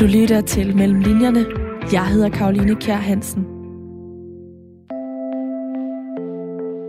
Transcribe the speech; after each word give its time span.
Du 0.00 0.04
lytter 0.04 0.40
til 0.40 0.76
Mellem 0.76 1.00
Linjerne. 1.00 1.46
Jeg 1.92 2.06
hedder 2.06 2.28
Karoline 2.28 2.74
Kjær 2.74 2.94
Hansen. 2.94 3.46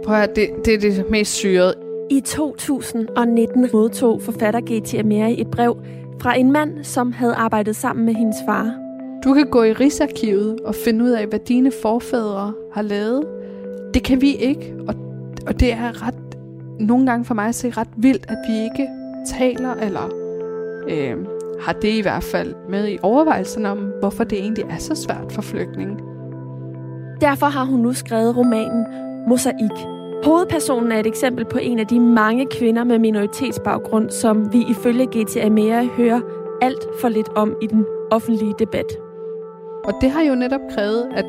Prøv 0.05 0.15
at 0.15 0.35
det, 0.35 0.49
det 0.65 0.73
er 0.73 0.79
det 0.79 1.05
mest 1.11 1.33
syrede. 1.33 1.73
I 2.11 2.21
2019 2.21 3.69
modtog 3.73 4.21
forfatter 4.21 4.61
G.T. 4.61 4.93
Ameri 4.93 5.41
et 5.41 5.47
brev 5.47 5.77
fra 6.21 6.37
en 6.37 6.51
mand, 6.51 6.83
som 6.83 7.11
havde 7.11 7.33
arbejdet 7.33 7.75
sammen 7.75 8.05
med 8.05 8.13
hendes 8.13 8.37
far. 8.45 8.73
Du 9.23 9.33
kan 9.33 9.49
gå 9.49 9.63
i 9.63 9.73
Rigsarkivet 9.73 10.59
og 10.65 10.75
finde 10.75 11.05
ud 11.05 11.09
af, 11.09 11.27
hvad 11.27 11.39
dine 11.39 11.71
forfædre 11.81 12.53
har 12.73 12.81
lavet. 12.81 13.23
Det 13.93 14.03
kan 14.03 14.21
vi 14.21 14.35
ikke, 14.35 14.73
og, 14.87 14.95
og 15.47 15.59
det 15.59 15.73
er 15.73 16.07
ret, 16.07 16.37
nogle 16.79 17.05
gange 17.05 17.25
for 17.25 17.33
mig 17.33 17.47
at 17.47 17.55
se 17.55 17.69
ret 17.69 17.89
vildt, 17.97 18.25
at 18.29 18.37
vi 18.47 18.63
ikke 18.63 18.89
taler, 19.37 19.73
eller 19.73 20.13
øh, 20.89 21.34
har 21.61 21.73
det 21.73 21.97
i 21.97 22.01
hvert 22.01 22.23
fald 22.23 22.55
med 22.69 22.89
i 22.89 22.97
overvejelsen 23.01 23.65
om, 23.65 23.77
hvorfor 23.99 24.23
det 24.23 24.39
egentlig 24.39 24.65
er 24.69 24.77
så 24.77 24.95
svært 24.95 25.31
for 25.31 25.41
flygtninge. 25.41 25.97
Derfor 27.21 27.45
har 27.45 27.65
hun 27.65 27.79
nu 27.79 27.93
skrevet 27.93 28.37
romanen 28.37 28.85
Mosaik. 29.27 29.87
Hovedpersonen 30.23 30.91
er 30.91 30.99
et 30.99 31.07
eksempel 31.07 31.45
på 31.45 31.57
en 31.57 31.79
af 31.79 31.87
de 31.87 31.99
mange 31.99 32.45
kvinder 32.45 32.83
med 32.83 32.99
minoritetsbaggrund, 32.99 34.09
som 34.09 34.53
vi 34.53 34.65
ifølge 34.69 35.05
GT 35.05 35.37
Amera 35.37 35.83
hører 35.83 36.21
alt 36.61 36.85
for 37.01 37.09
lidt 37.09 37.29
om 37.35 37.55
i 37.61 37.67
den 37.67 37.85
offentlige 38.11 38.53
debat. 38.59 38.97
Og 39.83 39.93
det 40.01 40.11
har 40.11 40.21
jo 40.21 40.35
netop 40.35 40.61
krævet, 40.75 41.07
at 41.15 41.25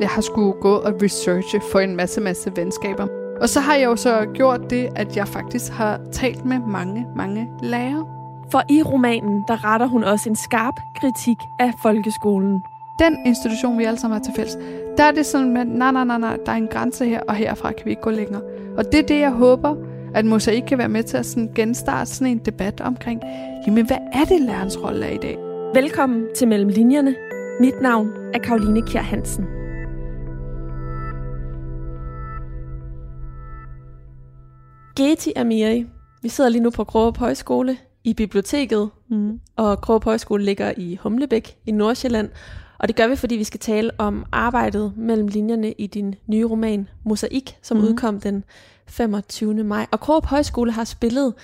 jeg 0.00 0.08
har 0.08 0.22
skulle 0.22 0.52
gå 0.52 0.74
og 0.74 0.92
researche 1.02 1.60
for 1.72 1.80
en 1.80 1.96
masse, 1.96 2.20
masse 2.20 2.52
venskaber. 2.56 3.06
Og 3.40 3.48
så 3.48 3.60
har 3.60 3.74
jeg 3.74 3.84
jo 3.84 3.96
så 3.96 4.26
gjort 4.34 4.70
det, 4.70 4.88
at 4.96 5.16
jeg 5.16 5.28
faktisk 5.28 5.72
har 5.72 6.00
talt 6.12 6.44
med 6.44 6.58
mange, 6.68 7.06
mange 7.16 7.48
lærere. 7.62 8.17
For 8.52 8.62
i 8.68 8.82
romanen, 8.82 9.44
der 9.48 9.64
retter 9.64 9.86
hun 9.86 10.04
også 10.04 10.28
en 10.28 10.36
skarp 10.36 10.74
kritik 11.00 11.36
af 11.60 11.72
folkeskolen. 11.82 12.62
Den 12.98 13.26
institution, 13.26 13.78
vi 13.78 13.84
alle 13.84 13.98
sammen 13.98 14.16
har 14.16 14.24
til 14.24 14.34
fælles, 14.36 14.58
der 14.96 15.04
er 15.04 15.10
det 15.10 15.26
sådan, 15.26 15.56
at 15.56 15.66
nej, 15.66 15.92
nej, 15.92 16.04
nej, 16.04 16.18
nej, 16.18 16.38
der 16.46 16.52
er 16.52 16.56
en 16.56 16.68
grænse 16.68 17.06
her, 17.06 17.20
og 17.28 17.34
herfra 17.34 17.72
kan 17.72 17.84
vi 17.84 17.90
ikke 17.90 18.02
gå 18.02 18.10
længere. 18.10 18.42
Og 18.76 18.84
det 18.92 19.00
er 19.00 19.06
det, 19.06 19.20
jeg 19.20 19.30
håber, 19.30 19.74
at 20.14 20.24
Mosaik 20.24 20.62
kan 20.62 20.78
være 20.78 20.88
med 20.88 21.02
til 21.02 21.16
at 21.16 21.26
sådan 21.26 21.50
genstarte 21.54 22.10
sådan 22.10 22.32
en 22.32 22.38
debat 22.38 22.80
omkring, 22.80 23.20
jamen 23.66 23.86
hvad 23.86 23.98
er 24.12 24.24
det, 24.24 24.40
lærerens 24.40 24.82
rolle 24.84 25.06
er 25.06 25.10
i 25.10 25.16
dag? 25.16 25.38
Velkommen 25.74 26.26
til 26.36 26.48
Mellem 26.48 26.68
Linjerne. 26.68 27.14
Mit 27.60 27.82
navn 27.82 28.10
er 28.34 28.38
Karoline 28.38 28.82
Kjær 28.82 29.02
Hansen. 29.02 29.44
Geti 34.96 35.32
Amiri. 35.36 35.86
Vi 36.22 36.28
sidder 36.28 36.50
lige 36.50 36.62
nu 36.62 36.70
på 36.70 36.84
Gråb 36.84 37.16
Højskole 37.16 37.76
i 38.04 38.14
biblioteket, 38.14 38.90
mm. 39.08 39.40
og 39.56 39.80
Gråb 39.80 40.04
Højskole 40.04 40.44
ligger 40.44 40.72
i 40.76 40.98
Humlebæk 41.02 41.56
i 41.66 41.70
Nordsjælland. 41.70 42.30
Og 42.78 42.88
det 42.88 42.96
gør 42.96 43.06
vi, 43.06 43.16
fordi 43.16 43.36
vi 43.36 43.44
skal 43.44 43.60
tale 43.60 43.90
om 43.98 44.24
arbejdet 44.32 44.92
mellem 44.96 45.28
linjerne 45.28 45.72
i 45.72 45.86
din 45.86 46.14
nye 46.26 46.46
roman 46.46 46.88
Mosaik, 47.04 47.56
som 47.62 47.76
mm. 47.76 47.82
udkom 47.82 48.20
den 48.20 48.44
25. 48.86 49.64
maj. 49.64 49.86
Og 49.90 50.00
Gråb 50.00 50.24
Højskole 50.24 50.72
har 50.72 50.84
spillet 50.84 51.34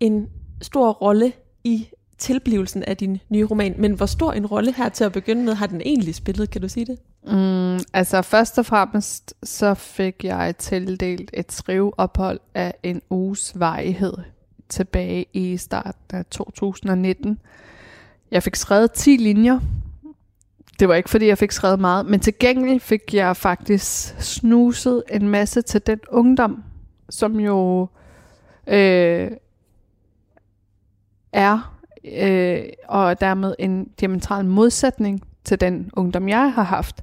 en 0.00 0.28
stor 0.62 0.92
rolle 0.92 1.32
i 1.64 1.88
tilblivelsen 2.18 2.82
af 2.82 2.96
din 2.96 3.18
nye 3.28 3.44
roman. 3.44 3.74
Men 3.78 3.92
hvor 3.92 4.06
stor 4.06 4.32
en 4.32 4.46
rolle 4.46 4.72
her 4.72 4.88
til 4.88 5.04
at 5.04 5.12
begynde 5.12 5.44
med 5.44 5.54
har 5.54 5.66
den 5.66 5.80
egentlig 5.80 6.14
spillet? 6.14 6.50
Kan 6.50 6.60
du 6.62 6.68
sige 6.68 6.86
det? 6.86 6.98
Mm, 7.26 7.84
altså 7.92 8.22
først 8.22 8.58
og 8.58 8.66
fremmest 8.66 9.34
så 9.42 9.74
fik 9.74 10.24
jeg 10.24 10.54
tildelt 10.58 11.30
et 11.34 11.52
skriveophold 11.52 12.40
af 12.54 12.74
en 12.82 13.02
uges 13.10 13.52
varighed 13.60 14.12
tilbage 14.68 15.26
i 15.32 15.56
starten 15.56 16.16
af 16.16 16.26
2019. 16.26 17.38
Jeg 18.30 18.42
fik 18.42 18.56
skrevet 18.56 18.92
10 18.92 19.16
linjer. 19.16 19.60
Det 20.78 20.88
var 20.88 20.94
ikke 20.94 21.10
fordi 21.10 21.26
jeg 21.26 21.38
fik 21.38 21.52
skrevet 21.52 21.80
meget, 21.80 22.06
men 22.06 22.20
til 22.20 22.34
gengæld 22.38 22.80
fik 22.80 23.14
jeg 23.14 23.36
faktisk 23.36 24.14
snuset 24.22 25.02
en 25.10 25.28
masse 25.28 25.62
til 25.62 25.86
den 25.86 26.00
ungdom, 26.08 26.64
som 27.10 27.40
jo 27.40 27.88
øh, 28.66 29.30
er 31.32 31.78
øh, 32.04 32.62
og 32.88 33.20
dermed 33.20 33.54
en 33.58 33.84
diametral 34.00 34.44
modsætning 34.44 35.22
til 35.44 35.60
den 35.60 35.90
ungdom, 35.92 36.28
jeg 36.28 36.52
har 36.52 36.62
haft. 36.62 37.02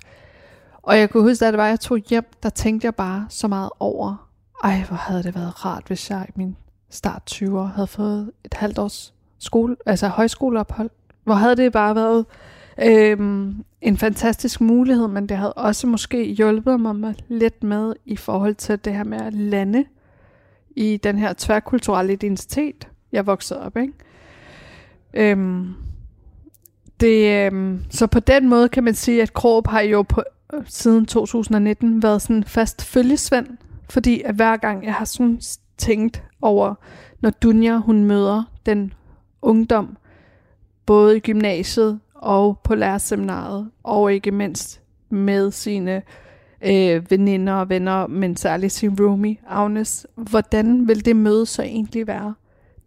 Og 0.81 0.99
jeg 0.99 1.09
kunne 1.09 1.23
huske, 1.23 1.45
at 1.45 1.53
det 1.53 1.57
var, 1.57 1.67
jeg 1.67 1.79
tog 1.79 1.97
hjem, 1.97 2.25
der 2.43 2.49
tænkte 2.49 2.85
jeg 2.85 2.95
bare 2.95 3.25
så 3.29 3.47
meget 3.47 3.69
over, 3.79 4.29
ej, 4.63 4.83
hvor 4.87 4.97
havde 4.97 5.23
det 5.23 5.35
været 5.35 5.65
rart, 5.65 5.83
hvis 5.87 6.09
jeg 6.09 6.25
i 6.29 6.31
min 6.35 6.55
start 6.89 7.31
20'er 7.31 7.63
havde 7.63 7.87
fået 7.87 8.31
et 8.45 8.53
halvt 8.53 8.79
års 8.79 9.13
skole, 9.39 9.75
altså 9.85 10.07
højskoleophold. 10.07 10.89
Hvor 11.23 11.33
havde 11.33 11.55
det 11.55 11.71
bare 11.71 11.95
været 11.95 12.25
øhm, 12.83 13.65
en 13.81 13.97
fantastisk 13.97 14.61
mulighed, 14.61 15.07
men 15.07 15.29
det 15.29 15.37
havde 15.37 15.53
også 15.53 15.87
måske 15.87 16.25
hjulpet 16.25 16.79
mig 16.79 17.15
lidt 17.27 17.63
med 17.63 17.93
i 18.05 18.15
forhold 18.15 18.55
til 18.55 18.85
det 18.85 18.93
her 18.93 19.03
med 19.03 19.21
at 19.21 19.33
lande 19.33 19.85
i 20.75 20.97
den 21.03 21.17
her 21.17 21.33
tværkulturelle 21.37 22.13
identitet, 22.13 22.87
jeg 23.11 23.25
voksede 23.27 23.61
op, 23.61 23.77
ikke? 23.77 23.93
Øhm, 25.13 25.73
det, 26.99 27.45
øhm, 27.45 27.83
så 27.89 28.07
på 28.07 28.19
den 28.19 28.49
måde 28.49 28.69
kan 28.69 28.83
man 28.83 28.95
sige, 28.95 29.21
at 29.21 29.33
Krob 29.33 29.67
har 29.67 29.81
jo 29.81 30.01
på, 30.01 30.23
siden 30.65 31.05
2019 31.05 32.03
været 32.03 32.21
sådan 32.21 32.43
fast 32.43 32.85
følgesvend, 32.85 33.47
fordi 33.89 34.21
at 34.21 34.35
hver 34.35 34.57
gang 34.57 34.85
jeg 34.85 34.93
har 34.93 35.05
sådan 35.05 35.41
tænkt 35.77 36.23
over, 36.41 36.75
når 37.21 37.29
Dunja 37.29 37.77
hun 37.77 38.03
møder 38.03 38.43
den 38.65 38.93
ungdom, 39.41 39.97
både 40.85 41.17
i 41.17 41.19
gymnasiet 41.19 41.99
og 42.15 42.59
på 42.63 42.75
lærerseminaret, 42.75 43.71
og 43.83 44.13
ikke 44.13 44.31
mindst 44.31 44.81
med 45.09 45.51
sine 45.51 46.01
øh, 46.61 47.11
veninder 47.11 47.53
og 47.53 47.69
venner, 47.69 48.07
men 48.07 48.35
særligt 48.35 48.73
sin 48.73 48.99
roomie, 48.99 49.37
Agnes. 49.47 50.07
Hvordan 50.15 50.87
vil 50.87 51.05
det 51.05 51.15
møde 51.15 51.45
så 51.45 51.63
egentlig 51.63 52.07
være? 52.07 52.33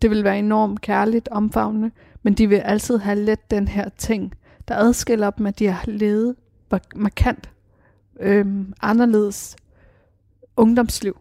Det 0.02 0.10
vil 0.10 0.24
være 0.24 0.38
enormt 0.38 0.80
kærligt, 0.80 1.28
omfavnende, 1.28 1.90
men 2.22 2.34
de 2.34 2.46
vil 2.46 2.56
altid 2.56 2.98
have 2.98 3.18
let 3.18 3.50
den 3.50 3.68
her 3.68 3.88
ting, 3.88 4.34
der 4.68 4.76
adskiller 4.76 5.30
dem, 5.30 5.46
at 5.46 5.58
de 5.58 5.66
har 5.66 5.84
levet 5.86 6.36
markant 6.96 7.50
øh, 8.20 8.46
anderledes 8.82 9.56
ungdomsliv. 10.56 11.16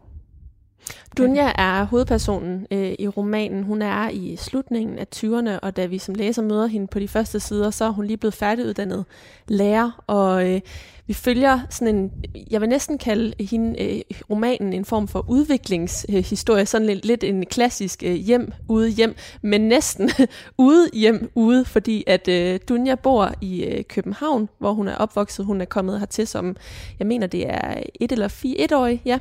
Dunja 1.18 1.52
er 1.58 1.84
hovedpersonen 1.84 2.66
øh, 2.70 2.94
i 2.98 3.08
romanen. 3.08 3.62
Hun 3.62 3.82
er 3.82 4.08
i 4.08 4.36
slutningen 4.36 4.98
af 4.98 5.06
20'erne, 5.16 5.58
og 5.62 5.76
da 5.76 5.86
vi 5.86 5.98
som 5.98 6.14
læser 6.14 6.42
møder 6.42 6.66
hende 6.66 6.86
på 6.86 6.98
de 6.98 7.08
første 7.08 7.40
sider, 7.40 7.70
så 7.70 7.84
er 7.84 7.90
hun 7.90 8.04
lige 8.04 8.16
blevet 8.16 8.34
færdiguddannet 8.34 9.04
lærer, 9.48 10.04
og 10.06 10.50
øh, 10.50 10.60
vi 11.08 11.14
følger 11.14 11.60
sådan 11.70 11.94
en, 11.94 12.12
jeg 12.50 12.60
vil 12.60 12.68
næsten 12.68 12.98
kalde 12.98 13.44
hende, 13.44 13.82
øh, 13.82 14.00
romanen 14.30 14.72
en 14.72 14.84
form 14.84 15.08
for 15.08 15.24
udviklingshistorie, 15.28 16.66
sådan 16.66 16.86
lidt, 16.86 17.04
lidt 17.04 17.24
en 17.24 17.46
klassisk 17.46 18.02
øh, 18.06 18.14
hjem 18.14 18.52
ude 18.68 18.88
hjem, 18.88 19.14
men 19.42 19.60
næsten 19.60 20.10
ude 20.58 20.88
hjem 20.92 21.30
ude, 21.34 21.64
fordi 21.64 22.04
at 22.06 22.28
øh, 22.28 22.60
Dunja 22.68 22.94
bor 22.94 23.32
i 23.40 23.64
øh, 23.64 23.84
København, 23.84 24.48
hvor 24.58 24.72
hun 24.72 24.88
er 24.88 24.96
opvokset. 24.96 25.44
Hun 25.44 25.60
er 25.60 25.64
kommet 25.64 25.98
hertil 25.98 26.26
som, 26.26 26.56
jeg 26.98 27.06
mener 27.06 27.26
det 27.26 27.50
er 27.50 27.82
et 28.00 28.12
eller 28.12 28.28
fire, 28.28 28.58
et 28.58 28.72
år, 28.72 28.98
ja, 29.04 29.18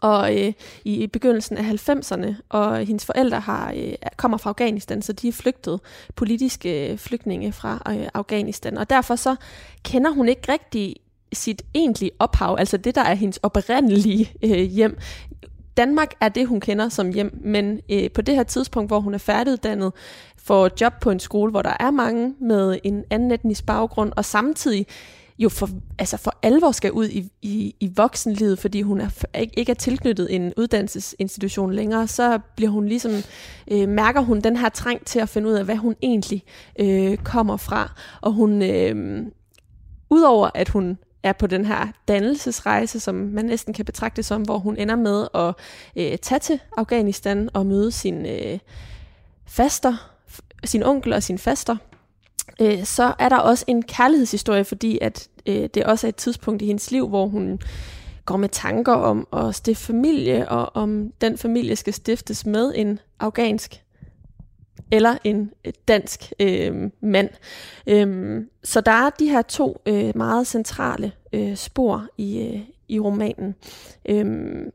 og 0.00 0.38
øh, 0.40 0.52
i 0.84 1.06
begyndelsen 1.06 1.56
af 1.56 1.88
90'erne, 1.88 2.34
og 2.48 2.78
hendes 2.78 3.04
forældre 3.04 3.40
har 3.40 3.72
øh, 3.76 3.92
kommer 4.16 4.38
fra 4.38 4.50
Afghanistan, 4.50 5.02
så 5.02 5.12
de 5.12 5.28
er 5.28 5.32
flygtet 5.32 5.80
politiske 6.14 6.90
øh, 6.92 6.98
flygtninge 6.98 7.52
fra 7.52 7.82
øh, 7.90 8.08
Afghanistan. 8.14 8.78
Og 8.78 8.90
derfor 8.90 9.16
så 9.16 9.36
kender 9.84 10.10
hun 10.10 10.28
ikke 10.28 10.52
rigtig 10.52 10.96
sit 11.32 11.62
egentlige 11.74 12.10
ophav, 12.18 12.56
altså 12.58 12.76
det, 12.76 12.94
der 12.94 13.02
er 13.02 13.14
hendes 13.14 13.36
oprindelige 13.42 14.32
øh, 14.42 14.58
hjem. 14.58 14.98
Danmark 15.76 16.14
er 16.20 16.28
det, 16.28 16.46
hun 16.46 16.60
kender 16.60 16.88
som 16.88 17.12
hjem, 17.12 17.40
men 17.44 17.80
øh, 17.90 18.10
på 18.10 18.22
det 18.22 18.34
her 18.34 18.42
tidspunkt, 18.42 18.90
hvor 18.90 19.00
hun 19.00 19.14
er 19.14 19.18
færdiguddannet, 19.18 19.92
får 20.36 20.70
job 20.80 20.92
på 21.00 21.10
en 21.10 21.20
skole, 21.20 21.50
hvor 21.50 21.62
der 21.62 21.76
er 21.80 21.90
mange 21.90 22.34
med 22.40 22.78
en 22.84 23.04
anden 23.10 23.30
etnisk 23.30 23.66
baggrund, 23.66 24.12
og 24.16 24.24
samtidig 24.24 24.86
jo 25.38 25.48
for, 25.48 25.68
altså 25.98 26.16
for 26.16 26.38
alvor 26.42 26.72
skal 26.72 26.92
ud 26.92 27.08
i, 27.08 27.30
i, 27.42 27.74
i 27.80 27.92
voksenlivet, 27.96 28.58
fordi 28.58 28.82
hun 28.82 29.00
er, 29.00 29.08
ikke 29.34 29.70
er 29.70 29.74
tilknyttet 29.74 30.34
en 30.34 30.52
uddannelsesinstitution 30.56 31.72
længere, 31.72 32.08
så 32.08 32.38
bliver 32.56 32.70
hun 32.70 32.86
ligesom, 32.86 33.12
øh, 33.70 33.88
mærker 33.88 34.20
hun 34.20 34.40
den 34.40 34.56
her 34.56 34.68
trang 34.68 35.06
til 35.06 35.18
at 35.18 35.28
finde 35.28 35.48
ud 35.48 35.54
af, 35.54 35.64
hvad 35.64 35.76
hun 35.76 35.96
egentlig 36.02 36.42
øh, 36.78 37.16
kommer 37.16 37.56
fra. 37.56 38.00
Og 38.20 38.32
hun, 38.32 38.62
øh, 38.62 39.26
udover 40.10 40.50
at 40.54 40.68
hun 40.68 40.98
er 41.22 41.32
på 41.32 41.46
den 41.46 41.64
her 41.64 41.86
dannelsesrejse, 42.08 43.00
som 43.00 43.14
man 43.14 43.44
næsten 43.44 43.74
kan 43.74 43.84
betragte 43.84 44.22
som, 44.22 44.42
hvor 44.42 44.58
hun 44.58 44.76
ender 44.76 44.96
med 44.96 45.26
at 45.34 45.54
øh, 45.96 46.18
tage 46.18 46.38
til 46.38 46.60
Afghanistan 46.76 47.48
og 47.54 47.66
møde 47.66 47.92
sin 47.92 48.26
øh, 48.26 48.58
faster, 49.46 50.16
sin 50.64 50.82
onkel 50.82 51.12
og 51.12 51.22
sin 51.22 51.38
faster, 51.38 51.76
øh, 52.60 52.84
så 52.84 53.14
er 53.18 53.28
der 53.28 53.38
også 53.38 53.64
en 53.68 53.82
kærlighedshistorie, 53.82 54.64
fordi 54.64 54.98
at 55.02 55.28
øh, 55.46 55.68
det 55.74 55.84
også 55.84 56.06
er 56.06 56.08
et 56.08 56.16
tidspunkt 56.16 56.62
i 56.62 56.66
hendes 56.66 56.90
liv, 56.90 57.08
hvor 57.08 57.26
hun 57.26 57.60
går 58.24 58.36
med 58.36 58.48
tanker 58.48 58.92
om 58.92 59.28
at 59.32 59.54
stifte 59.54 59.84
familie, 59.84 60.48
og 60.48 60.76
om 60.76 61.12
den 61.20 61.38
familie 61.38 61.76
skal 61.76 61.92
stiftes 61.92 62.46
med 62.46 62.72
en 62.76 62.98
afghansk 63.20 63.84
eller 64.90 65.16
en 65.24 65.50
øh, 65.64 65.72
dansk 65.88 66.32
øh, 66.40 66.90
mand. 67.00 67.30
Øhm, 67.86 68.48
så 68.64 68.80
der 68.80 68.92
er 68.92 69.10
de 69.10 69.28
her 69.28 69.42
to 69.42 69.82
øh, 69.86 70.12
meget 70.14 70.46
centrale 70.46 71.12
øh, 71.32 71.56
spor 71.56 72.06
i, 72.18 72.38
øh, 72.38 72.60
i 72.88 73.00
romanen. 73.00 73.54
Øhm, 74.08 74.70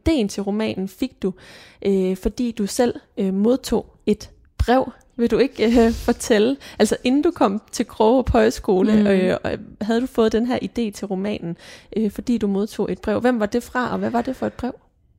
ideen 0.00 0.28
til 0.28 0.42
romanen 0.42 0.88
fik 0.88 1.22
du, 1.22 1.32
øh, 1.86 2.16
fordi 2.16 2.52
du 2.52 2.66
selv 2.66 2.94
øh, 3.16 3.34
modtog 3.34 3.96
et 4.06 4.30
brev 4.58 4.92
vil 5.16 5.30
du 5.30 5.38
ikke 5.38 5.86
øh, 5.86 5.92
fortælle? 5.92 6.56
Altså 6.78 6.96
inden 7.04 7.22
du 7.22 7.30
kom 7.30 7.62
til 7.72 7.86
Kroge 7.86 8.24
på 8.24 8.32
højskole, 8.32 8.92
mm. 8.92 9.06
øh, 9.06 9.36
havde 9.80 10.00
du 10.00 10.06
fået 10.06 10.32
den 10.32 10.46
her 10.46 10.58
idé 10.62 10.90
til 10.90 11.06
romanen, 11.06 11.56
øh, 11.96 12.10
fordi 12.10 12.38
du 12.38 12.46
modtog 12.46 12.92
et 12.92 13.00
brev. 13.00 13.20
Hvem 13.20 13.40
var 13.40 13.46
det 13.46 13.62
fra, 13.62 13.92
og 13.92 13.98
hvad 13.98 14.10
var 14.10 14.22
det 14.22 14.36
for 14.36 14.46
et 14.46 14.52
brev? 14.52 14.74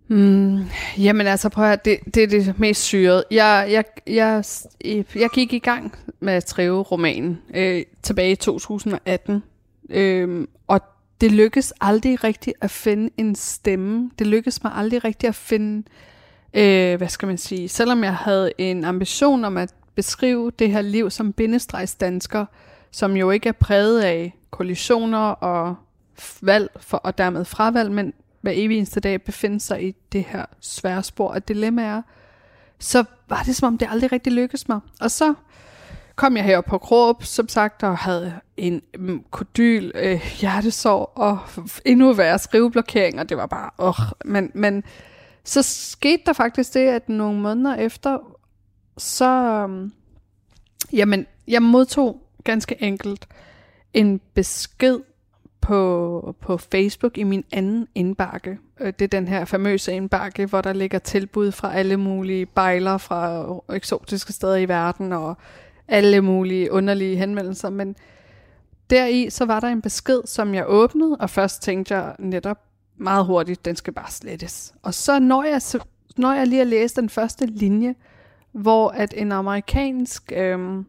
Mm, 0.07 0.59
jamen 0.97 1.27
altså, 1.27 1.50
prøv 1.50 1.65
at 1.65 1.86
det, 1.86 2.00
det 2.15 2.24
er 2.24 2.27
det 2.27 2.59
mest 2.59 2.81
syrede. 2.81 3.24
Jeg, 3.31 3.68
jeg, 3.69 3.83
jeg, 4.07 4.44
jeg 5.15 5.30
gik 5.33 5.53
i 5.53 5.59
gang 5.59 5.95
med 6.19 6.33
at 6.33 6.50
skrive 6.50 6.81
romanen 6.81 7.42
øh, 7.56 7.83
tilbage 8.03 8.31
i 8.31 8.36
2018, 8.36 9.44
øh, 9.89 10.47
og 10.68 10.81
det 11.21 11.31
lykkedes 11.31 11.74
aldrig 11.81 12.24
rigtigt 12.24 12.57
at 12.62 12.71
finde 12.71 13.09
en 13.18 13.36
stemme. 13.36 14.12
Det 14.19 14.27
lykkedes 14.27 14.63
mig 14.63 14.71
aldrig 14.75 15.03
rigtigt 15.03 15.30
at 15.30 15.36
finde, 15.36 15.83
øh, 16.53 16.97
hvad 16.97 17.09
skal 17.09 17.27
man 17.27 17.38
sige, 17.38 17.69
selvom 17.69 18.03
jeg 18.03 18.15
havde 18.15 18.51
en 18.57 18.86
ambition 18.86 19.45
om 19.45 19.57
at 19.57 19.74
beskrive 19.95 20.51
det 20.59 20.71
her 20.71 20.81
liv 20.81 21.09
som 21.09 21.33
bindestregsdansker, 21.33 22.45
som 22.92 23.18
jo 23.18 23.31
ikke 23.31 23.50
er 23.50 23.53
præget 23.53 24.01
af 24.01 24.36
kollisioner 24.51 25.27
og 25.27 25.75
valg 26.42 26.69
for, 26.80 26.97
og 26.97 27.18
dermed 27.18 27.45
fravalg, 27.45 27.92
men 27.92 28.13
hver 28.42 28.51
evig 28.56 28.77
eneste 28.77 29.00
dag 29.00 29.21
befinder 29.21 29.59
sig 29.59 29.88
i 29.88 29.95
det 30.12 30.24
her 30.24 30.45
svære 30.59 31.03
spor 31.03 31.33
af 31.33 31.44
dilemmaer, 31.44 32.01
så 32.80 33.03
var 33.30 33.44
det 33.45 33.56
som 33.56 33.68
om 33.68 33.77
det 33.77 33.88
aldrig 33.92 34.12
rigtig 34.12 34.33
lykkedes 34.33 34.68
mig. 34.68 34.80
Og 35.01 35.12
så 35.12 35.33
kom 36.15 36.38
jeg 36.38 36.45
her 36.45 36.62
på 36.62 36.77
Kråb, 36.77 37.24
som 37.24 37.47
sagt, 37.47 37.83
og 37.83 37.97
havde 37.97 38.33
en 38.57 38.81
mm, 38.97 39.24
kodyl, 39.31 39.92
øh, 39.95 40.21
hjertesorg 40.39 41.12
og 41.15 41.39
endnu 41.86 42.13
værre 42.13 42.39
skriveblokering, 42.39 43.19
og 43.19 43.30
det 43.30 43.38
var 43.38 43.45
bare, 43.45 43.69
åh, 43.80 44.00
men, 44.25 44.51
men 44.53 44.83
så 45.44 45.62
skete 45.63 46.24
der 46.25 46.33
faktisk 46.33 46.74
det, 46.74 46.88
at 46.88 47.09
nogle 47.09 47.39
måneder 47.39 47.75
efter, 47.75 48.18
så, 48.97 49.25
øhm, 49.63 49.92
jamen, 50.94 51.25
jeg 51.47 51.62
modtog 51.62 52.21
ganske 52.44 52.83
enkelt 52.83 53.27
en 53.94 54.21
besked 54.33 55.00
på, 55.62 56.36
på 56.42 56.57
Facebook 56.57 57.18
i 57.18 57.24
min 57.24 57.44
anden 57.51 57.88
indbakke. 57.95 58.57
Øh, 58.80 58.94
det 59.00 59.01
er 59.01 59.19
den 59.19 59.27
her 59.27 59.45
famøse 59.45 59.94
indbakke, 59.94 60.45
hvor 60.45 60.62
der 60.62 60.74
ligger 60.74 61.00
tilbud 61.00 61.51
fra 61.51 61.74
alle 61.74 61.97
mulige 61.97 62.45
bejler 62.45 62.97
fra 62.97 63.45
eksotiske 63.75 64.33
steder 64.33 64.56
i 64.56 64.68
verden, 64.68 65.13
og 65.13 65.38
alle 65.88 66.21
mulige 66.21 66.71
underlige 66.71 67.18
henvendelser, 67.18 67.69
men 67.69 67.95
deri 68.89 69.30
så 69.30 69.45
var 69.45 69.59
der 69.59 69.68
en 69.68 69.81
besked, 69.81 70.21
som 70.25 70.56
jeg 70.56 70.65
åbnede, 70.68 71.18
og 71.19 71.30
først 71.30 71.62
tænkte 71.62 71.95
jeg 71.95 72.15
netop 72.19 72.57
meget 72.97 73.25
hurtigt, 73.25 73.65
den 73.65 73.75
skal 73.75 73.94
bare 73.94 74.12
slettes. 74.12 74.74
Og 74.83 74.94
så 74.94 75.19
når 75.19 75.44
jeg, 75.44 75.62
når 76.18 76.33
jeg 76.33 76.47
lige 76.47 76.62
at 76.62 76.68
læse 76.68 76.95
den 76.95 77.09
første 77.09 77.45
linje, 77.45 77.95
hvor 78.56 78.90
at 78.90 79.13
en 79.18 79.31
amerikansk 79.31 80.31
øh, 80.36 80.84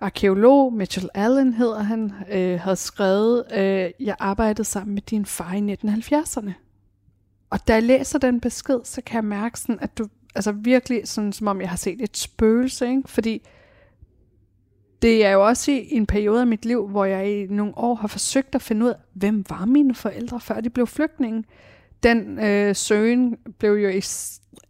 arkeolog, 0.00 0.72
Mitchell 0.72 1.08
Allen 1.14 1.52
hedder 1.52 1.82
han, 1.82 2.12
øh, 2.32 2.60
havde 2.60 2.76
skrevet, 2.76 3.44
øh, 3.54 3.90
jeg 4.00 4.16
arbejdede 4.18 4.64
sammen 4.64 4.94
med 4.94 5.02
din 5.02 5.26
far 5.26 5.52
i 5.52 5.76
1970'erne. 5.84 6.52
Og 7.50 7.68
da 7.68 7.74
jeg 7.74 7.82
læser 7.82 8.18
den 8.18 8.40
besked, 8.40 8.80
så 8.84 9.02
kan 9.06 9.14
jeg 9.14 9.24
mærke 9.24 9.60
sådan, 9.60 9.78
at 9.80 9.98
du, 9.98 10.08
altså 10.34 10.52
virkelig 10.52 11.08
sådan, 11.08 11.32
som 11.32 11.46
om 11.46 11.60
jeg 11.60 11.68
har 11.68 11.76
set 11.76 12.02
et 12.02 12.16
spøgelse, 12.16 12.88
ikke? 12.88 13.02
fordi 13.06 13.42
det 15.02 15.26
er 15.26 15.30
jo 15.30 15.46
også 15.46 15.70
i 15.70 15.88
en 15.90 16.06
periode 16.06 16.40
af 16.40 16.46
mit 16.46 16.64
liv, 16.64 16.88
hvor 16.88 17.04
jeg 17.04 17.30
i 17.30 17.46
nogle 17.46 17.78
år 17.78 17.94
har 17.94 18.08
forsøgt 18.08 18.54
at 18.54 18.62
finde 18.62 18.86
ud 18.86 18.90
af, 18.90 18.96
hvem 19.12 19.44
var 19.48 19.64
mine 19.64 19.94
forældre, 19.94 20.40
før 20.40 20.60
de 20.60 20.70
blev 20.70 20.86
flygtninge. 20.86 21.44
Den 22.02 22.38
øh, 22.38 22.76
søgen 22.76 23.36
blev 23.58 23.72
jo 23.72 24.00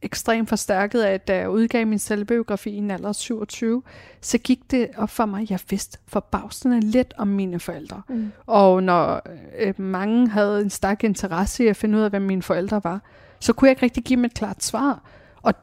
ekstremt 0.03 0.49
forstærket 0.49 1.01
af, 1.01 1.13
at 1.13 1.29
da 1.29 1.37
jeg 1.37 1.51
udgav 1.51 1.87
min 1.87 1.99
selvbiografi 1.99 2.71
i 2.71 2.77
en 2.77 2.91
alder 2.91 3.09
af 3.09 3.15
27, 3.15 3.83
så 4.21 4.39
gik 4.39 4.71
det 4.71 4.89
op 4.97 5.11
for 5.11 5.27
mig, 5.27 5.43
at 5.43 5.51
jeg 5.51 5.61
vidste 5.71 5.99
forbavsende 6.07 6.81
lidt 6.81 7.15
om 7.19 7.29
mine 7.29 7.61
forældre. 7.61 8.03
Mm. 8.09 8.33
Og 8.47 8.83
når 8.83 9.23
øh, 9.59 9.81
mange 9.81 10.29
havde 10.29 10.61
en 10.61 10.71
stærk 10.71 11.05
interesse 11.05 11.65
i 11.65 11.67
at 11.67 11.77
finde 11.77 11.99
ud 11.99 12.03
af, 12.03 12.11
hvem 12.11 12.23
mine 12.23 12.43
forældre 12.43 12.81
var, 12.85 13.01
så 13.41 13.53
kunne 13.53 13.67
jeg 13.67 13.73
ikke 13.73 13.83
rigtig 13.83 14.05
give 14.05 14.17
dem 14.17 14.25
et 14.25 14.35
klart 14.35 14.65
svar. 14.65 15.03
Og 15.43 15.55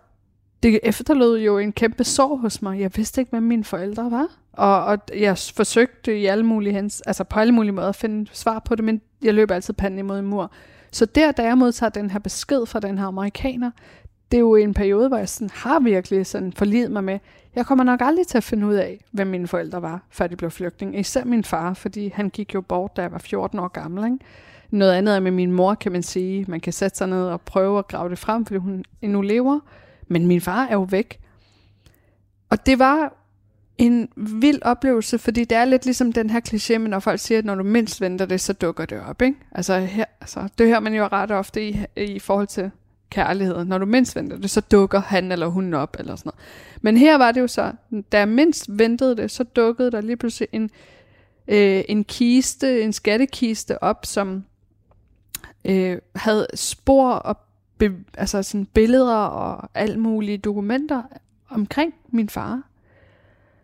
det 0.64 0.80
efterlod 0.84 1.40
jo 1.40 1.58
en 1.58 1.72
kæmpe 1.72 2.04
sorg 2.04 2.40
hos 2.40 2.62
mig. 2.62 2.80
Jeg 2.80 2.92
vidste 2.96 3.22
ikke, 3.22 3.30
hvem 3.30 3.44
mine 3.44 3.64
forældre 3.64 4.12
var. 4.12 4.28
Og, 4.54 4.86
og 4.86 5.00
jeg 5.20 5.38
forsøgte 5.38 6.20
i 6.20 6.26
alle 6.26 6.46
mulige 6.46 6.74
hens, 6.74 7.02
altså 7.02 7.24
på 7.24 7.40
alle 7.40 7.54
mulige 7.54 7.72
måder 7.72 7.90
at 7.90 7.96
finde 7.96 8.30
svar 8.34 8.60
på 8.60 8.76
det, 8.76 8.84
men 8.84 9.02
jeg 9.24 9.34
løb 9.34 9.52
altid 9.52 9.74
panden 9.74 10.00
imod 10.00 10.20
en 10.20 10.26
mur. 10.26 10.52
Så 10.92 11.06
der, 11.06 11.32
da 11.32 11.44
jeg 11.44 11.58
modtager 11.58 11.90
den 11.90 12.10
her 12.10 12.20
besked 12.20 12.66
fra 12.66 12.80
den 12.80 12.98
her 12.98 13.06
amerikaner, 13.06 13.72
det 14.32 14.38
er 14.38 14.42
jo 14.42 14.56
en 14.56 14.74
periode, 14.74 15.08
hvor 15.08 15.18
jeg 15.18 15.30
sådan 15.30 15.50
har 15.54 15.80
virkelig 15.80 16.26
sådan 16.26 16.54
forlidet 16.54 16.92
mig 16.92 17.04
med, 17.04 17.20
jeg 17.56 17.66
kommer 17.66 17.84
nok 17.84 18.02
aldrig 18.02 18.28
til 18.28 18.38
at 18.38 18.44
finde 18.44 18.68
ud 18.68 18.74
af, 18.74 19.04
hvem 19.12 19.28
mine 19.28 19.48
forældre 19.48 19.82
var, 19.82 20.04
før 20.10 20.28
de 20.28 20.36
blev 20.36 20.52
flygtning. 20.52 21.00
Især 21.00 21.26
min 21.26 21.44
far, 21.44 21.74
fordi 21.74 22.12
han 22.16 22.30
gik 22.30 22.54
jo 22.54 22.62
bort, 22.62 22.98
da 22.98 23.02
jeg 23.02 23.12
var 23.12 23.18
14 23.18 23.60
år 23.60 23.68
gammel. 23.68 24.06
Ikke? 24.06 24.18
Noget 24.70 24.94
andet 24.94 25.16
er 25.16 25.20
med 25.20 25.32
min 25.32 25.52
mor, 25.52 25.76
kan 25.76 25.92
man 25.92 26.04
sige. 26.04 26.46
Man 26.48 26.60
kan 26.60 26.74
sætte 26.74 26.98
sig 26.98 27.08
ned 27.08 27.24
og 27.24 27.42
prøve 27.42 27.80
at 27.80 27.88
grave 27.88 28.10
det 28.10 28.20
frem, 28.20 28.46
fordi 28.46 28.58
hun 28.58 28.84
endnu 29.02 29.22
lever. 29.22 29.60
Men 30.08 30.28
min 30.28 30.42
far 30.42 30.66
er 30.66 30.74
jo 30.74 30.82
væk. 30.82 31.20
Og 32.50 32.66
det 32.66 32.80
var 32.80 33.14
en 33.78 34.10
vild 34.16 34.62
oplevelse, 34.62 35.18
fordi 35.18 35.46
det 35.46 35.58
er 35.58 35.66
lidt 35.66 35.86
ligesom 35.86 36.14
den 36.14 36.30
her 36.30 36.42
kliché, 36.50 36.78
men 36.78 36.90
når 36.90 37.00
folk 37.00 37.20
siger, 37.20 37.38
at 37.38 37.46
når 37.46 37.56
du 37.56 37.64
mindst 37.64 38.02
venter 38.02 38.26
det, 38.26 38.42
så 38.42 38.54
dukker 38.54 38.86
det 38.86 39.02
op. 39.10 39.22
Ikke? 39.22 39.38
Altså, 39.52 39.80
her, 39.80 40.06
altså, 40.22 40.48
det 40.58 40.68
hører 40.68 40.80
man 40.80 40.94
jo 40.94 41.08
ret 41.12 41.32
ofte 41.32 41.70
i, 41.70 41.86
i 41.96 42.20
forhold 42.20 42.48
til 42.48 42.72
kærlighed. 43.10 43.66
Når 43.66 43.78
du 43.78 43.86
mindst 43.86 44.16
venter 44.16 44.38
det, 44.38 44.50
så 44.50 44.62
dukker 44.62 45.02
han 45.02 45.32
eller 45.32 45.48
hun 45.48 45.74
op, 45.74 45.96
eller 46.00 46.16
sådan 46.16 46.28
noget. 46.30 46.40
Men 46.82 46.98
her 46.98 47.18
var 47.18 47.32
det 47.32 47.42
jo 47.42 47.48
så, 47.48 47.72
da 48.12 48.18
jeg 48.18 48.28
mindst 48.28 48.66
ventede 48.70 49.18
det, 49.18 49.32
så 49.32 49.44
dukkede 49.44 49.92
der 49.92 50.02
lige 50.02 50.18
pludselig 50.18 50.48
en, 50.52 50.70
øh, 51.48 51.84
en 51.90 52.04
kiste, 52.04 52.82
en 52.82 52.94
skattekiste 52.94 53.84
op, 53.84 54.06
som 54.06 54.44
øh, 55.66 55.98
havde 56.16 56.48
spor 56.54 57.12
og 57.12 57.38
be, 57.78 57.96
altså 58.18 58.44
sådan 58.44 58.66
billeder 58.66 59.16
og 59.16 59.70
alt 59.74 60.00
mulige 60.00 60.38
dokumenter 60.38 61.02
omkring 61.50 61.94
min 62.10 62.30
far. 62.30 62.62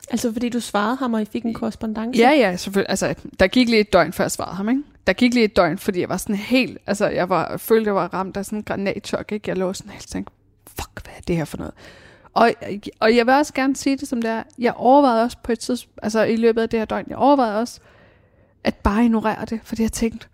Altså 0.10 0.34
fordi 0.34 0.50
du 0.50 0.60
svarede 0.60 0.96
ham, 0.96 1.14
og 1.14 1.22
I 1.22 1.26
fik 1.26 1.44
en 1.44 1.54
korrespondence? 1.54 2.20
Ja, 2.20 2.30
ja, 2.30 2.56
selvfølgelig. 2.56 2.90
Altså, 2.90 3.16
der 3.40 3.48
gik 3.48 3.70
lige 3.70 3.80
et 3.80 3.94
døgn, 3.94 4.14
før 4.14 4.24
jeg 4.24 4.32
svarede 4.32 4.56
ham, 4.56 4.70
ikke? 4.70 4.84
Der 5.08 5.14
gik 5.14 5.34
lige 5.34 5.44
et 5.44 5.56
døgn, 5.56 5.78
fordi 5.78 6.00
jeg 6.00 6.10
var 6.10 6.18
sådan 6.18 6.36
helt... 6.36 6.78
Altså, 6.88 7.08
jeg 7.08 7.30
var, 7.30 7.58
følte, 7.58 7.88
jeg 7.88 7.96
var 7.96 8.14
ramt 8.14 8.38
af 8.38 8.46
sådan 8.46 8.60
en 8.60 8.64
granatchok, 8.64 9.32
ikke? 9.32 9.50
Jeg 9.50 9.58
lå 9.58 9.74
sådan 9.74 9.92
helt 9.92 10.08
tænkte, 10.08 10.34
fuck, 10.68 11.04
hvad 11.04 11.14
er 11.18 11.22
det 11.22 11.36
her 11.36 11.46
for 11.46 11.58
noget? 11.58 11.74
Og, 12.34 12.52
og 13.00 13.16
jeg 13.16 13.26
vil 13.26 13.34
også 13.34 13.54
gerne 13.54 13.76
sige 13.76 13.98
det 13.98 14.08
som 14.08 14.22
det 14.22 14.32
er. 14.32 14.44
Jeg 14.60 14.74
overvejede 14.74 15.24
også 15.24 15.38
på 15.44 15.52
et 15.52 15.60
tidspunkt, 15.60 16.00
altså 16.04 16.24
i 16.24 16.36
løbet 16.36 16.62
af 16.62 16.70
det 16.70 16.80
her 16.80 16.86
døgn, 16.86 17.06
jeg 17.10 17.18
overvejede 17.18 17.60
også, 17.60 17.80
at 18.64 18.76
bare 18.76 19.04
ignorere 19.04 19.46
det, 19.46 19.60
fordi 19.64 19.82
jeg 19.82 19.92
tænkte, 19.92 20.28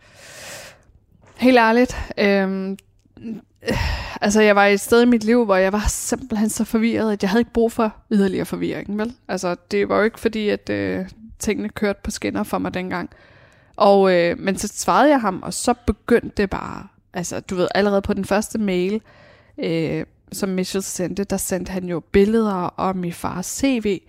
helt 1.36 1.58
ærligt, 1.58 1.98
øhm, 2.18 2.78
altså 4.22 4.42
jeg 4.42 4.56
var 4.56 4.66
et 4.66 4.80
sted 4.80 5.02
i 5.02 5.06
mit 5.06 5.24
liv, 5.24 5.46
hvor 5.46 5.56
jeg 5.56 5.74
var 5.74 5.86
simpelthen 5.88 6.50
så 6.50 6.64
forvirret, 6.64 7.14
at 7.14 7.24
jeg 7.24 7.30
havde 7.30 7.42
ikke 7.42 7.54
brug 7.54 7.72
for 7.72 7.96
yderligere 8.12 8.46
forvirring, 8.46 8.98
vel? 8.98 9.14
Altså 9.28 9.56
det 9.72 9.90
var 9.90 9.98
jo 9.98 10.04
ikke 10.04 10.20
fordi, 10.20 10.50
at 10.50 10.70
øh, 10.70 11.06
tingene 11.40 11.70
kørte 11.70 12.00
på 12.04 12.12
skinner 12.12 12.44
for 12.44 12.58
mig 12.58 12.74
dengang. 12.74 13.10
Og, 13.76 14.14
øh, 14.14 14.40
men 14.40 14.58
så 14.58 14.68
svarede 14.68 15.10
jeg 15.10 15.22
ham, 15.22 15.44
og 15.44 15.54
så 15.54 15.74
begyndte 15.86 16.34
det 16.38 16.50
bare, 16.50 16.88
altså 17.14 17.40
du 17.40 17.56
ved, 17.56 17.68
allerede 17.76 18.02
på 18.02 18.14
den 18.14 18.26
første 18.26 18.60
mail, 18.60 19.02
øh, 19.58 20.06
som 20.32 20.50
Michel 20.50 20.84
sendte, 20.84 21.24
der 21.24 21.38
sendte 21.38 21.72
han 21.72 21.84
jo 21.84 22.00
billeder 22.00 22.74
om 22.78 22.96
min 22.96 23.14
fars 23.14 23.46
CV, 23.46 24.00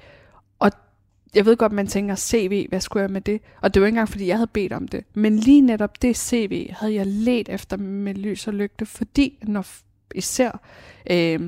jeg 1.34 1.46
ved 1.46 1.56
godt, 1.56 1.72
man 1.72 1.86
tænker, 1.86 2.14
CV, 2.16 2.68
hvad 2.68 2.80
skulle 2.80 3.02
jeg 3.02 3.10
med 3.10 3.20
det? 3.20 3.40
Og 3.60 3.74
det 3.74 3.80
var 3.80 3.86
ikke 3.86 3.94
engang, 3.94 4.08
fordi 4.08 4.26
jeg 4.26 4.36
havde 4.36 4.50
bedt 4.52 4.72
om 4.72 4.88
det. 4.88 5.04
Men 5.14 5.38
lige 5.38 5.60
netop 5.60 6.02
det 6.02 6.16
CV 6.16 6.70
havde 6.70 6.94
jeg 6.94 7.06
let 7.06 7.48
efter 7.48 7.76
med 7.76 8.14
lys 8.14 8.46
og 8.48 8.54
lygte, 8.54 8.86
fordi 8.86 9.38
når 9.42 9.66
især 10.14 10.60
øh, 11.10 11.40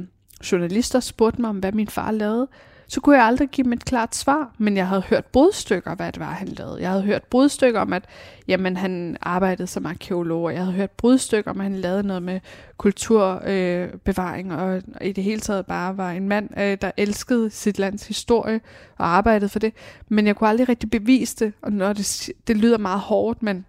journalister 0.52 1.00
spurgte 1.00 1.40
mig 1.40 1.50
om, 1.50 1.58
hvad 1.58 1.72
min 1.72 1.88
far 1.88 2.10
lavede, 2.10 2.48
så 2.88 3.00
kunne 3.00 3.16
jeg 3.16 3.24
aldrig 3.24 3.48
give 3.48 3.64
dem 3.64 3.72
et 3.72 3.84
klart 3.84 4.14
svar, 4.14 4.50
men 4.58 4.76
jeg 4.76 4.88
havde 4.88 5.02
hørt 5.02 5.24
brudstykker, 5.24 5.94
hvad 5.94 6.12
det 6.12 6.20
var, 6.20 6.30
han 6.30 6.48
lavede. 6.48 6.80
Jeg 6.80 6.90
havde 6.90 7.02
hørt 7.02 7.22
brudstykker 7.22 7.80
om, 7.80 7.92
at 7.92 8.04
jamen, 8.48 8.76
han 8.76 9.16
arbejdede 9.22 9.66
som 9.66 9.86
arkeolog, 9.86 10.42
og 10.42 10.52
jeg 10.52 10.60
havde 10.60 10.72
hørt 10.72 10.90
brudstykker 10.90 11.50
om, 11.50 11.60
at 11.60 11.64
han 11.64 11.74
lavede 11.74 12.02
noget 12.02 12.22
med 12.22 12.40
kulturbevaring, 12.76 14.52
øh, 14.52 14.58
og, 14.58 14.82
og 14.94 15.06
i 15.06 15.12
det 15.12 15.24
hele 15.24 15.40
taget 15.40 15.66
bare 15.66 15.96
var 15.96 16.10
en 16.10 16.28
mand, 16.28 16.50
øh, 16.58 16.78
der 16.80 16.90
elskede 16.96 17.50
sit 17.50 17.78
lands 17.78 18.06
historie 18.06 18.60
og 18.98 19.06
arbejdede 19.06 19.48
for 19.48 19.58
det. 19.58 19.72
Men 20.08 20.26
jeg 20.26 20.36
kunne 20.36 20.48
aldrig 20.48 20.68
rigtig 20.68 20.90
bevise 20.90 21.36
det, 21.44 21.52
og 21.62 21.72
når 21.72 21.92
det, 21.92 22.30
det 22.46 22.56
lyder 22.56 22.78
meget 22.78 23.00
hårdt, 23.00 23.42
men 23.42 23.64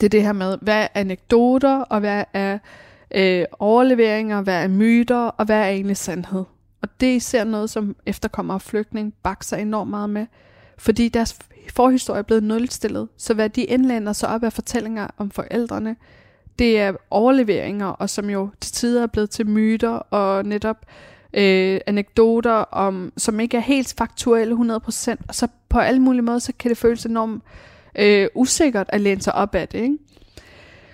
det 0.00 0.06
er 0.06 0.10
det 0.10 0.22
her 0.22 0.32
med, 0.32 0.58
hvad 0.62 0.82
er 0.82 0.88
anekdoter, 0.94 1.76
og 1.78 2.00
hvad 2.00 2.24
er 2.32 2.58
øh, 3.14 3.44
overleveringer, 3.58 4.42
hvad 4.42 4.62
er 4.62 4.68
myter, 4.68 5.16
og 5.16 5.44
hvad 5.44 5.58
er 5.58 5.68
egentlig 5.68 5.96
sandhed. 5.96 6.44
Og 6.86 7.00
det 7.00 7.10
er 7.10 7.14
især 7.14 7.44
noget, 7.44 7.70
som 7.70 7.96
efterkommer 8.06 8.54
og 8.54 8.62
flygtning 8.62 9.14
bakser 9.22 9.56
enormt 9.56 9.90
meget 9.90 10.10
med. 10.10 10.26
Fordi 10.78 11.08
deres 11.08 11.38
forhistorie 11.74 12.18
er 12.18 12.22
blevet 12.22 12.42
nulstillet. 12.42 13.08
Så 13.16 13.34
hvad 13.34 13.48
de 13.48 13.64
indlænder 13.64 14.12
sig 14.12 14.28
op 14.28 14.42
af 14.42 14.52
fortællinger 14.52 15.06
om 15.18 15.30
forældrene, 15.30 15.96
det 16.58 16.80
er 16.80 16.92
overleveringer, 17.10 17.86
og 17.86 18.10
som 18.10 18.30
jo 18.30 18.50
til 18.60 18.72
tider 18.72 19.02
er 19.02 19.06
blevet 19.06 19.30
til 19.30 19.46
myter 19.46 19.88
og 19.88 20.44
netop 20.44 20.76
øh, 21.32 21.80
anekdoter, 21.86 22.52
om, 22.52 23.12
som 23.16 23.40
ikke 23.40 23.56
er 23.56 23.60
helt 23.60 23.94
faktuelle 23.98 24.54
100%. 24.54 25.14
Og 25.28 25.34
så 25.34 25.48
på 25.68 25.78
alle 25.78 26.00
mulige 26.00 26.22
måder, 26.22 26.38
så 26.38 26.52
kan 26.58 26.68
det 26.68 26.78
føles 26.78 27.06
enormt 27.06 27.42
øh, 27.98 28.28
usikkert 28.34 28.86
at 28.88 29.00
læne 29.00 29.22
sig 29.22 29.34
op 29.34 29.54
af 29.54 29.68
det. 29.68 29.78
Ikke? 29.78 29.98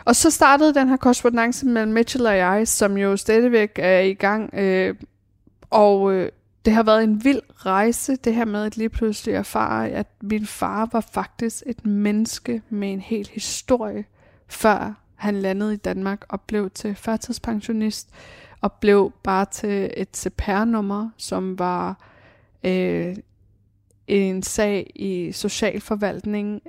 Og 0.04 0.16
så 0.16 0.30
startede 0.30 0.74
den 0.74 0.88
her 0.88 0.96
korrespondence 0.96 1.66
mellem 1.66 1.92
Mitchell 1.92 2.26
og 2.26 2.36
jeg, 2.36 2.68
som 2.68 2.96
jo 2.96 3.16
stadigvæk 3.16 3.70
er 3.76 4.00
i 4.00 4.14
gang. 4.14 4.54
Øh, 4.54 4.94
og 5.72 6.12
øh, 6.12 6.32
det 6.64 6.72
har 6.72 6.82
været 6.82 7.04
en 7.04 7.24
vild 7.24 7.40
rejse, 7.66 8.16
det 8.16 8.34
her 8.34 8.44
med 8.44 8.64
at 8.64 8.76
lige 8.76 8.88
pludselig 8.88 9.34
erfare, 9.34 9.88
at 9.88 10.06
min 10.20 10.46
far 10.46 10.88
var 10.92 11.00
faktisk 11.00 11.62
et 11.66 11.86
menneske 11.86 12.62
med 12.68 12.92
en 12.92 13.00
hel 13.00 13.28
historie, 13.32 14.04
før 14.48 14.94
han 15.14 15.34
landede 15.34 15.74
i 15.74 15.76
Danmark 15.76 16.24
og 16.28 16.40
blev 16.40 16.70
til 16.70 16.94
førtidspensionist, 16.94 18.08
og 18.60 18.72
blev 18.72 19.12
bare 19.22 19.44
til 19.44 19.90
et 19.96 20.16
CPR-nummer, 20.16 21.10
som 21.16 21.58
var 21.58 21.96
øh, 22.64 23.16
en 24.06 24.42
sag 24.42 24.90
i 24.94 25.32
socialforvaltningen. 25.32 26.60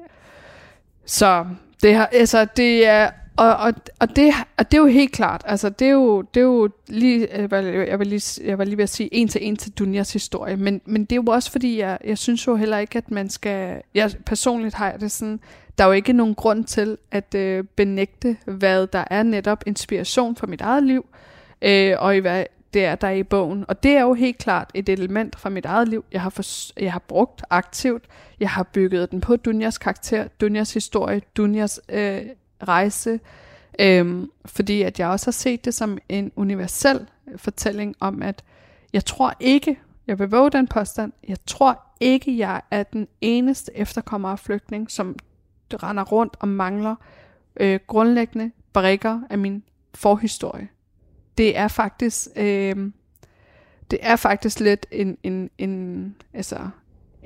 Så 1.06 1.46
det, 1.82 1.96
har, 1.96 2.06
altså, 2.06 2.46
det 2.46 2.88
er 2.88 3.10
og, 3.38 3.56
og, 3.56 3.74
og, 4.00 4.16
det, 4.16 4.34
og 4.58 4.72
det 4.72 4.78
er 4.78 4.82
jo 4.82 4.88
helt 4.88 5.12
klart, 5.12 5.42
altså 5.46 5.70
det 5.70 5.88
er 5.88 5.92
jo, 5.92 6.22
det 6.22 6.40
er 6.40 6.46
jo 6.46 6.70
lige, 6.88 7.28
jeg 7.32 7.52
var 7.52 8.04
lige, 8.04 8.48
jeg 8.48 8.58
var 8.58 8.64
lige 8.64 8.78
ved 8.78 8.84
at 8.84 8.90
sige 8.90 9.10
en 9.12 9.28
til 9.28 9.48
en 9.48 9.56
til 9.56 9.72
Dunjas 9.72 10.14
historie, 10.14 10.58
men, 10.58 10.82
men 10.86 11.06
det 11.06 11.12
er 11.12 11.16
jo 11.16 11.32
også 11.32 11.52
fordi, 11.52 11.80
jeg, 11.80 11.98
jeg 12.04 12.18
synes 12.18 12.48
jo 12.48 12.56
heller 12.56 12.78
ikke, 12.78 12.98
at 12.98 13.12
man 13.12 13.30
skal, 13.30 13.82
jeg 13.94 14.12
personligt 14.26 14.76
har 14.76 14.92
jeg 14.92 15.02
det 15.02 15.12
sådan, 15.12 15.40
der 15.78 15.84
er 15.84 15.88
jo 15.88 15.94
ikke 15.94 16.14
nogen 16.14 16.36
grund 16.36 16.64
til 16.64 16.98
at 17.12 17.36
øh, 17.36 17.64
benægte, 17.64 18.38
hvad 18.46 18.88
der 18.88 19.04
er 19.10 19.24
netop 19.24 19.64
inspiration 19.66 20.36
for 20.36 20.48
mit 20.48 20.62
eget 20.62 20.84
liv, 20.84 21.06
øh, 21.62 21.96
og 22.00 22.16
i 22.16 22.20
hvad 22.20 22.46
det 22.74 22.86
er, 22.86 22.96
der 22.96 23.08
er 23.08 23.12
i 23.12 23.24
bogen. 23.24 23.66
Og 23.68 23.84
det 23.84 23.92
er 23.92 24.02
jo 24.02 24.14
helt 24.14 24.38
klart 24.38 24.72
et 24.74 24.90
element 24.90 25.40
fra 25.40 25.50
mit 25.50 25.66
eget 25.66 25.88
liv, 25.88 26.06
jeg 26.12 26.22
har, 26.22 26.30
for, 26.30 26.44
jeg 26.82 26.92
har 26.92 27.00
brugt 27.00 27.42
aktivt. 27.50 28.04
Jeg 28.40 28.50
har 28.50 28.64
bygget 28.64 29.12
den 29.12 29.22
på 29.22 29.36
Dunjas 29.36 29.78
karakter, 29.78 30.28
Dunjas 30.42 30.74
historie, 30.74 31.22
Dunjas 31.38 31.80
øh, 31.90 32.22
rejse, 32.68 33.20
øhm, 33.80 34.32
fordi 34.46 34.82
at 34.82 35.00
jeg 35.00 35.08
også 35.08 35.26
har 35.26 35.32
set 35.32 35.66
det 35.66 35.74
som 35.74 35.98
en 36.10 36.32
universel 36.36 37.08
øh, 37.28 37.40
fortælling 37.40 37.96
om, 38.00 38.22
at 38.22 38.44
jeg 38.94 39.06
tror 39.06 39.34
ikke, 39.40 39.80
jeg 40.08 40.20
vil 40.20 40.30
våge 40.30 40.52
den 40.52 40.68
påstand, 40.68 41.12
jeg 41.28 41.38
tror 41.46 41.80
ikke, 42.00 42.38
jeg 42.38 42.62
er 42.72 42.84
den 42.84 43.08
eneste 43.22 43.78
efterkommer 43.78 44.30
af 44.30 44.40
flygtning, 44.40 44.92
som 44.92 45.16
render 45.74 46.04
rundt 46.04 46.36
og 46.40 46.48
mangler 46.48 46.96
øh, 47.60 47.80
grundlæggende 47.88 48.52
brækker 48.74 49.22
af 49.30 49.38
min 49.38 49.64
forhistorie. 49.94 50.68
Det 51.38 51.58
er 51.58 51.68
faktisk, 51.68 52.28
øh, 52.36 52.92
det 53.92 54.00
er 54.02 54.16
faktisk 54.16 54.60
lidt 54.60 54.86
en, 54.92 55.18
en, 55.24 55.50
en 55.58 56.16
altså, 56.34 56.60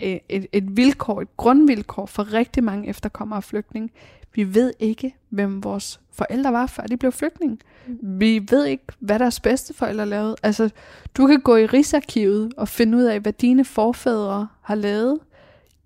øh, 0.04 0.18
et, 0.30 0.48
et 0.52 0.78
vilkår, 0.78 1.22
et 1.22 1.38
grundvilkår 1.38 2.06
for 2.06 2.34
rigtig 2.34 2.64
mange 2.64 2.90
efterkommere 2.90 3.38
af 3.38 3.44
flygtninge. 3.44 3.90
Vi 4.36 4.56
ved 4.56 4.74
ikke, 4.80 5.16
hvem 5.30 5.64
vores 5.64 6.00
forældre 6.12 6.54
var, 6.54 6.66
før 6.66 6.84
de 6.84 6.98
blev 6.98 7.12
flygtninge. 7.12 7.58
Mm. 7.88 8.20
Vi 8.20 8.46
ved 8.50 8.66
ikke, 8.66 8.84
hvad 9.00 9.20
deres 9.20 9.40
bedste 9.40 9.74
forældre 9.74 10.06
lavede. 10.06 10.36
Altså, 10.44 10.70
du 11.18 11.28
kan 11.28 11.42
gå 11.42 11.56
i 11.56 11.66
Rigsarkivet 11.66 12.54
og 12.58 12.68
finde 12.68 12.98
ud 12.98 13.04
af, 13.04 13.20
hvad 13.20 13.34
dine 13.34 13.66
forfædre 13.66 14.48
har 14.62 14.76
lavet. 14.76 15.20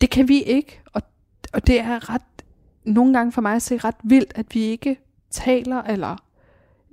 Det 0.01 0.09
kan 0.09 0.27
vi 0.27 0.43
ikke, 0.43 0.81
og, 0.93 1.01
og 1.53 1.67
det 1.67 1.79
er 1.79 2.13
ret, 2.13 2.21
nogle 2.83 3.13
gange 3.13 3.31
for 3.31 3.41
mig 3.41 3.55
at 3.55 3.61
se 3.61 3.77
ret 3.77 3.95
vildt, 4.03 4.33
at 4.35 4.45
vi 4.53 4.61
ikke 4.61 4.99
taler, 5.29 5.81
eller 5.81 6.15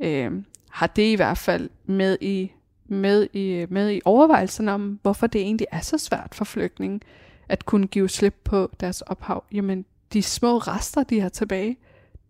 øh, 0.00 0.32
har 0.70 0.86
det 0.86 1.12
i 1.12 1.14
hvert 1.14 1.38
fald 1.38 1.70
med 1.86 2.18
i, 2.20 2.52
med 2.86 3.28
i, 3.32 3.66
med 3.68 3.92
i 3.92 4.00
overvejelserne 4.04 4.72
om, 4.72 4.98
hvorfor 5.02 5.26
det 5.26 5.40
egentlig 5.40 5.66
er 5.72 5.80
så 5.80 5.98
svært 5.98 6.34
for 6.34 6.44
flygtninge 6.44 7.00
at 7.48 7.66
kunne 7.66 7.86
give 7.86 8.08
slip 8.08 8.34
på 8.44 8.70
deres 8.80 9.00
ophav. 9.00 9.44
Jamen, 9.52 9.84
de 10.12 10.22
små 10.22 10.58
rester, 10.58 11.02
de 11.02 11.20
har 11.20 11.28
tilbage, 11.28 11.76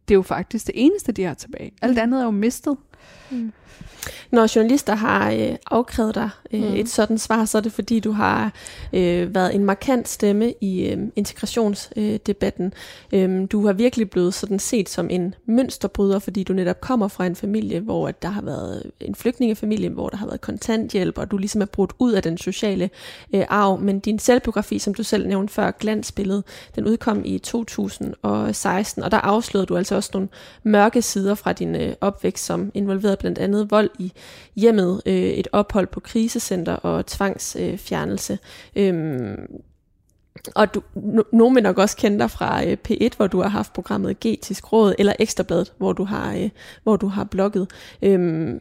det 0.08 0.14
er 0.14 0.18
jo 0.18 0.22
faktisk 0.22 0.66
det 0.66 0.74
eneste, 0.76 1.12
de 1.12 1.24
har 1.24 1.34
tilbage. 1.34 1.72
Alt 1.82 1.94
mm. 1.94 2.02
andet 2.02 2.20
er 2.20 2.24
jo 2.24 2.30
mistet. 2.30 2.76
Mm. 3.30 3.52
Når 4.30 4.56
journalister 4.56 4.94
har 4.94 5.30
øh, 5.30 5.56
afkrævet 5.70 6.14
dig 6.14 6.30
øh, 6.52 6.62
mm. 6.62 6.74
et 6.74 6.88
sådan 6.88 7.18
svar, 7.18 7.44
så 7.44 7.58
er 7.58 7.62
det 7.62 7.72
fordi, 7.72 8.00
du 8.00 8.12
har 8.12 8.52
øh, 8.92 9.34
været 9.34 9.54
en 9.54 9.64
markant 9.64 10.08
stemme 10.08 10.54
i 10.60 10.88
øh, 10.88 10.98
integrationsdebatten. 11.16 12.72
Øh, 13.12 13.46
du 13.52 13.66
har 13.66 13.72
virkelig 13.72 14.10
blevet 14.10 14.34
sådan 14.34 14.58
set 14.58 14.88
som 14.88 15.10
en 15.10 15.34
mønsterbryder, 15.46 16.18
fordi 16.18 16.42
du 16.42 16.52
netop 16.52 16.80
kommer 16.80 17.08
fra 17.08 17.26
en 17.26 17.36
familie, 17.36 17.80
hvor 17.80 18.08
at 18.08 18.22
der 18.22 18.28
har 18.28 18.42
været 18.42 18.90
en 19.00 19.14
flygtningefamilie, 19.14 19.88
hvor 19.88 20.08
der 20.08 20.16
har 20.16 20.26
været 20.26 20.40
kontanthjælp, 20.40 21.18
og 21.18 21.30
du 21.30 21.36
ligesom 21.36 21.62
er 21.62 21.66
brudt 21.66 21.92
ud 21.98 22.12
af 22.12 22.22
den 22.22 22.38
sociale 22.38 22.90
øh, 23.34 23.44
arv. 23.48 23.80
Men 23.80 24.00
din 24.00 24.18
selvbiografi, 24.18 24.78
som 24.78 24.94
du 24.94 25.02
selv 25.02 25.28
nævnte 25.28 25.54
før, 25.54 25.70
Glansbillede, 25.70 26.42
den 26.74 26.86
udkom 26.86 27.22
i 27.24 27.38
2016, 27.38 29.02
og 29.02 29.10
der 29.10 29.18
afslørede 29.18 29.66
du 29.66 29.76
altså 29.76 29.94
også 29.94 30.10
nogle 30.14 30.28
mørke 30.62 31.02
sider 31.02 31.34
fra 31.34 31.52
din 31.52 31.76
øh, 31.76 31.94
opvækst, 32.00 32.44
som 32.44 32.70
involverede 32.88 33.16
blandt 33.16 33.38
andet 33.38 33.70
vold 33.70 33.90
i 33.98 34.12
hjemmet, 34.56 35.02
øh, 35.06 35.14
et 35.14 35.48
ophold 35.52 35.86
på 35.86 36.00
krisecenter 36.00 36.72
og 36.72 37.06
tvangsfjernelse. 37.06 38.38
Øh, 38.76 38.88
øhm, 38.88 39.36
og 40.54 40.74
du, 40.74 40.82
no, 40.94 41.22
nogen 41.32 41.54
vil 41.54 41.62
nok 41.62 41.78
også 41.78 41.96
kende 41.96 42.18
dig 42.18 42.30
fra 42.30 42.64
øh, 42.64 42.76
P1, 42.88 43.16
hvor 43.16 43.26
du 43.26 43.42
har 43.42 43.48
haft 43.48 43.72
programmet 43.72 44.20
Getisk 44.20 44.72
Råd, 44.72 44.94
eller 44.98 45.12
Ekstrabladet, 45.18 45.72
hvor 45.78 45.92
du 45.92 46.04
har, 46.04 46.34
øh, 46.34 46.50
hvor 46.82 46.96
du 46.96 47.06
har 47.06 47.24
blogget. 47.24 47.70
Øhm, 48.02 48.60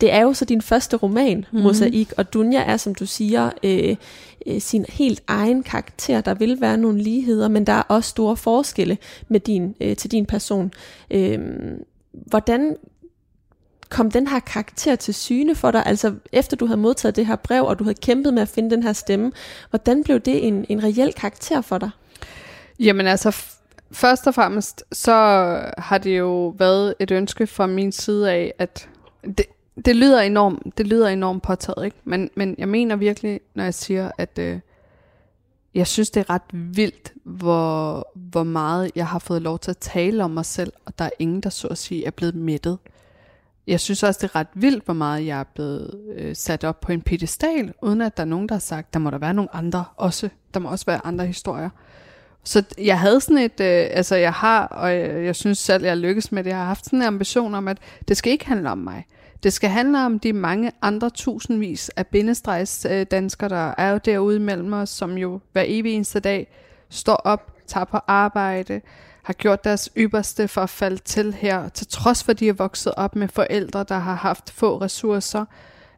det 0.00 0.12
er 0.12 0.22
jo 0.22 0.32
så 0.32 0.44
din 0.44 0.62
første 0.62 0.96
roman, 0.96 1.36
mm-hmm. 1.36 1.62
Mosaik, 1.62 2.12
og 2.16 2.34
Dunja 2.34 2.62
er, 2.62 2.76
som 2.76 2.94
du 2.94 3.06
siger, 3.06 3.50
øh, 3.62 3.96
øh, 4.46 4.60
sin 4.60 4.84
helt 4.88 5.22
egen 5.26 5.62
karakter. 5.62 6.20
Der 6.20 6.34
vil 6.34 6.60
være 6.60 6.76
nogle 6.76 7.02
ligheder, 7.02 7.48
men 7.48 7.66
der 7.66 7.72
er 7.72 7.82
også 7.88 8.10
store 8.10 8.36
forskelle 8.36 8.98
med 9.28 9.40
din, 9.40 9.74
øh, 9.80 9.96
til 9.96 10.10
din 10.10 10.26
person. 10.26 10.72
Øh, 11.10 11.38
hvordan 12.12 12.76
kom 13.88 14.10
den 14.10 14.26
her 14.26 14.40
karakter 14.40 14.96
til 14.96 15.14
syne 15.14 15.54
for 15.54 15.70
dig? 15.70 15.82
Altså 15.86 16.14
efter 16.32 16.56
du 16.56 16.66
havde 16.66 16.80
modtaget 16.80 17.16
det 17.16 17.26
her 17.26 17.36
brev, 17.36 17.64
og 17.64 17.78
du 17.78 17.84
havde 17.84 17.98
kæmpet 18.02 18.34
med 18.34 18.42
at 18.42 18.48
finde 18.48 18.70
den 18.70 18.82
her 18.82 18.92
stemme, 18.92 19.32
hvordan 19.70 20.04
blev 20.04 20.20
det 20.20 20.46
en, 20.46 20.66
en 20.68 20.84
reel 20.84 21.12
karakter 21.12 21.60
for 21.60 21.78
dig? 21.78 21.90
Jamen 22.80 23.06
altså, 23.06 23.36
først 23.90 24.26
og 24.26 24.34
fremmest, 24.34 24.84
så 24.92 25.12
har 25.78 25.98
det 25.98 26.18
jo 26.18 26.54
været 26.58 26.94
et 26.98 27.10
ønske 27.10 27.46
fra 27.46 27.66
min 27.66 27.92
side 27.92 28.30
af, 28.30 28.54
at 28.58 28.88
det, 29.24 29.46
det 29.84 29.96
lyder 29.96 30.20
enormt, 30.20 30.78
det 30.78 30.86
lyder 30.86 31.08
enormt 31.08 31.42
påtaget, 31.42 31.84
ikke? 31.84 31.96
Men, 32.04 32.30
men 32.34 32.54
jeg 32.58 32.68
mener 32.68 32.96
virkelig, 32.96 33.40
når 33.54 33.64
jeg 33.64 33.74
siger, 33.74 34.10
at 34.18 34.38
øh, 34.38 34.60
jeg 35.74 35.86
synes, 35.86 36.10
det 36.10 36.20
er 36.20 36.30
ret 36.30 36.42
vildt, 36.52 37.12
hvor, 37.24 38.08
hvor 38.14 38.42
meget 38.42 38.90
jeg 38.94 39.06
har 39.06 39.18
fået 39.18 39.42
lov 39.42 39.58
til 39.58 39.70
at 39.70 39.78
tale 39.78 40.24
om 40.24 40.30
mig 40.30 40.44
selv, 40.44 40.72
og 40.84 40.98
der 40.98 41.04
er 41.04 41.10
ingen, 41.18 41.40
der 41.40 41.50
så 41.50 41.68
at 41.68 41.78
sige 41.78 42.06
er 42.06 42.10
blevet 42.10 42.34
mættet. 42.34 42.78
Jeg 43.68 43.80
synes 43.80 44.02
også, 44.02 44.18
det 44.22 44.30
er 44.30 44.36
ret 44.36 44.46
vildt, 44.54 44.84
hvor 44.84 44.94
meget 44.94 45.26
jeg 45.26 45.40
er 45.40 45.44
blevet 45.54 46.00
øh, 46.16 46.36
sat 46.36 46.64
op 46.64 46.80
på 46.80 46.92
en 46.92 47.00
pedestal, 47.00 47.72
uden 47.82 48.00
at 48.00 48.16
der 48.16 48.22
er 48.22 48.26
nogen, 48.26 48.48
der 48.48 48.54
har 48.54 48.60
sagt, 48.60 48.94
der 48.94 49.00
må 49.00 49.10
der 49.10 49.18
være 49.18 49.34
nogle 49.34 49.54
andre 49.54 49.84
også. 49.96 50.28
Der 50.54 50.60
må 50.60 50.70
også 50.70 50.86
være 50.86 51.06
andre 51.06 51.26
historier. 51.26 51.70
Så 52.44 52.62
jeg 52.78 53.00
havde 53.00 53.20
sådan 53.20 53.38
et, 53.38 53.60
øh, 53.60 53.86
altså 53.90 54.16
jeg 54.16 54.32
har, 54.32 54.66
og 54.66 54.94
jeg, 54.94 55.24
jeg 55.24 55.36
synes 55.36 55.58
selv, 55.58 55.84
jeg 55.84 55.96
lykkes 55.96 56.32
med 56.32 56.44
det, 56.44 56.50
jeg 56.50 56.58
har 56.58 56.64
haft 56.64 56.84
sådan 56.84 56.98
en 56.98 57.06
ambition 57.06 57.54
om, 57.54 57.68
at 57.68 57.78
det 58.08 58.16
skal 58.16 58.32
ikke 58.32 58.46
handle 58.46 58.70
om 58.70 58.78
mig. 58.78 59.06
Det 59.42 59.52
skal 59.52 59.70
handle 59.70 60.04
om 60.04 60.18
de 60.18 60.32
mange 60.32 60.72
andre 60.82 61.10
tusindvis 61.10 61.88
af 61.88 62.06
bindestregs 62.06 62.86
øh, 62.90 63.06
danskere, 63.10 63.48
der 63.48 63.74
er 63.78 63.90
jo 63.90 63.98
derude 64.04 64.40
mellem 64.40 64.72
os, 64.72 64.90
som 64.90 65.18
jo 65.18 65.40
hver 65.52 65.64
evig 65.66 65.92
eneste 65.92 66.20
dag 66.20 66.52
står 66.88 67.16
op, 67.16 67.52
tager 67.66 67.84
på 67.84 67.98
arbejde, 68.06 68.80
har 69.28 69.32
gjort 69.32 69.64
deres 69.64 69.90
ypperste 69.96 70.48
for 70.48 70.60
at 70.60 70.70
falde 70.70 70.96
til 70.96 71.34
her, 71.34 71.68
til 71.68 71.86
trods 71.86 72.24
for, 72.24 72.32
at 72.32 72.40
de 72.40 72.48
er 72.48 72.52
vokset 72.52 72.92
op 72.96 73.16
med 73.16 73.28
forældre, 73.28 73.84
der 73.88 73.98
har 73.98 74.14
haft 74.14 74.50
få 74.50 74.80
ressourcer, 74.80 75.44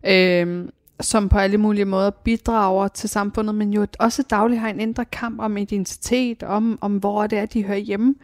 øh, 0.06 0.68
som 1.00 1.28
på 1.28 1.38
alle 1.38 1.58
mulige 1.58 1.84
måder 1.84 2.10
bidrager 2.10 2.88
til 2.88 3.08
samfundet, 3.08 3.54
men 3.54 3.72
jo 3.72 3.87
også 3.99 4.22
dagligt 4.30 4.60
har 4.60 4.68
en 4.68 4.80
indre 4.80 5.04
kamp 5.04 5.40
om 5.40 5.56
identitet, 5.56 6.42
om, 6.42 6.78
om 6.80 6.96
hvor 6.96 7.26
det 7.26 7.38
er, 7.38 7.46
de 7.46 7.64
hører 7.64 7.78
hjemme. 7.78 8.14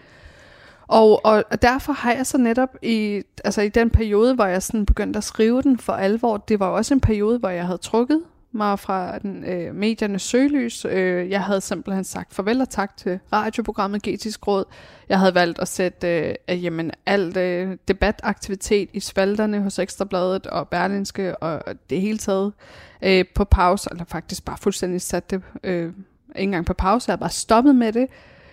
Og, 0.86 1.24
og, 1.24 1.44
og 1.50 1.62
derfor 1.62 1.92
har 1.92 2.12
jeg 2.12 2.26
så 2.26 2.38
netop 2.38 2.76
i, 2.82 3.22
altså 3.44 3.62
i 3.62 3.68
den 3.68 3.90
periode, 3.90 4.34
hvor 4.34 4.44
jeg 4.44 4.62
sådan 4.62 4.86
begyndte 4.86 5.16
at 5.16 5.24
skrive 5.24 5.62
den 5.62 5.78
for 5.78 5.92
alvor, 5.92 6.36
det 6.36 6.60
var 6.60 6.66
også 6.66 6.94
en 6.94 7.00
periode, 7.00 7.38
hvor 7.38 7.48
jeg 7.48 7.66
havde 7.66 7.78
trukket 7.78 8.22
mig 8.56 8.78
fra 8.78 9.18
den, 9.18 9.44
øh, 9.44 9.74
mediernes 9.74 10.22
søgelys. 10.22 10.84
Øh, 10.84 11.30
jeg 11.30 11.42
havde 11.42 11.60
simpelthen 11.60 12.04
sagt 12.04 12.34
farvel 12.34 12.60
og 12.60 12.68
tak 12.70 12.96
til 12.96 13.18
radioprogrammet 13.32 14.02
Getisk 14.02 14.46
Råd. 14.46 14.64
Jeg 15.08 15.18
havde 15.18 15.34
valgt 15.34 15.58
at 15.58 15.68
sætte 15.68 16.36
øh, 16.48 16.64
jamen, 16.64 16.92
alt 17.06 17.36
øh, 17.36 17.76
debataktivitet 17.88 18.88
i 18.92 19.00
spalterne 19.00 19.60
hos 19.60 19.78
Ekstrabladet 19.78 20.46
og 20.46 20.68
Berlinske 20.68 21.36
og 21.36 21.62
det 21.90 22.00
hele 22.00 22.18
taget 22.18 22.52
øh, 23.02 23.24
på 23.34 23.44
pause, 23.44 23.88
eller 23.92 24.04
faktisk 24.04 24.44
bare 24.44 24.56
fuldstændig 24.60 25.00
sat 25.00 25.30
det 25.30 25.42
øh, 25.64 25.84
ikke 25.84 25.94
engang 26.36 26.66
på 26.66 26.74
pause, 26.74 27.08
jeg 27.08 27.12
havde 27.12 27.20
bare 27.20 27.30
stoppet 27.30 27.74
med 27.74 27.92
det. 27.92 28.08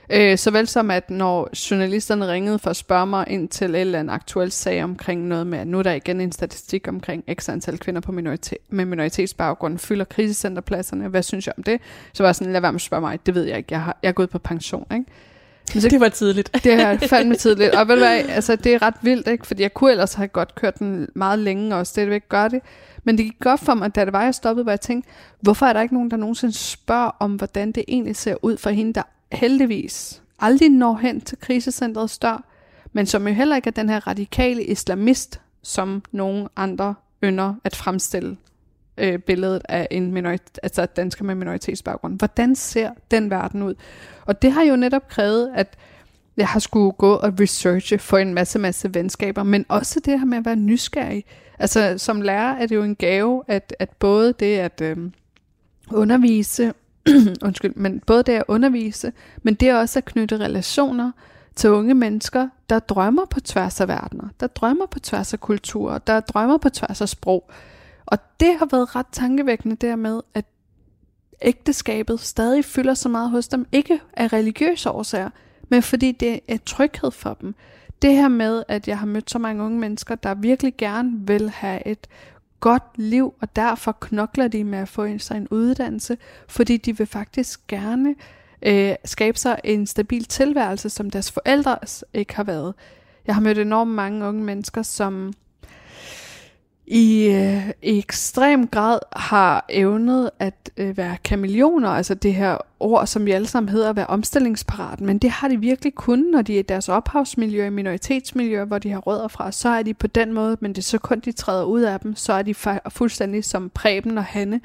Øh, 0.09 0.37
såvel 0.37 0.67
som 0.67 0.91
at 0.91 1.09
når 1.09 1.49
journalisterne 1.71 2.27
ringede 2.27 2.59
for 2.59 2.69
at 2.69 2.75
spørge 2.75 3.05
mig 3.05 3.25
ind 3.29 3.49
til 3.49 3.69
en 3.69 3.75
eller 3.75 3.99
anden 3.99 4.13
aktuel 4.13 4.51
sag 4.51 4.83
omkring 4.83 5.27
noget 5.27 5.47
med, 5.47 5.59
at 5.59 5.67
nu 5.67 5.79
er 5.79 5.83
der 5.83 5.93
igen 5.93 6.21
en 6.21 6.31
statistik 6.31 6.87
omkring 6.87 7.23
x 7.33 7.49
antal 7.49 7.77
kvinder 7.77 8.01
på 8.01 8.11
minoritet, 8.11 8.57
med 8.69 8.85
minoritetsbaggrund 8.85 9.77
fylder 9.77 10.05
krisecenterpladserne. 10.05 11.07
Hvad 11.07 11.23
synes 11.23 11.47
jeg 11.47 11.53
om 11.57 11.63
det? 11.63 11.81
Så 12.13 12.23
var 12.23 12.27
jeg 12.27 12.35
sådan, 12.35 12.53
lad 12.53 12.61
være 12.61 12.71
med 12.71 12.77
at 12.77 12.81
spørge 12.81 13.01
mig. 13.01 13.25
Det 13.25 13.35
ved 13.35 13.43
jeg 13.43 13.57
ikke. 13.57 13.67
Jeg, 13.71 13.81
har, 13.81 13.97
jeg 14.03 14.09
er 14.09 14.13
gået 14.13 14.29
på 14.29 14.39
pension, 14.39 14.85
ikke? 14.93 15.05
Men 15.73 15.81
så, 15.81 15.89
det 15.89 15.99
var 15.99 16.09
tidligt. 16.09 16.49
det 16.63 16.73
er 16.73 16.97
fandme 16.97 17.35
tidligt. 17.35 17.75
Og 17.75 17.87
ved 17.87 17.95
du 17.95 18.01
hvad, 18.01 18.21
altså, 18.29 18.55
det 18.55 18.73
er 18.73 18.81
ret 18.81 18.95
vildt, 19.01 19.27
ikke? 19.27 19.47
fordi 19.47 19.61
jeg 19.61 19.73
kunne 19.73 19.91
ellers 19.91 20.13
have 20.13 20.27
godt 20.27 20.55
kørt 20.55 20.79
den 20.79 21.07
meget 21.15 21.39
længe, 21.39 21.75
og 21.75 21.87
stadigvæk 21.87 22.29
gøre 22.29 22.49
det. 22.49 22.61
Men 23.03 23.17
det 23.17 23.25
gik 23.25 23.39
godt 23.39 23.59
for 23.59 23.73
mig, 23.73 23.95
da 23.95 24.05
det 24.05 24.13
var, 24.13 24.23
jeg 24.23 24.35
stoppede, 24.35 24.63
hvor 24.63 24.71
jeg 24.71 24.81
tænkte, 24.81 25.09
hvorfor 25.41 25.65
er 25.65 25.73
der 25.73 25.81
ikke 25.81 25.93
nogen, 25.93 26.11
der 26.11 26.17
nogensinde 26.17 26.53
spørger 26.53 27.11
om, 27.19 27.35
hvordan 27.35 27.71
det 27.71 27.83
egentlig 27.87 28.15
ser 28.15 28.35
ud 28.41 28.57
for 28.57 28.69
hende, 28.69 28.93
der 28.93 29.03
heldigvis 29.33 30.23
aldrig 30.39 30.69
når 30.69 30.97
hen 30.97 31.21
til 31.21 31.37
krisecentrets 31.39 32.19
dør, 32.19 32.43
men 32.93 33.05
som 33.05 33.27
jo 33.27 33.33
heller 33.33 33.55
ikke 33.55 33.67
er 33.67 33.71
den 33.71 33.89
her 33.89 34.07
radikale 34.07 34.63
islamist, 34.63 35.41
som 35.61 36.03
nogen 36.11 36.47
andre 36.55 36.95
ynder 37.23 37.53
at 37.63 37.75
fremstille 37.75 38.37
øh, 38.97 39.19
billedet 39.19 39.61
af 39.69 39.87
en 39.91 40.17
minorit- 40.17 40.57
altså 40.63 40.85
dansker 40.85 41.25
med 41.25 41.35
minoritetsbaggrund. 41.35 42.17
Hvordan 42.17 42.55
ser 42.55 42.91
den 43.11 43.29
verden 43.29 43.63
ud? 43.63 43.75
Og 44.25 44.41
det 44.41 44.51
har 44.51 44.63
jo 44.63 44.75
netop 44.75 45.07
krævet, 45.07 45.51
at 45.55 45.77
jeg 46.37 46.47
har 46.47 46.59
skulle 46.59 46.91
gå 46.91 47.13
og 47.13 47.33
researche 47.39 47.97
for 47.97 48.17
en 48.17 48.33
masse, 48.33 48.59
masse 48.59 48.93
venskaber, 48.93 49.43
men 49.43 49.65
også 49.69 49.99
det 49.99 50.19
her 50.19 50.25
med 50.25 50.37
at 50.37 50.45
være 50.45 50.55
nysgerrig. 50.55 51.25
Altså 51.59 51.97
som 51.97 52.21
lærer 52.21 52.55
er 52.55 52.65
det 52.65 52.75
jo 52.75 52.83
en 52.83 52.95
gave, 52.95 53.43
at, 53.47 53.75
at 53.79 53.89
både 53.89 54.33
det 54.33 54.57
at 54.57 54.81
øh, 54.81 54.97
undervise 55.91 56.73
undskyld, 57.45 57.75
men 57.75 57.99
både 57.99 58.23
det 58.23 58.33
at 58.33 58.43
undervise, 58.47 59.13
men 59.43 59.53
det 59.53 59.69
er 59.69 59.75
også 59.75 59.99
at 59.99 60.05
knytte 60.05 60.37
relationer 60.37 61.11
til 61.55 61.69
unge 61.69 61.93
mennesker, 61.93 62.49
der 62.69 62.79
drømmer 62.79 63.25
på 63.25 63.39
tværs 63.39 63.81
af 63.81 63.87
verdener, 63.87 64.27
der 64.39 64.47
drømmer 64.47 64.85
på 64.85 64.99
tværs 64.99 65.33
af 65.33 65.39
kulturer, 65.39 65.97
der 65.97 66.19
drømmer 66.19 66.57
på 66.57 66.69
tværs 66.69 67.01
af 67.01 67.09
sprog. 67.09 67.49
Og 68.05 68.17
det 68.39 68.55
har 68.59 68.67
været 68.71 68.95
ret 68.95 69.05
tankevækkende 69.11 69.75
dermed, 69.75 70.21
at 70.33 70.45
ægteskabet 71.41 72.19
stadig 72.19 72.65
fylder 72.65 72.93
så 72.93 73.09
meget 73.09 73.29
hos 73.29 73.47
dem, 73.47 73.65
ikke 73.71 73.99
af 74.13 74.33
religiøse 74.33 74.89
årsager, 74.89 75.29
men 75.69 75.81
fordi 75.81 76.11
det 76.11 76.39
er 76.47 76.57
tryghed 76.65 77.11
for 77.11 77.37
dem. 77.41 77.55
Det 78.01 78.13
her 78.13 78.27
med, 78.27 78.63
at 78.67 78.87
jeg 78.87 78.99
har 78.99 79.05
mødt 79.05 79.29
så 79.29 79.39
mange 79.39 79.63
unge 79.63 79.79
mennesker, 79.79 80.15
der 80.15 80.33
virkelig 80.33 80.73
gerne 80.77 81.11
vil 81.27 81.49
have 81.49 81.87
et 81.87 82.07
godt 82.63 82.83
liv, 82.95 83.33
og 83.41 83.55
derfor 83.55 83.91
knokler 83.91 84.47
de 84.47 84.63
med 84.63 84.79
at 84.79 84.87
få 84.87 85.07
sig 85.17 85.37
en 85.37 85.47
uddannelse, 85.47 86.17
fordi 86.47 86.77
de 86.77 86.97
vil 86.97 87.07
faktisk 87.07 87.67
gerne 87.67 88.15
øh, 88.61 88.95
skabe 89.05 89.37
sig 89.37 89.59
en 89.63 89.87
stabil 89.87 90.25
tilværelse, 90.25 90.89
som 90.89 91.09
deres 91.09 91.31
forældre 91.31 91.77
ikke 92.13 92.35
har 92.35 92.43
været. 92.43 92.73
Jeg 93.27 93.35
har 93.35 93.41
mødt 93.41 93.57
enormt 93.57 93.91
mange 93.91 94.25
unge 94.25 94.43
mennesker, 94.43 94.81
som 94.81 95.33
i, 96.87 97.27
øh, 97.27 97.69
i 97.81 97.97
ekstrem 97.97 98.67
grad 98.67 98.99
har 99.15 99.65
evnet 99.69 100.29
at 100.39 100.71
øh, 100.77 100.97
være 100.97 101.17
kameleoner, 101.23 101.89
altså 101.89 102.13
det 102.13 102.33
her 102.33 102.57
ord, 102.79 103.07
som 103.07 103.25
vi 103.25 103.31
alle 103.31 103.47
sammen 103.47 103.69
hedder 103.69 103.89
at 103.89 103.95
være 103.95 104.07
omstillingsparat, 104.07 105.01
men 105.01 105.17
det 105.17 105.29
har 105.29 105.47
de 105.47 105.59
virkelig 105.59 105.95
kun, 105.95 106.19
når 106.19 106.41
de 106.41 106.55
er 106.55 106.59
i 106.59 106.61
deres 106.61 106.89
ophavsmiljø, 106.89 107.65
i 107.65 107.69
minoritetsmiljø, 107.69 108.63
hvor 108.63 108.77
de 108.77 108.89
har 108.89 108.99
rødder 108.99 109.27
fra, 109.27 109.51
så 109.51 109.69
er 109.69 109.83
de 109.83 109.93
på 109.93 110.07
den 110.07 110.33
måde, 110.33 110.57
men 110.59 110.71
det 110.71 110.77
er 110.77 110.83
så 110.83 110.97
kun 110.97 111.19
de 111.19 111.31
træder 111.31 111.63
ud 111.63 111.81
af 111.81 111.99
dem, 111.99 112.15
så 112.15 112.33
er 112.33 112.41
de 112.41 112.55
fuldstændig 112.89 113.43
som 113.43 113.69
Preben 113.69 114.17
og 114.17 114.23
Hanne. 114.25 114.61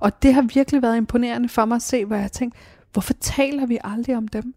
Og 0.00 0.22
det 0.22 0.34
har 0.34 0.42
virkelig 0.42 0.82
været 0.82 0.96
imponerende 0.96 1.48
for 1.48 1.64
mig 1.64 1.76
at 1.76 1.82
se, 1.82 2.04
hvor 2.04 2.16
jeg 2.16 2.24
har 2.24 2.28
tænkt, 2.28 2.54
hvorfor 2.92 3.12
taler 3.12 3.66
vi 3.66 3.78
aldrig 3.84 4.16
om 4.16 4.28
dem? 4.28 4.54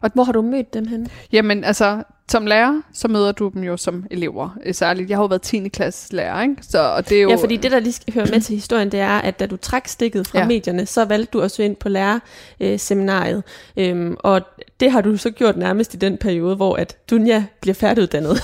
Og 0.00 0.10
hvor 0.14 0.24
har 0.24 0.32
du 0.32 0.42
mødt 0.42 0.74
dem 0.74 0.86
hen? 0.86 1.08
Jamen 1.32 1.64
altså, 1.64 2.02
som 2.30 2.46
lærer, 2.46 2.80
så 2.92 3.08
møder 3.08 3.32
du 3.32 3.50
dem 3.54 3.62
jo 3.62 3.76
som 3.76 4.04
elever. 4.10 4.56
Øh, 4.64 4.74
særligt, 4.74 5.10
jeg 5.10 5.18
har 5.18 5.22
jo 5.22 5.26
været 5.26 5.42
10. 5.42 5.68
klasse 5.68 6.16
lærer, 6.16 6.42
ikke? 6.42 6.56
Så, 6.62 6.78
og 6.78 7.08
det 7.08 7.18
er 7.18 7.22
jo... 7.22 7.30
Ja, 7.30 7.36
fordi 7.36 7.56
det, 7.56 7.72
der 7.72 7.80
lige 7.80 7.92
skal 7.92 8.14
høre 8.14 8.26
med 8.26 8.40
til 8.40 8.54
historien, 8.54 8.92
det 8.92 9.00
er, 9.00 9.18
at 9.18 9.40
da 9.40 9.46
du 9.46 9.56
trak 9.56 9.88
stikket 9.88 10.26
fra 10.26 10.38
ja. 10.38 10.46
medierne, 10.46 10.86
så 10.86 11.04
valgte 11.04 11.30
du 11.32 11.42
også 11.42 11.62
ind 11.62 11.76
på 11.76 11.88
lærerseminariet. 11.88 13.42
Øhm, 13.76 14.16
og 14.18 14.42
det 14.80 14.92
har 14.92 15.00
du 15.00 15.16
så 15.16 15.30
gjort 15.30 15.56
nærmest 15.56 15.94
i 15.94 15.96
den 15.96 16.16
periode, 16.16 16.56
hvor 16.56 16.76
at 16.76 16.96
Dunja 17.10 17.44
bliver 17.60 17.74
færdiguddannet. 17.74 18.38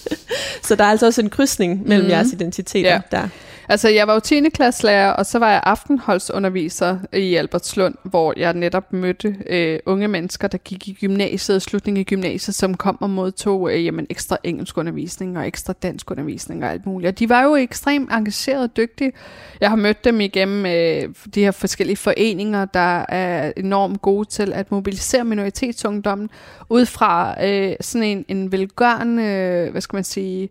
så 0.66 0.74
der 0.74 0.84
er 0.84 0.88
altså 0.88 1.06
også 1.06 1.20
en 1.20 1.30
krydsning 1.30 1.88
mellem 1.88 2.06
mm. 2.06 2.10
jeres 2.10 2.32
identiteter 2.32 2.92
ja. 2.92 3.00
der. 3.10 3.28
Altså, 3.72 3.88
jeg 3.88 4.06
var 4.06 4.14
jo 4.14 4.20
10. 4.20 4.48
klasselærer, 4.48 5.10
og 5.10 5.26
så 5.26 5.38
var 5.38 5.50
jeg 5.50 5.60
aftenholdsunderviser 5.64 6.98
i 7.12 7.34
Albertslund, 7.34 7.94
hvor 8.02 8.34
jeg 8.36 8.54
netop 8.54 8.92
mødte 8.92 9.36
øh, 9.46 9.78
unge 9.86 10.08
mennesker, 10.08 10.48
der 10.48 10.58
gik 10.58 10.88
i 10.88 10.92
gymnasiet, 11.00 11.62
slutningen 11.62 12.00
i 12.00 12.04
gymnasiet, 12.04 12.54
som 12.54 12.74
kom 12.74 13.02
og 13.02 13.10
modtog 13.10 13.72
øh, 13.72 13.84
jamen, 13.84 14.06
ekstra 14.10 14.36
engelsk 14.44 14.78
undervisning 14.78 15.38
og 15.38 15.46
ekstra 15.46 15.72
dansk 15.72 16.10
undervisning 16.10 16.64
og 16.64 16.70
alt 16.70 16.86
muligt. 16.86 17.08
Og 17.08 17.18
de 17.18 17.28
var 17.28 17.42
jo 17.42 17.56
ekstremt 17.56 18.12
engagerede 18.12 18.64
og 18.64 18.76
dygtige. 18.76 19.12
Jeg 19.60 19.68
har 19.68 19.76
mødt 19.76 20.04
dem 20.04 20.20
igennem 20.20 20.66
øh, 20.66 21.14
de 21.34 21.40
her 21.40 21.50
forskellige 21.50 21.96
foreninger, 21.96 22.64
der 22.64 23.04
er 23.08 23.52
enormt 23.56 24.02
gode 24.02 24.28
til 24.28 24.52
at 24.52 24.70
mobilisere 24.70 25.24
minoritetsungdommen 25.24 26.30
ud 26.68 26.86
fra 26.86 27.44
øh, 27.46 27.76
sådan 27.80 28.08
en, 28.08 28.24
en 28.28 28.52
velgørende, 28.52 29.22
øh, 29.22 29.70
hvad 29.70 29.80
skal 29.80 29.96
man 29.96 30.04
sige, 30.04 30.42
øh, 30.42 30.48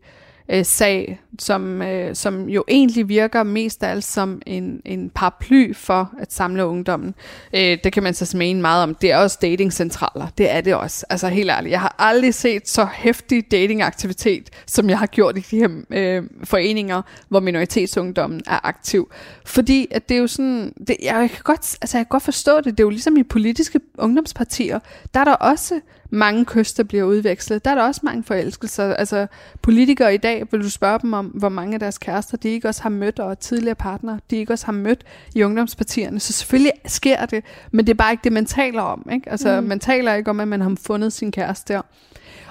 Øh, 0.50 0.66
sag, 0.66 1.22
som, 1.40 1.82
øh, 1.82 2.16
som 2.16 2.50
jo 2.50 2.64
egentlig 2.68 3.10
virker 3.10 3.44
mest 3.44 3.84
af 3.84 3.92
alt 3.92 4.04
som 4.04 4.42
en, 4.46 4.82
en 4.86 5.10
paraply 5.10 5.76
for 5.76 6.14
at 6.20 6.34
samle 6.34 6.66
ungdommen. 6.66 7.16
Øh, 7.54 7.78
det 7.84 7.94
kan 7.94 8.04
man 8.04 8.14
så 8.14 8.38
mene 8.38 8.62
meget 8.62 8.84
om. 8.84 8.96
Det 8.96 9.12
er 9.12 9.18
også 9.18 9.38
datingcentraler. 9.42 10.28
Det 10.38 10.52
er 10.52 10.62
det 10.62 10.76
også. 10.76 11.06
Altså 11.10 11.28
helt 11.28 11.50
ærligt. 11.50 11.72
Jeg 11.72 11.82
har 11.82 11.96
aldrig 12.00 12.34
set 12.34 12.70
så 12.70 12.88
hæftig 12.94 13.52
datingaktivitet, 13.52 14.50
som 14.68 14.90
jeg 14.90 15.00
har 15.00 15.06
gjort 15.06 15.38
i 15.38 15.42
de 15.42 15.58
her 15.58 15.70
øh, 15.90 16.24
foreninger, 16.44 17.02
hvor 17.30 17.40
minoritetsungdommen 17.40 18.42
er 18.48 18.66
aktiv. 18.66 19.12
Fordi 19.46 19.88
at 19.92 20.10
det 20.10 20.16
er 20.16 20.22
jo 20.22 20.28
sådan, 20.28 20.74
det, 20.88 20.96
jeg, 21.04 21.30
kan 21.30 21.44
godt, 21.44 21.78
altså 21.82 21.98
jeg 21.98 22.06
kan 22.06 22.10
godt 22.10 22.24
forstå 22.24 22.58
det. 22.58 22.66
Det 22.66 22.80
er 22.80 22.84
jo 22.84 22.90
ligesom 22.90 23.18
i 23.18 23.24
politiske 23.24 23.80
ungdomspartier. 23.98 24.80
Der 25.14 25.20
er 25.20 25.24
der 25.24 25.34
også 25.34 25.80
mange 26.14 26.46
kyster 26.46 26.84
bliver 26.84 27.04
udvekslet. 27.04 27.66
Der 27.66 27.72
er 27.72 27.76
der 27.76 27.84
også 27.84 28.02
mange 28.04 28.24
forelskelser. 28.24 28.94
Altså 28.94 29.28
politikere 29.62 30.14
i 30.14 30.18
dag, 30.18 30.48
vil 30.52 30.64
du 30.64 30.70
spørge 30.70 31.00
dem 31.00 31.14
om, 31.14 31.26
hvor 31.26 31.50
mange 31.50 31.74
af 31.74 31.80
deres 31.80 31.98
kærester, 31.98 32.38
de 32.38 32.50
ikke 32.50 32.68
også 32.68 32.82
har 32.82 32.90
mødt, 32.90 33.20
og 33.20 33.40
tidligere 33.40 33.76
partner, 33.76 34.20
de 34.30 34.36
ikke 34.36 34.54
også 34.54 34.66
har 34.66 34.74
mødt 34.74 35.04
i 35.36 35.44
ungdomspartierne. 35.44 36.20
Så 36.20 36.34
selvfølgelig 36.34 36.74
sker 36.86 37.26
det, 37.26 37.44
men 37.72 37.88
det 37.88 37.94
er 37.94 37.98
bare 37.98 38.12
ikke 38.12 38.24
det, 38.24 38.32
man 38.32 38.46
taler 38.46 38.82
om. 38.82 39.10
Ikke? 39.14 39.30
Altså, 39.30 39.62
mm. 39.62 39.68
man 39.68 39.80
taler 39.80 40.14
ikke 40.14 40.30
om, 40.30 40.40
at 40.40 40.48
man 40.48 40.62
har 40.62 40.78
fundet 40.82 41.14
sin 41.14 41.32
kæreste 41.32 41.74
der. 41.74 41.82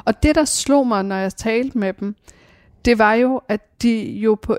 Og 0.04 0.22
det, 0.22 0.34
der 0.34 0.44
slog 0.44 0.86
mig, 0.86 1.04
når 1.04 1.16
jeg 1.16 1.36
talte 1.36 1.78
med 1.78 1.92
dem, 1.92 2.14
det 2.84 2.98
var 2.98 3.14
jo, 3.14 3.40
at 3.48 3.82
de 3.82 4.02
jo 4.02 4.38
på 4.42 4.58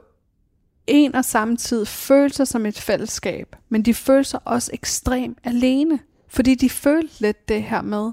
en 0.88 1.16
og 1.16 1.26
samme 1.26 1.58
tid 1.58 1.86
følte 1.86 2.36
sig 2.36 2.48
som 2.48 2.66
et 2.66 2.80
fællesskab, 2.80 3.56
men 3.70 3.82
de 3.82 3.94
følte 3.94 4.30
sig 4.30 4.40
også 4.46 4.72
ekstremt 4.74 5.38
alene, 5.44 6.00
fordi 6.28 6.56
de 6.56 6.70
følte 6.70 7.22
lidt 7.22 7.50
det 7.50 7.64
her 7.64 7.82
med, 7.82 8.12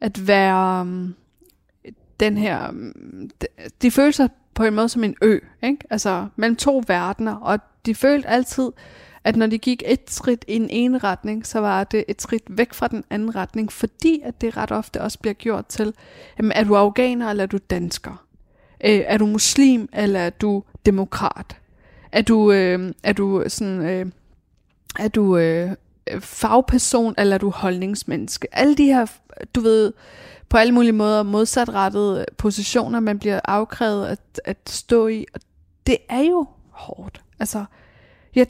at 0.00 0.26
være 0.26 0.80
um, 0.80 1.14
den 2.20 2.36
um, 2.36 2.92
de, 3.42 3.46
de 3.82 3.90
følte 3.90 4.16
sig 4.16 4.28
på 4.54 4.64
en 4.64 4.74
måde 4.74 4.88
som 4.88 5.04
en 5.04 5.16
ø, 5.22 5.38
ikke? 5.62 5.78
altså 5.90 6.26
mellem 6.36 6.56
to 6.56 6.82
verdener, 6.86 7.34
og 7.34 7.58
de 7.86 7.94
følte 7.94 8.28
altid, 8.28 8.70
at 9.24 9.36
når 9.36 9.46
de 9.46 9.58
gik 9.58 9.82
et 9.86 10.10
skridt 10.10 10.44
i 10.48 10.56
en 10.56 10.70
ene 10.70 10.98
retning, 10.98 11.46
så 11.46 11.60
var 11.60 11.84
det 11.84 12.04
et 12.08 12.22
skridt 12.22 12.42
væk 12.48 12.74
fra 12.74 12.88
den 12.88 13.04
anden 13.10 13.36
retning, 13.36 13.72
fordi 13.72 14.20
at 14.24 14.40
det 14.40 14.56
ret 14.56 14.72
ofte 14.72 15.00
også 15.00 15.18
bliver 15.18 15.34
gjort 15.34 15.66
til, 15.66 15.94
jamen, 16.38 16.52
er 16.52 16.64
du 16.64 16.76
afghaner 16.76 17.30
eller 17.30 17.42
er 17.42 17.46
du 17.46 17.58
dansker? 17.70 18.26
Øh, 18.84 19.00
er 19.06 19.18
du 19.18 19.26
muslim 19.26 19.88
eller 19.92 20.20
er 20.20 20.30
du 20.30 20.64
demokrat? 20.86 21.56
Er 22.12 22.22
du, 22.22 22.52
øh, 22.52 22.92
er 23.02 23.12
du 23.12 23.44
sådan, 23.48 23.82
øh, 23.82 24.06
er 24.98 25.08
du 25.08 25.36
øh, 25.36 25.70
fagperson 26.20 27.14
eller 27.18 27.34
er 27.34 27.38
du 27.38 27.50
holdningsmenneske? 27.50 28.48
Alle 28.52 28.76
de 28.76 28.84
her, 28.84 29.06
du 29.54 29.60
ved, 29.60 29.92
på 30.48 30.56
alle 30.56 30.72
mulige 30.72 30.92
måder 30.92 31.22
modsatrettede 31.22 32.26
positioner, 32.38 33.00
man 33.00 33.18
bliver 33.18 33.40
afkrævet 33.44 34.06
at, 34.06 34.40
at 34.44 34.58
stå 34.66 35.06
i. 35.06 35.26
Og 35.34 35.40
det 35.86 35.96
er 36.08 36.20
jo 36.20 36.46
hårdt. 36.70 37.22
Altså, 37.40 37.64
jeg 38.34 38.46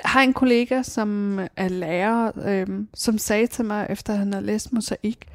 har 0.00 0.22
en 0.22 0.32
kollega, 0.32 0.82
som 0.82 1.38
er 1.56 1.68
lærer, 1.68 2.32
øhm, 2.44 2.88
som 2.94 3.18
sagde 3.18 3.46
til 3.46 3.64
mig, 3.64 3.86
efter 3.90 4.14
han 4.14 4.32
havde 4.32 4.46
læst 4.46 4.72
mosaik, 4.72 5.26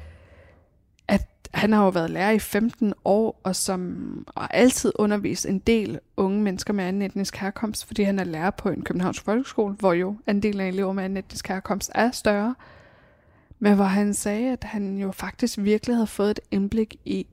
han 1.54 1.72
har 1.72 1.84
jo 1.84 1.88
været 1.88 2.10
lærer 2.10 2.30
i 2.30 2.38
15 2.38 2.94
år, 3.04 3.40
og 3.44 3.56
som 3.56 4.26
og 4.34 4.54
altid 4.54 4.92
undervist 4.94 5.46
en 5.46 5.58
del 5.58 6.00
unge 6.16 6.42
mennesker 6.42 6.72
med 6.72 6.84
anden 6.84 7.02
etnisk 7.02 7.36
herkomst, 7.36 7.86
fordi 7.86 8.02
han 8.02 8.18
er 8.18 8.24
lærer 8.24 8.50
på 8.50 8.68
en 8.68 8.82
københavnsk 8.82 9.22
folkeskole, 9.22 9.74
hvor 9.74 9.92
jo 9.92 10.16
andelen 10.26 10.60
af 10.60 10.68
elever 10.68 10.92
med 10.92 11.04
anden 11.04 11.16
etnisk 11.16 11.48
herkomst 11.48 11.90
er 11.94 12.10
større. 12.10 12.54
Men 13.58 13.74
hvor 13.74 13.84
han 13.84 14.14
sagde, 14.14 14.52
at 14.52 14.64
han 14.64 14.98
jo 14.98 15.12
faktisk 15.12 15.58
virkelig 15.58 15.96
havde 15.96 16.06
fået 16.06 16.30
et 16.30 16.40
indblik 16.50 16.96
i, 17.04 17.26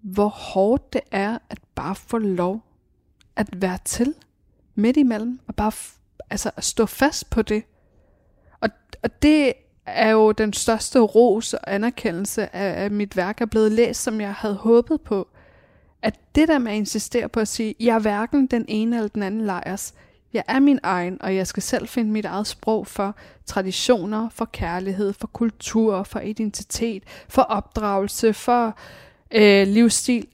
hvor 0.00 0.28
hårdt 0.28 0.92
det 0.92 1.00
er 1.10 1.38
at 1.50 1.58
bare 1.74 1.94
få 1.94 2.18
lov 2.18 2.62
at 3.36 3.62
være 3.62 3.78
til 3.84 4.14
midt 4.74 4.96
imellem, 4.96 5.40
og 5.46 5.54
bare 5.54 5.72
altså, 6.30 6.50
at 6.56 6.64
stå 6.64 6.86
fast 6.86 7.30
på 7.30 7.42
det. 7.42 7.62
Og, 8.60 8.68
og 9.02 9.22
det 9.22 9.52
er 9.86 10.10
jo 10.10 10.32
den 10.32 10.52
største 10.52 10.98
ros 10.98 11.54
og 11.54 11.74
anerkendelse 11.74 12.56
af, 12.56 12.84
at 12.84 12.92
mit 12.92 13.16
værk 13.16 13.40
er 13.40 13.46
blevet 13.46 13.72
læst, 13.72 14.02
som 14.02 14.20
jeg 14.20 14.34
havde 14.34 14.54
håbet 14.54 15.00
på. 15.00 15.28
At 16.02 16.14
det 16.34 16.48
der 16.48 16.58
med 16.58 16.72
at 16.72 16.78
insistere 16.78 17.28
på 17.28 17.40
at 17.40 17.48
sige, 17.48 17.74
jeg 17.80 17.94
er 17.94 17.98
hverken 17.98 18.46
den 18.46 18.64
ene 18.68 18.96
eller 18.96 19.08
den 19.08 19.22
anden 19.22 19.46
lejers, 19.46 19.94
Jeg 20.32 20.44
er 20.48 20.60
min 20.60 20.78
egen, 20.82 21.22
og 21.22 21.36
jeg 21.36 21.46
skal 21.46 21.62
selv 21.62 21.88
finde 21.88 22.10
mit 22.10 22.24
eget 22.24 22.46
sprog 22.46 22.86
for 22.86 23.14
traditioner, 23.46 24.28
for 24.28 24.44
kærlighed, 24.44 25.12
for 25.12 25.26
kultur, 25.26 26.02
for 26.02 26.20
identitet, 26.20 27.02
for 27.28 27.42
opdragelse, 27.42 28.32
for 28.32 28.78
øh, 29.30 29.66
livsstil. 29.66 30.26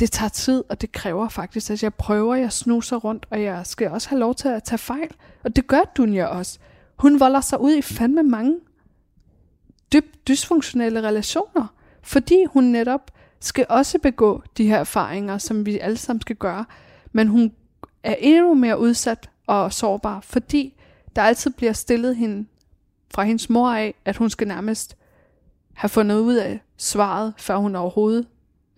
Det 0.00 0.12
tager 0.12 0.28
tid, 0.28 0.64
og 0.68 0.80
det 0.80 0.92
kræver 0.92 1.28
faktisk, 1.28 1.70
at 1.70 1.82
jeg 1.82 1.94
prøver, 1.94 2.34
jeg 2.34 2.52
snuser 2.52 2.96
rundt, 2.96 3.26
og 3.30 3.42
jeg 3.42 3.66
skal 3.66 3.90
også 3.90 4.08
have 4.08 4.18
lov 4.18 4.34
til 4.34 4.48
at 4.48 4.62
tage 4.62 4.78
fejl. 4.78 5.10
Og 5.44 5.56
det 5.56 5.66
gør 5.66 5.92
Dunja 5.96 6.26
også. 6.26 6.58
Hun 6.96 7.20
volder 7.20 7.40
sig 7.40 7.60
ud 7.60 7.72
i 7.72 7.82
fandme 7.82 8.22
mange 8.22 8.56
dybt 9.92 10.28
dysfunktionelle 10.28 11.02
relationer, 11.02 11.66
fordi 12.02 12.44
hun 12.44 12.64
netop 12.64 13.10
skal 13.40 13.66
også 13.68 13.98
begå 13.98 14.42
de 14.56 14.66
her 14.66 14.78
erfaringer, 14.78 15.38
som 15.38 15.66
vi 15.66 15.78
alle 15.78 15.96
sammen 15.96 16.20
skal 16.20 16.36
gøre, 16.36 16.64
men 17.12 17.28
hun 17.28 17.52
er 18.02 18.14
endnu 18.18 18.54
mere 18.54 18.78
udsat 18.78 19.30
og 19.46 19.72
sårbar, 19.72 20.20
fordi 20.20 20.74
der 21.16 21.22
altid 21.22 21.50
bliver 21.50 21.72
stillet 21.72 22.16
hende 22.16 22.46
fra 23.14 23.24
hendes 23.24 23.50
mor 23.50 23.70
af, 23.70 23.94
at 24.04 24.16
hun 24.16 24.30
skal 24.30 24.48
nærmest 24.48 24.96
have 25.74 25.88
fundet 25.88 26.18
ud 26.18 26.34
af 26.34 26.60
svaret, 26.76 27.34
før 27.36 27.56
hun 27.56 27.76
overhovedet 27.76 28.26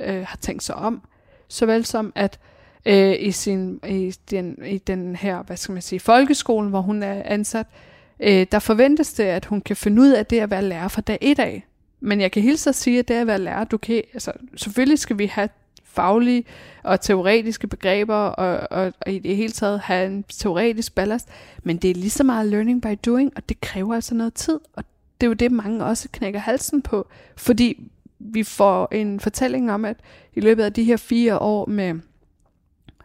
øh, 0.00 0.24
har 0.26 0.36
tænkt 0.36 0.62
sig 0.62 0.74
om. 0.74 1.02
Såvel 1.48 1.84
som 1.84 2.12
at 2.14 2.38
øh, 2.86 3.16
i, 3.20 3.30
sin, 3.30 3.80
i, 3.88 4.14
den, 4.30 4.58
i 4.66 4.78
den 4.78 5.16
her, 5.16 5.42
hvad 5.42 5.56
skal 5.56 5.72
man 5.72 5.82
sige, 5.82 6.00
folkeskolen, 6.00 6.70
hvor 6.70 6.80
hun 6.80 7.02
er 7.02 7.22
ansat, 7.24 7.66
øh, 7.66 7.87
øh, 8.20 8.46
der 8.52 8.58
forventes 8.58 9.12
det, 9.12 9.24
at 9.24 9.44
hun 9.44 9.60
kan 9.60 9.76
finde 9.76 10.02
ud 10.02 10.10
af 10.10 10.26
det 10.26 10.40
at 10.40 10.50
være 10.50 10.62
lærer 10.62 10.88
fra 10.88 11.00
dag 11.00 11.18
1 11.20 11.38
af. 11.38 11.66
Men 12.00 12.20
jeg 12.20 12.32
kan 12.32 12.42
hilse 12.42 12.68
at 12.68 12.74
sige, 12.74 12.98
at 12.98 13.08
det 13.08 13.14
at 13.14 13.26
være 13.26 13.38
lærer, 13.38 13.64
du 13.64 13.76
kan, 13.76 14.02
altså 14.14 14.32
selvfølgelig 14.56 14.98
skal 14.98 15.18
vi 15.18 15.26
have 15.26 15.48
faglige 15.84 16.44
og 16.82 17.00
teoretiske 17.00 17.66
begreber, 17.66 18.14
og, 18.14 18.68
og, 18.70 18.92
og 19.00 19.12
i 19.12 19.18
det 19.18 19.36
hele 19.36 19.52
taget 19.52 19.80
have 19.80 20.06
en 20.06 20.24
teoretisk 20.28 20.94
ballast, 20.94 21.28
men 21.62 21.76
det 21.76 21.90
er 21.90 21.94
lige 21.94 22.10
så 22.10 22.24
meget 22.24 22.46
learning 22.46 22.82
by 22.82 22.98
doing, 23.06 23.32
og 23.36 23.48
det 23.48 23.60
kræver 23.60 23.94
altså 23.94 24.14
noget 24.14 24.34
tid, 24.34 24.60
og 24.72 24.84
det 25.20 25.26
er 25.26 25.28
jo 25.28 25.34
det, 25.34 25.52
mange 25.52 25.84
også 25.84 26.08
knækker 26.12 26.40
halsen 26.40 26.82
på, 26.82 27.08
fordi 27.36 27.90
vi 28.18 28.42
får 28.42 28.88
en 28.92 29.20
fortælling 29.20 29.72
om, 29.72 29.84
at 29.84 29.96
i 30.34 30.40
løbet 30.40 30.62
af 30.62 30.72
de 30.72 30.84
her 30.84 30.96
fire 30.96 31.38
år 31.38 31.66
med 31.66 31.94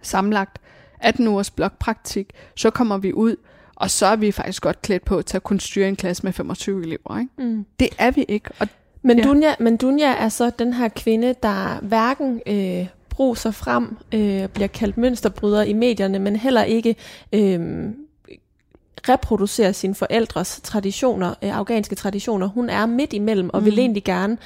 samlagt 0.02 0.62
18 1.00 1.28
ugers 1.28 1.52
blokpraktik, 1.52 2.30
så 2.56 2.70
kommer 2.70 2.98
vi 2.98 3.14
ud, 3.14 3.36
og 3.76 3.92
så 3.92 4.06
er 4.06 4.16
vi 4.16 4.32
faktisk 4.32 4.62
godt 4.62 4.82
klædt 4.82 5.06
på 5.06 5.22
til 5.22 5.38
at 5.38 5.44
kunne 5.44 5.62
styre 5.62 5.88
en 5.88 5.96
klasse 5.96 6.24
med 6.24 6.34
25 6.34 6.82
elever. 6.82 7.20
Ikke? 7.20 7.32
Mm. 7.38 7.66
Det 7.80 7.90
er 7.98 8.12
vi 8.12 8.26
ikke. 8.28 8.50
Og, 8.60 8.68
men, 9.02 9.20
ja. 9.20 9.24
Dunja, 9.24 9.56
men 9.60 9.78
Dunja 9.78 10.14
er 10.14 10.30
så 10.30 10.52
den 10.60 10.74
her 10.74 10.88
kvinde, 10.88 11.36
der 11.44 11.80
hverken 11.82 12.42
øh, 12.48 12.88
bruser 13.10 13.52
frem, 13.52 13.98
øh, 14.14 14.48
bliver 14.48 14.68
kaldt 14.68 14.98
mønsterbryder 14.98 15.64
i 15.64 15.74
medierne, 15.74 16.20
men 16.20 16.36
heller 16.36 16.64
ikke 16.64 16.96
øh, 17.34 17.90
reproducerer 19.10 19.72
sine 19.72 19.96
forældres 19.96 20.62
traditioner, 20.64 21.30
øh, 21.30 21.58
afghanske 21.58 21.96
traditioner. 21.96 22.48
Hun 22.48 22.70
er 22.70 22.86
midt 22.86 23.14
imellem 23.14 23.50
og 23.54 23.60
mm. 23.60 23.66
vil 23.66 23.80
egentlig 23.80 24.04
gerne 24.04 24.38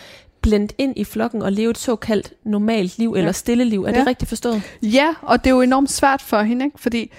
blende 0.42 0.74
ind 0.78 0.94
i 0.98 1.04
flokken 1.04 1.42
og 1.42 1.52
leve 1.52 1.72
et 1.72 1.78
såkaldt 1.78 2.34
normalt 2.44 2.98
liv 2.98 3.12
ja. 3.16 3.20
eller 3.20 3.32
stille 3.32 3.64
liv. 3.64 3.84
Er 3.84 3.92
ja. 3.92 4.00
det 4.00 4.08
rigtigt 4.08 4.30
forstået? 4.30 4.62
Ja, 4.82 5.14
og 5.22 5.44
det 5.44 5.50
er 5.50 5.56
jo 5.56 5.62
enormt 5.62 5.92
svært 5.92 6.22
for 6.22 6.42
hende, 6.42 6.66
ikke? 6.66 6.80
fordi 6.80 7.12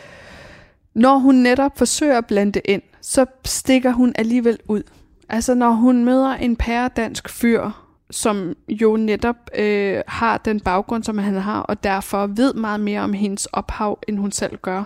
når 0.99 1.19
hun 1.19 1.35
netop 1.35 1.79
forsøger 1.79 2.19
at 2.19 2.27
blende 2.27 2.61
ind, 2.65 2.83
så 3.01 3.27
stikker 3.45 3.93
hun 3.93 4.13
alligevel 4.15 4.59
ud. 4.69 4.83
Altså 5.29 5.55
når 5.55 5.71
hun 5.71 6.05
møder 6.05 6.35
en 6.35 6.57
pæredansk 6.57 7.29
fyr, 7.29 7.71
som 8.11 8.57
jo 8.69 8.97
netop 8.97 9.37
øh, 9.59 10.03
har 10.07 10.39
den 10.39 10.61
baggrund, 10.61 11.05
som 11.05 11.19
han 11.19 11.35
har, 11.35 11.61
og 11.61 11.85
derfor 11.85 12.27
ved 12.27 12.55
meget 12.55 12.81
mere 12.81 13.01
om 13.01 13.13
hendes 13.13 13.47
ophav, 13.47 13.99
end 14.09 14.19
hun 14.19 14.33
selv 14.33 14.57
gør. 14.57 14.85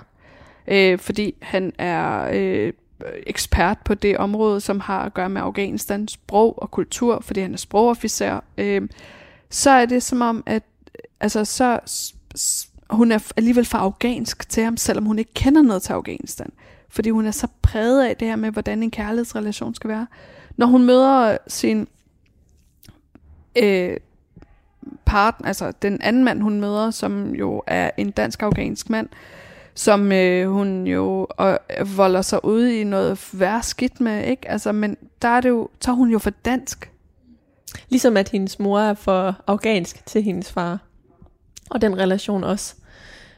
Øh, 0.68 0.98
fordi 0.98 1.34
han 1.42 1.72
er 1.78 2.28
øh, 2.32 2.72
ekspert 3.26 3.78
på 3.84 3.94
det 3.94 4.16
område, 4.16 4.60
som 4.60 4.80
har 4.80 5.04
at 5.04 5.14
gøre 5.14 5.28
med 5.28 5.42
Afghanistans 5.42 6.12
sprog 6.12 6.62
og 6.62 6.70
kultur, 6.70 7.20
fordi 7.20 7.40
han 7.40 7.52
er 7.52 7.58
sprogofficer. 7.58 8.40
Øh, 8.58 8.88
så 9.50 9.70
er 9.70 9.86
det 9.86 10.02
som 10.02 10.20
om, 10.22 10.42
at 10.46 10.62
altså, 11.20 11.44
så 11.44 11.80
hun 12.92 13.12
er 13.12 13.32
alligevel 13.36 13.64
for 13.64 13.78
afghansk 13.78 14.48
til 14.48 14.64
ham, 14.64 14.76
selvom 14.76 15.04
hun 15.04 15.18
ikke 15.18 15.34
kender 15.34 15.62
noget 15.62 15.82
til 15.82 15.92
Afghanistan. 15.92 16.52
Fordi 16.88 17.10
hun 17.10 17.26
er 17.26 17.30
så 17.30 17.46
præget 17.62 18.04
af 18.04 18.16
det 18.16 18.28
her 18.28 18.36
med, 18.36 18.50
hvordan 18.50 18.82
en 18.82 18.90
kærlighedsrelation 18.90 19.74
skal 19.74 19.90
være. 19.90 20.06
Når 20.56 20.66
hun 20.66 20.84
møder 20.84 21.36
sin 21.46 21.88
øh, 23.56 23.96
partner, 25.04 25.48
altså 25.48 25.72
den 25.82 26.02
anden 26.02 26.24
mand, 26.24 26.42
hun 26.42 26.60
møder, 26.60 26.90
som 26.90 27.34
jo 27.34 27.62
er 27.66 27.90
en 27.96 28.10
dansk-afghansk 28.10 28.90
mand, 28.90 29.08
som 29.74 30.12
øh, 30.12 30.50
hun 30.50 30.86
jo 30.86 31.26
og, 31.30 31.58
øh, 31.78 31.96
volder 31.96 32.22
sig 32.22 32.44
ud 32.44 32.66
i 32.66 32.84
noget 32.84 33.28
værre 33.32 33.62
skidt 33.62 34.00
med, 34.00 34.24
ikke? 34.24 34.50
Altså, 34.50 34.72
men 34.72 34.96
der 35.22 35.28
er 35.28 35.40
det 35.40 35.48
jo, 35.48 35.68
tager 35.80 35.96
hun 35.96 36.10
jo 36.10 36.18
for 36.18 36.30
dansk. 36.30 36.90
Ligesom 37.88 38.16
at 38.16 38.28
hendes 38.28 38.58
mor 38.58 38.80
er 38.80 38.94
for 38.94 39.36
afghansk 39.46 40.06
til 40.06 40.22
hendes 40.22 40.52
far. 40.52 40.78
Og 41.70 41.80
den 41.80 41.98
relation 41.98 42.44
også 42.44 42.74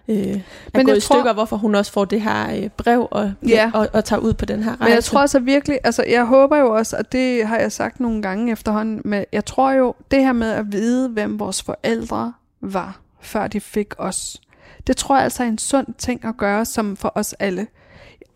øh, 0.09 0.17
er 0.17 0.39
men 0.75 0.87
gået 0.87 0.97
i 0.97 1.01
stykker, 1.01 1.23
tror, 1.23 1.33
hvorfor 1.33 1.57
hun 1.57 1.75
også 1.75 1.93
får 1.93 2.05
det 2.05 2.21
her 2.21 2.57
øh, 2.57 2.69
brev 2.69 3.09
og, 3.11 3.33
ja. 3.49 3.71
og, 3.75 3.89
og 3.93 4.05
tager 4.05 4.21
ud 4.21 4.35
på 4.35 4.45
den 4.45 4.63
her 4.63 4.71
rejse. 4.71 4.85
Men 4.85 4.93
jeg 4.93 5.05
tror 5.05 5.21
altså 5.21 5.39
virkelig, 5.39 5.79
altså 5.85 6.05
jeg 6.09 6.25
håber 6.25 6.57
jo 6.57 6.75
også, 6.75 6.97
og 6.97 7.13
det 7.13 7.47
har 7.47 7.59
jeg 7.59 7.73
sagt 7.73 8.01
nogle 8.01 8.23
gange 8.23 8.53
efterhånden, 8.53 9.01
men 9.05 9.25
jeg 9.33 9.45
tror 9.45 9.73
jo, 9.73 9.95
det 10.11 10.25
her 10.25 10.33
med 10.33 10.51
at 10.51 10.73
vide, 10.73 11.09
hvem 11.09 11.39
vores 11.39 11.63
forældre 11.63 12.33
var, 12.61 13.01
før 13.21 13.47
de 13.47 13.61
fik 13.61 13.95
os, 13.99 14.41
det 14.87 14.97
tror 14.97 15.17
jeg 15.17 15.25
altså 15.25 15.43
er 15.43 15.49
en 15.49 15.59
sund 15.59 15.87
ting 15.99 16.25
at 16.25 16.37
gøre, 16.37 16.65
som 16.65 16.97
for 16.97 17.13
os 17.15 17.33
alle. 17.33 17.67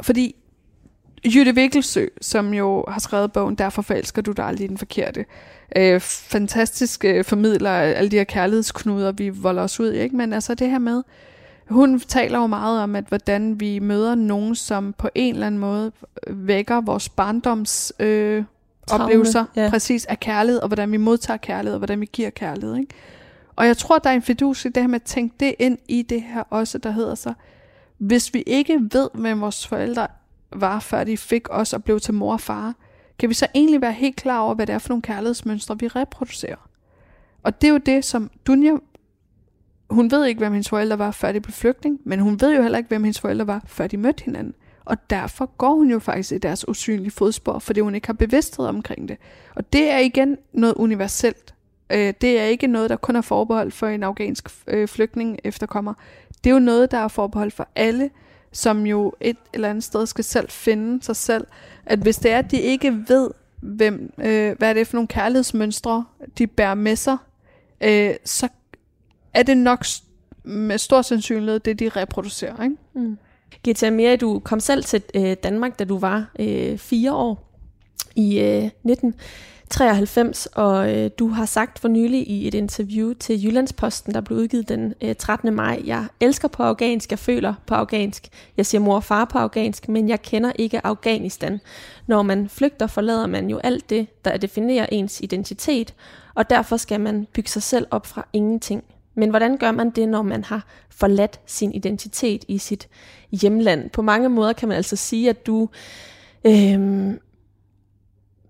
Fordi 0.03 0.35
Jytte 1.25 1.55
Vikkelsø, 1.55 2.07
som 2.21 2.55
jo 2.55 2.85
har 2.89 3.01
skrevet 3.01 3.33
bogen, 3.33 3.55
Derfor 3.55 3.83
forelsker 3.83 4.23
du 4.23 4.33
dig 4.33 4.45
aldrig 4.45 4.69
den 4.69 4.79
forkerte. 4.79 5.25
Øh, 5.77 6.01
fantastisk 6.01 7.05
øh, 7.05 7.25
formidler 7.25 7.71
alle 7.71 8.11
de 8.11 8.17
her 8.17 8.25
kærlighedsknuder, 8.25 9.13
vi 9.13 9.29
volder 9.29 9.63
os 9.63 9.81
ud 9.81 9.93
i. 9.93 9.99
Ikke? 9.99 10.17
Men 10.17 10.33
altså 10.33 10.55
det 10.55 10.71
her 10.71 10.79
med, 10.79 11.03
hun 11.69 12.01
taler 12.01 12.39
jo 12.39 12.47
meget 12.47 12.83
om, 12.83 12.97
at 12.97 13.05
hvordan 13.09 13.61
vi 13.61 13.79
møder 13.79 14.15
nogen, 14.15 14.55
som 14.55 14.95
på 14.99 15.09
en 15.15 15.35
eller 15.35 15.47
anden 15.47 15.61
måde 15.61 15.93
vækker 16.27 16.81
vores 16.81 17.09
barndoms 17.09 17.93
øh, 17.99 18.45
oplevelser, 18.91 19.45
ja. 19.57 19.71
præcis 19.71 20.07
af 20.07 20.21
kærlighed, 20.21 20.61
og 20.61 20.69
hvordan 20.69 20.93
vi 20.93 20.97
modtager 20.97 21.37
kærlighed, 21.37 21.75
og 21.75 21.79
hvordan 21.79 22.01
vi 22.01 22.09
giver 22.13 22.31
kærlighed. 22.31 22.77
Ikke? 22.77 22.95
Og 23.57 23.67
jeg 23.67 23.77
tror, 23.77 23.99
der 23.99 24.11
er 24.11 24.15
en 24.15 24.23
fidus 24.23 24.65
i 24.65 24.69
det 24.69 24.83
her 24.83 24.89
med 24.89 25.01
at 25.01 25.03
tænke 25.03 25.35
det 25.41 25.55
ind 25.59 25.79
i 25.89 26.03
det 26.03 26.23
her 26.23 26.43
også, 26.51 26.79
der 26.79 26.91
hedder 26.91 27.15
så, 27.15 27.33
hvis 27.99 28.35
vi 28.35 28.43
ikke 28.47 28.81
ved, 28.93 29.09
hvem 29.15 29.41
vores 29.41 29.67
forældre 29.67 30.07
var, 30.53 30.81
før 30.81 31.05
de 31.05 31.17
fik 31.17 31.47
os 31.51 31.73
og 31.73 31.85
blev 31.85 32.01
til 32.01 32.15
mor 32.15 32.33
og 32.33 32.41
far, 32.41 32.75
kan 33.19 33.29
vi 33.29 33.35
så 33.35 33.47
egentlig 33.55 33.81
være 33.81 33.93
helt 33.93 34.17
klar 34.17 34.41
over, 34.41 34.55
hvad 34.55 34.67
det 34.67 34.75
er 34.75 34.79
for 34.79 34.89
nogle 34.89 35.03
kærlighedsmønstre, 35.03 35.79
vi 35.79 35.89
reproducerer. 35.89 36.69
Og 37.43 37.61
det 37.61 37.69
er 37.69 37.73
jo 37.73 37.79
det, 37.79 38.05
som 38.05 38.31
Dunja 38.47 38.73
hun 39.91 40.11
ved 40.11 40.27
ikke, 40.27 40.39
hvem 40.39 40.53
hendes 40.53 40.69
forældre 40.69 40.99
var, 40.99 41.11
før 41.11 41.33
de 41.33 41.41
blev 41.41 41.53
flygtning, 41.53 42.01
men 42.05 42.21
hun 42.21 42.41
ved 42.41 42.57
jo 42.57 42.63
heller 42.63 42.79
ikke, 42.79 42.89
hvem 42.89 43.05
hendes 43.05 43.21
forældre 43.21 43.47
var, 43.47 43.63
før 43.67 43.87
de 43.87 43.97
mødte 43.97 44.25
hinanden. 44.25 44.55
Og 44.85 45.11
derfor 45.11 45.47
går 45.59 45.75
hun 45.75 45.91
jo 45.91 45.99
faktisk 45.99 46.33
i 46.33 46.39
deres 46.39 46.69
usynlige 46.69 47.11
fodspor, 47.11 47.59
fordi 47.59 47.81
hun 47.81 47.95
ikke 47.95 48.07
har 48.07 48.15
bevidsthed 48.15 48.67
omkring 48.67 49.09
det. 49.09 49.17
Og 49.55 49.73
det 49.73 49.91
er 49.91 49.99
igen 49.99 50.37
noget 50.53 50.75
universelt. 50.75 51.55
Øh, 51.91 52.15
det 52.21 52.41
er 52.41 52.45
ikke 52.45 52.67
noget, 52.67 52.91
der 52.91 52.97
kun 52.97 53.17
er 53.17 53.21
forbeholdt 53.21 53.75
for 53.75 53.87
en 53.87 54.03
afghansk 54.03 54.49
øh, 54.67 54.89
flygtning 54.89 55.39
efterkommer. 55.45 55.95
Det 56.45 56.51
er 56.51 56.55
jo 56.55 56.61
noget, 56.61 56.91
der 56.91 56.99
er 56.99 57.09
forbeholdt 57.09 57.55
for 57.55 57.69
alle, 57.75 58.11
som 58.53 58.87
jo 58.87 59.13
et 59.21 59.37
eller 59.55 59.71
andet 59.71 59.85
sted 59.85 60.07
skal 60.07 60.25
selv 60.25 60.49
finde 60.51 61.03
sig 61.03 61.17
selv. 61.17 61.47
At 61.87 61.99
hvis 61.99 62.17
det 62.17 62.31
er, 62.31 62.39
at 62.39 62.51
de 62.51 62.61
ikke 62.61 63.05
ved, 63.09 63.31
hvem, 63.61 64.13
øh, 64.19 64.59
hvad 64.59 64.71
er 64.71 64.73
det 64.73 64.87
for 64.87 64.97
nogle 64.97 65.09
kærlighedsmønstre, 65.09 66.05
de 66.39 66.47
bærer 66.47 66.75
med 66.75 66.97
sig, 66.97 67.17
øh, 67.81 68.15
så 68.25 68.49
er 69.35 69.43
det 69.43 69.57
nok 69.57 69.85
med 70.45 70.79
stor 70.79 71.03
sandsynlighed 71.03 71.61
det, 71.61 71.79
de 71.79 71.89
reproducerer. 71.89 72.63
Ikke? 72.63 72.77
Mm. 72.95 73.19
Gita 73.63 73.91
Mere, 73.91 74.17
du 74.17 74.39
kom 74.39 74.61
selv 74.61 74.85
til 74.85 75.03
øh, 75.15 75.37
Danmark, 75.43 75.79
da 75.79 75.85
du 75.85 75.99
var 75.99 76.31
øh, 76.39 76.79
fire 76.79 77.15
år 77.15 77.49
i 78.17 78.39
øh, 78.39 78.65
1993, 78.65 80.47
og 80.47 80.95
øh, 80.95 81.11
du 81.19 81.29
har 81.29 81.47
sagt 81.47 81.79
for 81.79 81.89
nylig 81.89 82.29
i 82.29 82.49
et 82.49 82.55
interview 82.55 83.13
til 83.13 83.45
Jyllandsposten, 83.45 84.15
der 84.15 84.21
blev 84.21 84.39
udgivet 84.39 84.69
den 84.69 84.95
øh, 85.03 85.17
13. 85.17 85.55
maj, 85.55 85.83
jeg 85.85 86.07
elsker 86.21 86.49
på 86.49 86.63
afghansk, 86.63 87.11
jeg 87.11 87.19
føler 87.19 87.55
på 87.67 87.75
afghansk, 87.75 88.29
jeg 88.57 88.67
siger 88.67 88.81
mor 88.81 88.95
og 88.95 89.05
far 89.05 89.25
på 89.25 89.39
afghansk, 89.39 89.89
men 89.89 90.09
jeg 90.09 90.23
kender 90.23 90.53
ikke 90.55 90.87
Afghanistan. 90.87 91.61
Når 92.07 92.23
man 92.23 92.49
flygter, 92.49 92.87
forlader 92.87 93.27
man 93.27 93.51
jo 93.51 93.59
alt 93.59 93.91
det, 93.91 94.07
der 94.25 94.37
definerer 94.37 94.87
ens 94.87 95.21
identitet, 95.21 95.95
og 96.35 96.51
derfor 96.51 96.77
skal 96.77 97.01
man 97.01 97.27
bygge 97.33 97.51
sig 97.51 97.63
selv 97.63 97.87
op 97.91 98.07
fra 98.07 98.27
ingenting. 98.33 98.85
Men 99.19 99.31
hvordan 99.31 99.57
gør 99.57 99.71
man 99.71 99.91
det, 99.91 100.09
når 100.09 100.23
man 100.23 100.45
har 100.45 100.67
forladt 100.91 101.41
sin 101.47 101.75
identitet 101.75 102.45
i 102.49 102.59
sit 102.59 102.89
hjemland? 103.31 103.91
På 103.91 104.03
mange 104.03 104.29
måder 104.29 104.53
kan 104.53 104.69
man 104.69 104.77
altså 104.77 104.97
sige, 104.97 105.31
at 105.31 105.47
du 105.47 105.69
øh, 106.45 107.15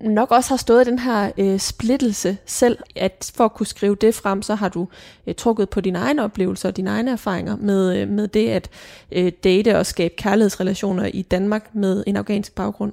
nok 0.01 0.31
også 0.31 0.51
har 0.51 0.57
stået 0.57 0.87
i 0.87 0.91
den 0.91 0.99
her 0.99 1.31
øh, 1.39 1.59
splittelse 1.59 2.39
selv, 2.47 2.79
at 2.97 3.33
for 3.37 3.45
at 3.45 3.55
kunne 3.55 3.67
skrive 3.67 3.95
det 3.95 4.15
frem, 4.15 4.43
så 4.43 4.55
har 4.55 4.69
du 4.69 4.89
øh, 5.27 5.35
trukket 5.35 5.71
på 5.71 5.81
dine 5.81 5.99
egne 5.99 6.25
oplevelser 6.25 6.69
og 6.69 6.77
dine 6.77 6.91
egne 6.91 7.11
erfaringer 7.11 7.57
med, 7.57 7.97
øh, 7.97 8.09
med 8.09 8.29
det 8.29 8.49
at 8.49 8.71
øh, 9.13 9.33
date 9.45 9.79
og 9.79 9.87
skabe 9.87 10.15
kærlighedsrelationer 10.17 11.05
i 11.05 11.23
Danmark 11.23 11.75
med 11.75 12.05
en 12.07 12.17
afghansk 12.17 12.55
baggrund. 12.55 12.93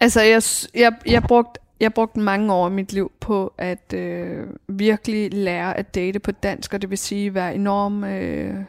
Altså, 0.00 0.20
jeg, 0.20 0.42
jeg, 0.74 0.92
jeg 1.06 1.22
brugte 1.22 1.60
jeg 1.80 1.94
brugte 1.94 2.20
mange 2.20 2.52
år 2.52 2.68
i 2.68 2.72
mit 2.72 2.92
liv 2.92 3.12
på 3.20 3.52
at 3.58 3.92
øh, 3.92 4.46
virkelig 4.66 5.34
lære 5.34 5.76
at 5.76 5.94
date 5.94 6.18
på 6.18 6.32
dansk, 6.32 6.74
og 6.74 6.82
det 6.82 6.90
vil 6.90 6.98
sige 6.98 7.34
være 7.34 7.54
enorm, 7.54 8.04
øh, 8.04 8.64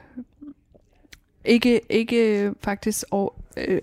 ikke, 1.45 1.81
ikke 1.89 2.53
faktisk 2.61 3.05
og, 3.11 3.35
øh, 3.57 3.81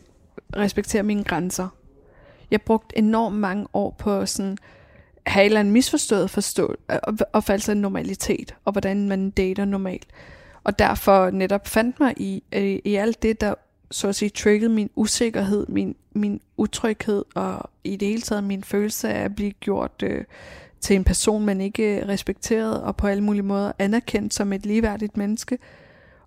respektere 0.56 1.02
mine 1.02 1.24
grænser. 1.24 1.68
Jeg 2.50 2.62
brugte 2.62 2.98
enormt 2.98 3.36
mange 3.36 3.66
år 3.72 3.90
på 3.98 4.26
sådan 4.26 4.58
have 5.26 5.42
en 5.42 5.46
eller 5.46 5.60
anden 5.60 5.72
misforstået 5.72 6.30
forstå, 6.30 6.74
øh, 6.92 6.98
opfattelse 7.32 7.72
af 7.72 7.76
normalitet, 7.76 8.54
og 8.64 8.72
hvordan 8.72 9.08
man 9.08 9.30
dater 9.30 9.64
normalt. 9.64 10.06
Og 10.64 10.78
derfor 10.78 11.30
netop 11.30 11.68
fandt 11.68 12.00
mig 12.00 12.14
i, 12.16 12.42
øh, 12.52 12.78
i 12.84 12.94
alt 12.94 13.22
det, 13.22 13.40
der 13.40 13.54
så 13.94 14.08
at 14.08 14.14
sige 14.14 14.28
triggede 14.28 14.72
min 14.72 14.90
usikkerhed, 14.96 15.66
min, 15.68 15.94
min 16.14 16.40
utryghed, 16.56 17.24
og 17.34 17.70
i 17.84 17.96
det 17.96 18.08
hele 18.08 18.22
taget 18.22 18.44
min 18.44 18.64
følelse 18.64 19.08
af 19.08 19.24
at 19.24 19.34
blive 19.34 19.52
gjort 19.52 19.90
øh, 20.02 20.24
til 20.80 20.96
en 20.96 21.04
person, 21.04 21.46
man 21.46 21.60
ikke 21.60 22.08
respekteret, 22.08 22.82
og 22.82 22.96
på 22.96 23.06
alle 23.06 23.22
mulige 23.22 23.42
måder 23.42 23.72
anerkendt 23.78 24.34
som 24.34 24.52
et 24.52 24.66
ligeværdigt 24.66 25.16
menneske. 25.16 25.58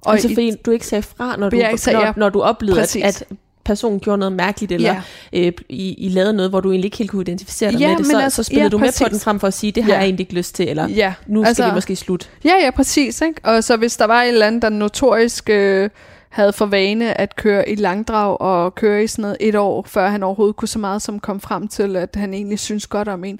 Og 0.02 0.14
altså 0.14 0.28
fordi 0.28 0.52
du 0.66 0.72
ikke 0.72 0.88
sagde 0.88 1.02
fra, 1.02 1.38
når 1.38 1.50
du, 1.50 1.62
sagde, 1.76 2.00
når, 2.00 2.14
når 2.18 2.30
du 2.30 2.42
oplevede, 2.42 2.82
at, 2.82 2.96
at 3.04 3.24
personen 3.66 4.00
gjorde 4.00 4.18
noget 4.18 4.32
mærkeligt, 4.32 4.72
eller 4.72 5.02
ja. 5.34 5.48
øh, 5.48 5.54
I, 5.70 5.94
I 5.94 6.10
lavede 6.10 6.34
noget, 6.34 6.52
hvor 6.52 6.60
du 6.60 6.72
egentlig 6.72 6.88
ikke 6.88 6.98
helt 6.98 7.12
kunne 7.12 7.22
identificere 7.22 7.72
dig 7.72 7.80
ja, 7.80 7.90
med 7.90 7.98
det, 7.98 8.06
så, 8.06 8.20
altså, 8.20 8.36
så 8.36 8.44
spillede 8.44 8.64
ja, 8.64 8.70
du 8.70 8.78
præcis. 8.78 9.02
med 9.02 9.10
på 9.10 9.12
den 9.12 9.20
frem 9.20 9.40
for 9.40 9.48
at 9.48 9.54
sige, 9.54 9.72
det 9.72 9.84
har 9.84 9.92
ja. 9.92 9.98
jeg 9.98 10.06
egentlig 10.06 10.24
ikke 10.24 10.34
lyst 10.34 10.56
til, 10.56 10.70
eller 10.70 10.88
ja. 10.88 11.14
nu 11.28 11.44
skal 11.44 11.48
altså, 11.48 11.66
vi 11.68 11.74
måske 11.74 11.96
slutte. 11.96 12.28
Ja, 12.46 12.54
ja, 12.64 12.72
præcis. 12.72 13.22
Ikke? 13.22 13.42
Og 13.44 13.64
så 13.64 13.78
hvis 13.78 13.98
der 13.98 14.06
var 14.06 14.24
et 14.24 14.28
eller 14.28 14.48
andet, 14.48 14.62
der 14.62 14.70
notorisk 14.70 15.50
øh, 15.50 15.90
havde 16.38 16.54
for 16.54 16.66
vane 16.66 17.22
at 17.22 17.36
køre 17.36 17.70
i 17.70 17.76
langdrag 17.76 18.42
og 18.42 18.76
køre 18.76 19.04
i 19.04 19.08
sådan 19.08 19.22
noget 19.22 19.38
et 19.40 19.56
år, 19.56 19.84
før 19.84 20.10
han 20.10 20.24
overhovedet 20.24 20.56
kunne 20.56 20.68
så 20.68 20.80
meget 20.80 21.02
som 21.02 21.20
kom 21.20 21.40
frem 21.40 21.68
til, 21.68 21.96
at 21.96 22.16
han 22.16 22.34
egentlig 22.34 22.60
synes 22.60 22.88
godt 22.88 23.08
om 23.08 23.24
en. 23.24 23.40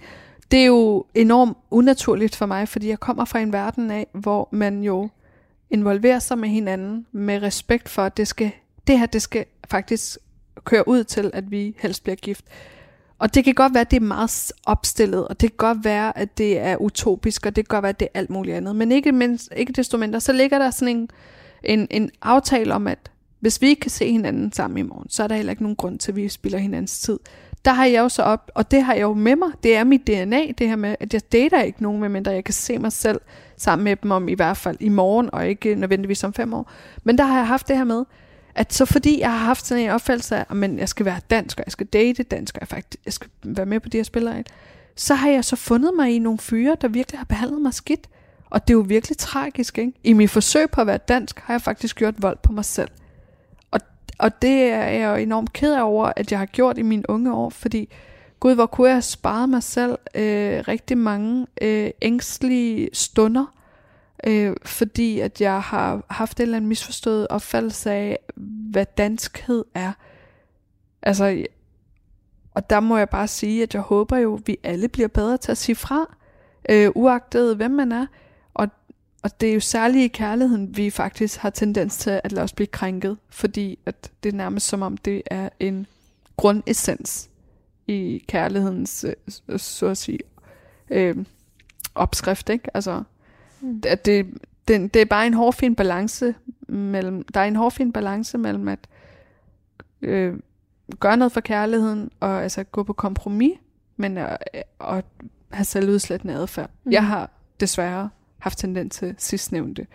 Det 0.52 0.60
er 0.60 0.66
jo 0.66 1.06
enormt 1.16 1.58
unaturligt 1.72 2.36
for 2.36 2.46
mig, 2.46 2.68
fordi 2.68 2.90
jeg 2.90 3.00
kommer 3.00 3.26
fra 3.26 3.40
en 3.40 3.54
verden 3.54 3.92
af, 3.92 4.08
hvor 4.14 4.50
man 4.52 4.84
jo 4.84 5.10
involverer 5.70 6.20
sig 6.20 6.38
med 6.38 6.50
hinanden 6.50 7.06
med 7.12 7.42
respekt 7.42 7.90
for, 7.90 8.02
at 8.02 8.18
det, 8.18 8.28
skal, 8.28 8.52
det 8.88 9.00
her 9.00 9.06
det 9.06 9.22
skal 9.22 9.46
faktisk 9.70 10.18
køre 10.64 10.88
ud 10.88 11.04
til, 11.04 11.32
at 11.34 11.52
vi 11.52 11.76
helst 11.80 12.04
bliver 12.04 12.16
gift. 12.16 12.46
Og 13.20 13.36
det 13.36 13.44
kan 13.44 13.54
godt 13.54 13.74
være, 13.74 13.82
at 13.82 13.92
det 13.92 13.98
er 13.98 14.06
meget 14.06 14.52
opstillet, 14.66 15.28
og 15.28 15.42
det 15.42 15.50
kan 15.50 15.58
godt 15.58 15.84
være, 15.84 16.18
at 16.18 16.38
det 16.38 16.60
er 16.60 16.78
utopisk, 16.78 17.46
og 17.46 17.56
det 17.56 17.68
kan 17.68 17.76
godt 17.76 17.84
være, 17.84 17.90
at 17.90 18.00
det 18.00 18.08
er 18.14 18.20
alt 18.20 18.30
muligt 18.30 18.58
andet. 18.58 18.76
Men 18.76 18.92
ikke, 18.92 19.12
mindst, 19.12 19.50
ikke 19.56 19.74
desto 19.74 19.98
mindre, 19.98 20.22
så 20.22 20.34
ligger 20.34 20.60
der 20.60 20.72
sådan 20.72 20.98
en, 20.98 21.10
en, 21.64 21.88
en 21.92 22.12
aftale 22.22 22.74
om, 22.74 22.88
at 22.88 23.12
hvis 23.40 23.62
vi 23.62 23.68
ikke 23.68 23.80
kan 23.80 23.92
se 23.92 24.12
hinanden 24.12 24.52
sammen 24.52 24.78
i 24.78 24.82
morgen, 24.82 25.10
så 25.10 25.24
er 25.24 25.28
der 25.28 25.36
heller 25.36 25.52
ikke 25.52 25.64
nogen 25.64 25.76
grund 25.76 26.00
til, 26.00 26.12
at 26.12 26.16
vi 26.16 26.30
spiller 26.30 26.60
hinandens 26.60 27.00
tid. 27.00 27.20
Der 27.66 27.74
har 27.74 27.86
jeg 27.86 28.00
jo 28.00 28.10
så 28.10 28.24
op, 28.24 28.52
og 28.56 28.72
det 28.72 28.84
har 28.84 28.94
jeg 28.94 29.02
jo 29.02 29.14
med 29.14 29.36
mig. 29.36 29.50
Det 29.64 29.76
er 29.76 29.84
mit 29.84 30.08
DNA, 30.08 30.52
det 30.58 30.68
her 30.68 30.76
med, 30.76 30.96
at 31.00 31.14
jeg 31.14 31.32
dater 31.32 31.62
ikke 31.62 31.84
nogen, 31.84 32.02
medmindre 32.02 32.32
jeg 32.32 32.44
kan 32.44 32.54
se 32.54 32.78
mig 32.78 32.92
selv 32.92 33.22
sammen 33.58 33.84
med 33.84 33.96
dem 33.96 34.12
om 34.12 34.30
i 34.30 34.34
hvert 34.34 34.58
fald 34.58 34.78
i 34.80 34.90
morgen, 34.90 35.30
og 35.34 35.48
ikke 35.48 35.76
nødvendigvis 35.76 36.24
om 36.24 36.34
fem 36.34 36.54
år. 36.54 36.72
Men 37.04 37.18
der 37.18 37.24
har 37.24 37.38
jeg 37.38 37.48
haft 37.48 37.68
det 37.68 37.78
her 37.78 37.84
med, 37.84 38.04
at 38.56 38.74
så 38.74 38.86
fordi 38.86 39.20
jeg 39.20 39.32
har 39.32 39.46
haft 39.46 39.66
sådan 39.66 39.84
en 39.84 39.90
opfattelse 39.90 40.36
af, 40.36 40.46
at 40.64 40.78
jeg 40.78 40.90
skal 40.90 41.06
være 41.06 41.20
dansk, 41.30 41.60
og 41.60 41.64
jeg 41.66 41.72
skal 41.72 41.88
date 41.88 42.24
dansk, 42.24 42.56
og 42.56 42.60
jeg, 42.60 42.68
faktisk, 42.68 43.06
jeg 43.06 43.14
skal 43.14 43.30
være 43.44 43.66
med 43.66 43.80
på 43.80 43.90
de 43.90 43.98
her 43.98 44.04
spillere, 44.04 44.44
så 44.96 45.14
har 45.14 45.30
jeg 45.30 45.46
så 45.46 45.56
fundet 45.56 45.92
mig 45.96 46.16
i 46.16 46.20
nogle 46.20 46.40
fyre, 46.40 46.78
der 46.82 46.88
virkelig 46.88 47.20
har 47.20 47.26
behandlet 47.26 47.62
mig 47.62 47.74
skidt. 47.74 48.08
Og 48.50 48.68
det 48.68 48.74
er 48.74 48.78
jo 48.78 48.86
virkelig 48.88 49.18
tragisk, 49.18 49.78
ikke? 49.78 49.94
I 50.04 50.14
mit 50.14 50.30
forsøg 50.30 50.70
på 50.72 50.82
at 50.82 50.88
være 50.88 50.98
dansk, 50.98 51.40
har 51.40 51.54
jeg 51.54 51.62
faktisk 51.62 51.96
gjort 51.96 52.22
vold 52.22 52.38
på 52.44 52.52
mig 52.52 52.66
selv. 52.66 52.90
Og, 53.72 53.80
og 54.20 54.42
det 54.42 54.64
er 54.64 54.84
jeg 54.84 55.10
jo 55.10 55.16
enormt 55.16 55.54
ked 55.54 55.74
af 55.74 55.84
over, 55.84 56.12
at 56.16 56.32
jeg 56.32 56.40
har 56.40 56.46
gjort 56.46 56.78
i 56.78 56.82
mine 56.82 57.10
unge 57.10 57.34
år, 57.34 57.50
fordi 57.50 57.90
gud, 58.40 58.56
hvor 58.56 58.66
kunne 58.66 58.88
jeg 58.88 58.96
have 58.96 59.02
sparet 59.02 59.50
mig 59.50 59.64
selv 59.64 59.98
øh, 60.16 60.64
rigtig 60.68 60.98
mange 60.98 61.48
øh, 61.62 61.90
ængstlige 62.02 62.90
stunder, 62.94 63.46
øh, 64.28 64.56
fordi 64.66 65.20
at 65.20 65.42
jeg 65.42 65.62
har 65.62 66.02
haft 66.10 66.38
en 66.38 66.42
eller 66.42 66.58
anden 66.58 66.70
misforstået 66.70 67.28
opfattelse 67.30 67.92
af, 67.92 68.20
hvad 68.72 68.86
danskhed 68.98 69.66
er. 69.76 69.92
Altså, 71.02 71.46
og 72.54 72.70
der 72.70 72.80
må 72.80 72.98
jeg 72.98 73.10
bare 73.10 73.28
sige, 73.28 73.64
at 73.64 73.74
jeg 73.74 73.82
håber 73.82 74.18
jo, 74.18 74.36
at 74.36 74.42
vi 74.46 74.58
alle 74.64 74.88
bliver 74.88 75.08
bedre 75.08 75.38
til 75.38 75.52
at 75.52 75.58
sige 75.58 75.76
fra, 75.76 76.16
øh, 76.70 76.92
uagtet 76.96 77.56
hvem 77.56 77.72
man 77.72 77.92
er. 77.92 78.06
Og, 79.24 79.42
det 79.42 79.50
er 79.50 79.54
jo 79.54 79.60
særligt 79.60 80.04
i 80.04 80.08
kærligheden, 80.08 80.78
vi 80.78 80.90
faktisk 80.90 81.40
har 81.40 81.50
tendens 81.50 81.98
til 81.98 82.22
at 82.24 82.32
lade 82.32 82.44
os 82.44 82.54
blive 82.54 82.68
krænket, 82.68 83.18
fordi 83.30 83.80
at 83.86 84.12
det 84.24 84.34
er 84.34 84.38
nærmest 84.38 84.68
som 84.68 84.82
om, 84.82 84.98
det 84.98 85.22
er 85.26 85.50
en 85.60 85.88
grundessens 86.38 87.30
i 87.88 88.24
kærlighedens, 88.28 89.06
øh, 89.50 89.60
så 89.60 89.86
at 89.86 89.98
sige, 89.98 90.20
øh, 90.90 91.26
opskrift, 91.96 92.50
ikke? 92.50 92.70
Altså, 92.74 93.04
Mm. 93.62 93.82
At 93.88 94.06
det, 94.06 94.26
det, 94.68 94.94
det 94.94 95.02
er 95.02 95.06
bare 95.06 95.28
en 95.28 95.34
hårfin 95.34 95.76
balance 95.76 96.36
mellem, 96.68 97.24
der 97.34 97.40
er 97.40 97.46
en 97.46 97.56
hårfin 97.56 97.92
balance 97.92 98.38
mellem 98.38 98.68
at 98.68 98.80
øh, 100.02 100.40
gøre 101.00 101.18
noget 101.18 101.32
for 101.32 101.42
kærligheden, 101.42 102.12
og 102.20 102.44
altså 102.44 102.64
gå 102.64 102.84
på 102.84 102.94
kompromis, 102.94 103.54
men 103.98 104.18
at, 104.18 104.38
at 104.82 105.06
have 105.52 105.66
selvudslættende 105.66 106.34
adfærd. 106.34 106.70
Mm. 106.84 106.92
Jeg 106.92 107.06
har 107.06 107.30
desværre 107.60 108.10
haft 108.40 108.58
tendens 108.58 108.96
til 108.96 109.16
sidstnævnte. 109.18 109.88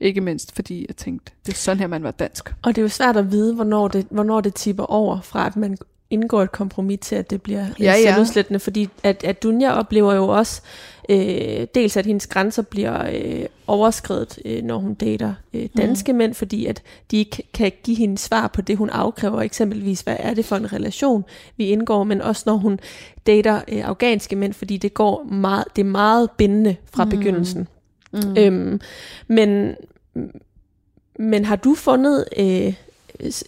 Ikke 0.00 0.20
mindst 0.20 0.54
fordi 0.54 0.86
jeg 0.88 0.96
tænkte, 0.96 1.32
det 1.46 1.52
er 1.52 1.56
sådan 1.56 1.80
her, 1.80 1.86
man 1.86 2.02
var 2.02 2.10
dansk. 2.10 2.54
Og 2.62 2.76
det 2.76 2.78
er 2.78 2.82
jo 2.82 2.88
svært 2.88 3.16
at 3.16 3.32
vide, 3.32 3.54
hvornår 3.54 3.88
det, 3.88 4.06
hvornår 4.10 4.40
det 4.40 4.54
tipper 4.54 4.84
over 4.84 5.20
fra, 5.20 5.46
at 5.46 5.56
man 5.56 5.76
indgår 6.12 6.42
et 6.42 6.52
kompromis 6.52 6.98
til, 7.02 7.16
at 7.16 7.30
det 7.30 7.42
bliver 7.42 7.66
ja, 7.80 7.84
ja. 7.84 8.02
selvudslættende, 8.02 8.60
fordi 8.60 8.88
at, 9.02 9.24
at 9.24 9.42
Dunja 9.42 9.72
oplever 9.72 10.14
jo 10.14 10.28
også 10.28 10.62
øh, 11.08 11.66
dels, 11.74 11.96
at 11.96 12.06
hendes 12.06 12.26
grænser 12.26 12.62
bliver 12.62 13.10
øh, 13.12 13.46
overskrevet, 13.66 14.38
øh, 14.44 14.62
når 14.62 14.78
hun 14.78 14.94
dater 14.94 15.34
øh, 15.54 15.68
danske 15.76 16.12
mm. 16.12 16.18
mænd, 16.18 16.34
fordi 16.34 16.66
at 16.66 16.82
de 17.10 17.16
ikke 17.16 17.42
kan 17.54 17.72
give 17.84 17.96
hende 17.96 18.18
svar 18.18 18.48
på 18.48 18.62
det, 18.62 18.76
hun 18.76 18.90
afkræver, 18.90 19.40
eksempelvis, 19.40 20.00
hvad 20.00 20.16
er 20.18 20.34
det 20.34 20.44
for 20.44 20.56
en 20.56 20.72
relation, 20.72 21.24
vi 21.56 21.66
indgår, 21.66 22.04
men 22.04 22.22
også 22.22 22.42
når 22.46 22.56
hun 22.56 22.80
dater 23.26 23.60
øh, 23.68 23.88
afghanske 23.88 24.36
mænd, 24.36 24.52
fordi 24.52 24.76
det 24.76 24.94
går 24.94 25.24
meget, 25.24 25.64
det 25.76 25.82
er 25.82 25.86
meget 25.90 26.30
bindende 26.30 26.76
fra 26.92 27.04
mm. 27.04 27.10
begyndelsen. 27.10 27.68
Mm. 28.12 28.36
Øhm, 28.38 28.80
men, 29.28 29.74
men 31.18 31.44
har 31.44 31.56
du 31.56 31.74
fundet 31.74 32.24
øh, 32.36 32.74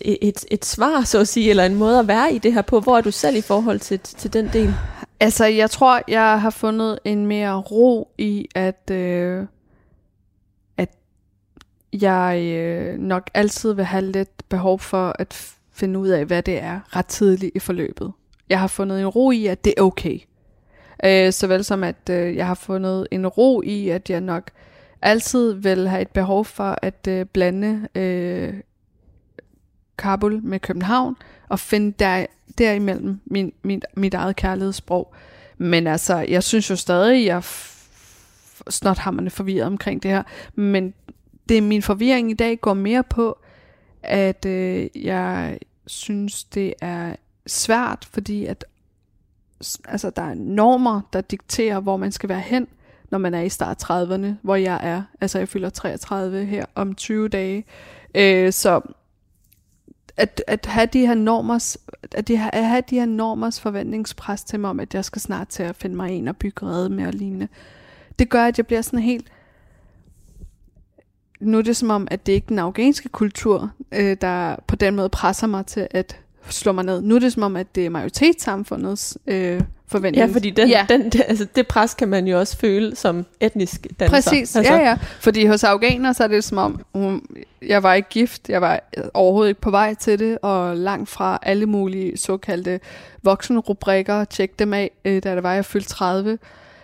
et, 0.00 0.44
et 0.50 0.64
svar, 0.64 1.02
så 1.02 1.20
at 1.20 1.28
sige, 1.28 1.50
eller 1.50 1.64
en 1.64 1.74
måde 1.74 1.98
at 1.98 2.08
være 2.08 2.34
i 2.34 2.38
det 2.38 2.52
her 2.52 2.62
på? 2.62 2.80
Hvor 2.80 2.96
er 2.96 3.00
du 3.00 3.10
selv 3.10 3.36
i 3.36 3.40
forhold 3.40 3.80
til, 3.80 3.98
til 3.98 4.32
den 4.32 4.50
del? 4.52 4.74
Altså, 5.20 5.44
jeg 5.44 5.70
tror, 5.70 6.02
jeg 6.08 6.40
har 6.40 6.50
fundet 6.50 6.98
en 7.04 7.26
mere 7.26 7.60
ro 7.60 8.08
i, 8.18 8.48
at, 8.54 8.90
øh, 8.90 9.46
at 10.76 10.88
jeg 11.92 12.42
øh, 12.42 12.98
nok 12.98 13.30
altid 13.34 13.72
vil 13.72 13.84
have 13.84 14.04
lidt 14.04 14.48
behov 14.48 14.80
for 14.80 15.16
at 15.18 15.54
finde 15.72 15.98
ud 15.98 16.08
af, 16.08 16.24
hvad 16.24 16.42
det 16.42 16.58
er 16.58 16.96
ret 16.96 17.06
tidligt 17.06 17.52
i 17.54 17.58
forløbet. 17.58 18.12
Jeg 18.48 18.60
har 18.60 18.66
fundet 18.66 19.00
en 19.00 19.06
ro 19.06 19.30
i, 19.30 19.46
at 19.46 19.64
det 19.64 19.74
er 19.76 19.82
okay. 19.82 20.20
Øh, 21.04 21.32
såvel 21.32 21.64
som 21.64 21.84
at 21.84 22.10
øh, 22.10 22.36
jeg 22.36 22.46
har 22.46 22.54
fundet 22.54 23.06
en 23.10 23.26
ro 23.26 23.62
i, 23.62 23.88
at 23.88 24.10
jeg 24.10 24.20
nok 24.20 24.50
altid 25.02 25.52
vil 25.52 25.88
have 25.88 26.02
et 26.02 26.08
behov 26.08 26.44
for 26.44 26.78
at 26.82 27.06
øh, 27.08 27.26
blande 27.26 27.88
øh, 27.94 28.54
Kabul 29.98 30.42
med 30.42 30.60
København, 30.60 31.16
og 31.48 31.60
finde 31.60 31.94
der, 31.98 32.26
derimellem 32.58 33.20
min, 33.24 33.52
min, 33.62 33.82
mit 33.96 34.14
eget 34.14 34.36
kærlighedssprog. 34.36 35.14
Men 35.58 35.86
altså, 35.86 36.16
jeg 36.16 36.42
synes 36.42 36.70
jo 36.70 36.76
stadig, 36.76 37.26
jeg 37.26 37.42
snart 38.70 38.98
har 38.98 39.10
man 39.10 39.30
forvirret 39.30 39.66
omkring 39.66 40.02
det 40.02 40.10
her, 40.10 40.22
men 40.54 40.94
det 41.48 41.62
min 41.62 41.82
forvirring 41.82 42.30
i 42.30 42.34
dag 42.34 42.60
går 42.60 42.74
mere 42.74 43.02
på, 43.02 43.38
at 44.02 44.46
øh, 44.46 44.88
jeg 44.94 45.58
synes, 45.86 46.44
det 46.44 46.74
er 46.80 47.16
svært, 47.46 48.08
fordi 48.12 48.46
at 48.46 48.64
altså 49.88 50.10
der 50.10 50.22
er 50.22 50.34
normer, 50.34 51.00
der 51.12 51.20
dikterer, 51.20 51.80
hvor 51.80 51.96
man 51.96 52.12
skal 52.12 52.28
være 52.28 52.40
hen, 52.40 52.66
når 53.10 53.18
man 53.18 53.34
er 53.34 53.40
i 53.40 53.48
start 53.48 53.84
30'erne, 53.90 54.26
hvor 54.42 54.56
jeg 54.56 54.80
er. 54.82 55.02
Altså 55.20 55.38
jeg 55.38 55.48
fylder 55.48 55.70
33 55.70 56.44
her 56.44 56.64
om 56.74 56.94
20 56.94 57.28
dage. 57.28 57.64
Øh, 58.14 58.52
så 58.52 58.80
at, 60.16 60.44
at 60.46 60.66
have 60.66 60.86
de 60.86 61.06
her 61.06 61.14
normers, 61.14 61.78
at, 62.12 62.28
de, 62.28 62.50
at 62.52 62.66
have 62.66 62.82
de 62.90 62.98
her 62.98 63.06
normers 63.06 63.60
forventningspres 63.60 64.44
til 64.44 64.60
mig 64.60 64.70
om, 64.70 64.80
at 64.80 64.94
jeg 64.94 65.04
skal 65.04 65.22
snart 65.22 65.48
til 65.48 65.62
at 65.62 65.76
finde 65.76 65.96
mig 65.96 66.10
en 66.10 66.28
og 66.28 66.36
bygge 66.36 66.66
redde 66.66 66.88
med 66.88 67.06
og 67.06 67.12
lignende, 67.12 67.48
det 68.18 68.28
gør, 68.28 68.44
at 68.44 68.58
jeg 68.58 68.66
bliver 68.66 68.82
sådan 68.82 68.98
helt, 68.98 69.32
nu 71.40 71.58
er 71.58 71.62
det 71.62 71.76
som 71.76 71.90
om, 71.90 72.08
at 72.10 72.26
det 72.26 72.32
ikke 72.32 72.44
er 72.44 72.48
den 72.48 72.58
afghanske 72.58 73.08
kultur, 73.08 73.70
øh, 73.92 74.16
der 74.20 74.56
på 74.66 74.76
den 74.76 74.96
måde 74.96 75.08
presser 75.08 75.46
mig 75.46 75.66
til 75.66 75.88
at 75.90 76.20
slå 76.48 76.72
mig 76.72 76.84
ned. 76.84 77.02
Nu 77.02 77.14
er 77.14 77.18
det 77.18 77.32
som 77.32 77.42
om, 77.42 77.56
at 77.56 77.74
det 77.74 77.86
er 77.86 77.90
majoritetssamfundets 77.90 79.18
øh, 79.26 79.60
forventning. 79.86 80.28
Ja, 80.28 80.34
fordi 80.34 80.50
den, 80.50 80.68
ja. 80.68 80.86
Den, 80.88 81.10
det, 81.10 81.22
altså, 81.28 81.46
det 81.56 81.66
pres 81.66 81.94
kan 81.94 82.08
man 82.08 82.26
jo 82.26 82.38
også 82.38 82.56
føle 82.56 82.96
som 82.96 83.26
etnisk 83.40 83.86
danser. 84.00 84.16
Præcis, 84.16 84.56
altså. 84.56 84.72
ja 84.72 84.88
ja. 84.88 84.98
Fordi 85.20 85.46
hos 85.46 85.64
afghaner, 85.64 86.12
så 86.12 86.24
er 86.24 86.28
det 86.28 86.44
som 86.44 86.58
om, 86.58 86.80
hun, 86.94 87.22
jeg 87.62 87.82
var 87.82 87.94
ikke 87.94 88.08
gift, 88.08 88.48
jeg 88.48 88.60
var 88.60 88.80
overhovedet 89.14 89.48
ikke 89.48 89.60
på 89.60 89.70
vej 89.70 89.94
til 89.94 90.18
det, 90.18 90.38
og 90.42 90.76
langt 90.76 91.08
fra 91.08 91.38
alle 91.42 91.66
mulige 91.66 92.16
såkaldte 92.16 92.80
voksenrubrikker, 93.22 94.24
tjek 94.24 94.58
dem 94.58 94.72
af, 94.72 94.90
øh, 95.04 95.22
da 95.22 95.34
det 95.34 95.42
var, 95.42 95.54
jeg 95.54 95.64
fyldte 95.64 95.88
30. 95.88 96.38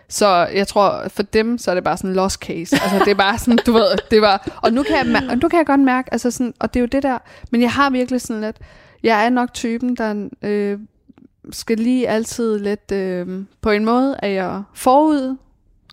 Så 0.08 0.48
jeg 0.54 0.68
tror, 0.68 1.04
for 1.08 1.22
dem, 1.22 1.58
så 1.58 1.70
er 1.70 1.74
det 1.74 1.84
bare 1.84 1.96
sådan 1.96 2.10
en 2.10 2.16
lost 2.16 2.40
case. 2.40 2.76
Altså, 2.82 2.98
det 3.04 3.10
er 3.10 3.14
bare 3.14 3.38
sådan, 3.38 3.58
du 3.66 3.72
ved, 3.72 3.98
det 4.10 4.22
var... 4.22 4.58
Og 4.62 4.72
nu 4.72 4.82
kan 4.82 4.94
jeg, 4.96 5.22
og 5.30 5.38
nu 5.38 5.48
kan 5.48 5.58
jeg 5.58 5.66
godt 5.66 5.80
mærke, 5.80 6.12
altså 6.12 6.30
sådan, 6.30 6.54
og 6.58 6.74
det 6.74 6.80
er 6.80 6.82
jo 6.82 6.86
det 6.86 7.02
der, 7.02 7.18
men 7.50 7.62
jeg 7.62 7.70
har 7.70 7.90
virkelig 7.90 8.20
sådan 8.20 8.40
lidt, 8.40 8.56
jeg 9.02 9.24
er 9.24 9.30
nok 9.30 9.54
typen, 9.54 9.96
der 9.96 10.28
øh, 10.42 10.78
skal 11.50 11.78
lige 11.78 12.08
altid 12.08 12.58
lidt, 12.58 12.92
øh, 12.92 13.44
på 13.60 13.70
en 13.70 13.84
måde 13.84 14.16
er 14.22 14.28
jeg 14.28 14.62
forud, 14.74 15.36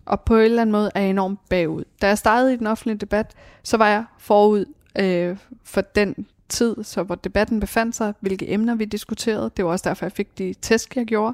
og 0.06 0.22
på 0.22 0.38
en 0.38 0.44
eller 0.44 0.62
anden 0.62 0.72
måde 0.72 0.92
er 0.96 1.02
jeg 1.02 1.10
enormt 1.10 1.40
bagud. 1.50 1.84
Da 2.02 2.08
jeg 2.08 2.18
startede 2.18 2.54
i 2.54 2.58
den 2.58 2.68
offentlige 2.68 2.98
debat, 2.98 3.34
så 3.64 3.78
var 3.78 3.88
jeg 3.88 4.06
forud 4.20 4.66
øh, 5.00 5.38
for 5.64 5.82
den 5.82 6.26
tid, 6.50 6.76
så 6.84 7.04
hvor 7.04 7.16
debatten 7.16 7.60
befandt 7.60 7.96
sig, 7.96 8.14
hvilke 8.20 8.52
emner 8.52 8.76
vi 8.76 8.86
diskuterede. 8.86 9.52
Det 9.58 9.66
var 9.66 9.72
også 9.72 9.90
derfor, 9.90 10.06
jeg 10.06 10.12
fik 10.12 10.38
de 10.38 10.54
tæsk, 10.62 10.96
jeg 10.96 11.06
gjorde. 11.06 11.34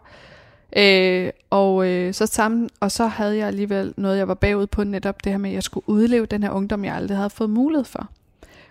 Øh, 0.78 1.30
og, 1.50 1.88
øh, 1.88 2.14
så 2.14 2.26
sammen, 2.26 2.70
og 2.80 2.92
så 2.92 3.06
havde 3.06 3.38
jeg 3.38 3.48
alligevel 3.48 3.94
noget, 3.98 4.18
jeg 4.18 4.28
var 4.28 4.34
bagud 4.34 4.68
på, 4.68 4.84
netop 4.84 5.24
det 5.24 5.32
her 5.32 5.40
med, 5.40 5.50
at 5.50 5.54
jeg 5.54 5.64
skulle 5.64 5.90
udleve 5.90 6.26
den 6.26 6.44
her 6.44 6.50
ungdom, 6.50 6.86
jeg 6.86 6.96
aldrig 6.96 7.18
havde 7.18 7.30
fået 7.30 7.50
mulighed 7.50 7.86
for. 7.86 8.10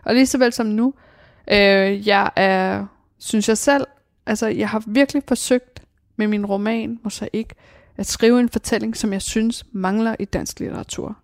Og 0.04 0.14
lige 0.14 0.26
så 0.26 0.38
vel 0.38 0.52
som 0.52 0.66
nu, 0.66 0.94
øh, 1.48 2.08
jeg 2.08 2.30
er, 2.36 2.86
synes 3.24 3.48
jeg 3.48 3.58
selv, 3.58 3.86
altså 4.26 4.46
jeg 4.46 4.68
har 4.68 4.82
virkelig 4.86 5.22
forsøgt 5.28 5.82
med 6.16 6.26
min 6.26 6.46
roman, 6.46 7.00
Mosaik 7.02 7.52
at 7.96 8.06
skrive 8.06 8.40
en 8.40 8.48
fortælling, 8.48 8.96
som 8.96 9.12
jeg 9.12 9.22
synes 9.22 9.66
mangler 9.72 10.16
i 10.18 10.24
dansk 10.24 10.60
litteratur. 10.60 11.16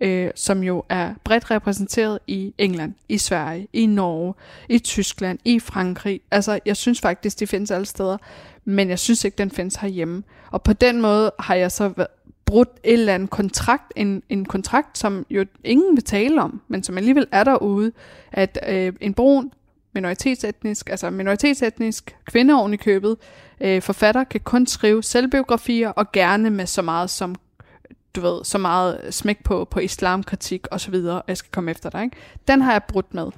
Øh, 0.00 0.30
som 0.34 0.62
jo 0.62 0.84
er 0.88 1.14
bredt 1.24 1.50
repræsenteret 1.50 2.18
i 2.26 2.54
England, 2.58 2.94
i 3.08 3.18
Sverige, 3.18 3.68
i 3.72 3.86
Norge, 3.86 4.34
i 4.68 4.78
Tyskland, 4.78 5.38
i 5.44 5.58
Frankrig. 5.60 6.20
Altså, 6.30 6.58
jeg 6.66 6.76
synes 6.76 7.00
faktisk, 7.00 7.40
de 7.40 7.46
findes 7.46 7.70
alle 7.70 7.86
steder 7.86 8.16
men 8.64 8.88
jeg 8.88 8.98
synes 8.98 9.24
ikke, 9.24 9.38
den 9.38 9.50
findes 9.50 9.76
herhjemme. 9.76 10.22
Og 10.50 10.62
på 10.62 10.72
den 10.72 11.00
måde 11.00 11.32
har 11.38 11.54
jeg 11.54 11.72
så 11.72 12.06
brudt 12.44 12.68
et 12.84 12.92
eller 12.92 13.14
andet 13.14 13.30
kontrakt, 13.30 13.92
en, 13.96 14.22
en 14.28 14.44
kontrakt, 14.44 14.98
som 14.98 15.26
jo 15.30 15.44
ingen 15.64 15.96
vil 15.96 16.04
tale 16.04 16.42
om, 16.42 16.60
men 16.68 16.82
som 16.82 16.98
alligevel 16.98 17.26
er 17.32 17.44
derude, 17.44 17.92
at 18.32 18.58
øh, 18.68 18.92
en 19.00 19.14
brun 19.14 19.52
minoritetsetnisk, 19.94 20.90
altså 20.90 21.10
minoritetsetnisk 21.10 22.16
kvinde 22.24 22.54
oven 22.54 22.74
i 22.74 22.76
købet, 22.76 23.16
øh, 23.60 23.82
forfatter 23.82 24.24
kan 24.24 24.40
kun 24.40 24.66
skrive 24.66 25.02
selvbiografier, 25.02 25.88
og 25.88 26.12
gerne 26.12 26.50
med 26.50 26.66
så 26.66 26.82
meget 26.82 27.10
som 27.10 27.34
du 28.14 28.20
ved, 28.20 28.44
så 28.44 28.58
meget 28.58 29.00
smæk 29.10 29.44
på, 29.44 29.64
på 29.70 29.80
islamkritik 29.80 30.66
og 30.66 30.80
så 30.80 30.90
videre, 30.90 31.22
jeg 31.28 31.36
skal 31.36 31.50
komme 31.50 31.70
efter 31.70 31.90
dig, 31.90 32.04
ikke? 32.04 32.16
Den 32.48 32.62
har 32.62 32.72
jeg 32.72 32.82
brudt 32.88 33.14
med. 33.14 33.30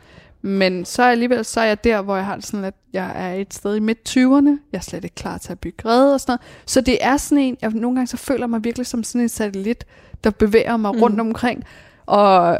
Men 0.42 0.85
så 0.85 1.03
alligevel, 1.03 1.45
så 1.45 1.61
er 1.61 1.64
jeg 1.64 1.85
der, 1.85 2.03
hvor 2.03 2.16
jeg 2.16 2.25
har 2.25 2.40
sådan 2.40 2.64
at 2.64 2.75
jeg 2.92 3.12
er 3.14 3.35
et 3.35 3.55
sted 3.55 3.77
i 3.77 3.81
midt-20'erne. 3.81 4.59
Jeg 4.73 4.79
er 4.79 4.81
slet 4.81 5.05
ikke 5.05 5.14
klar 5.14 5.38
til 5.38 5.53
at 5.53 5.61
bygge 5.61 5.88
redde 5.88 6.14
og 6.14 6.21
sådan 6.21 6.31
noget. 6.31 6.40
Så 6.66 6.81
det 6.81 6.99
er 7.01 7.16
sådan 7.16 7.45
en, 7.45 7.57
jeg 7.62 7.71
nogle 7.71 7.97
gange 7.97 8.07
så 8.07 8.16
føler 8.16 8.47
mig 8.47 8.64
virkelig 8.64 8.87
som 8.87 9.05
sådan 9.05 9.21
en 9.21 9.29
satellit, 9.29 9.85
der 10.25 10.31
bevæger 10.31 10.77
mig 10.77 10.95
mm. 10.95 11.01
rundt 11.01 11.21
omkring. 11.21 11.64
Og, 12.07 12.59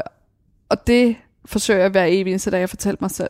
og 0.69 0.87
det 0.87 1.15
forsøger 1.45 1.79
jeg 1.79 1.85
at 1.85 1.93
være 1.93 2.11
evig 2.11 2.41
så 2.41 2.49
da 2.49 2.59
jeg 2.59 2.69
fortæller 2.69 2.97
mig 3.01 3.11
selv, 3.11 3.29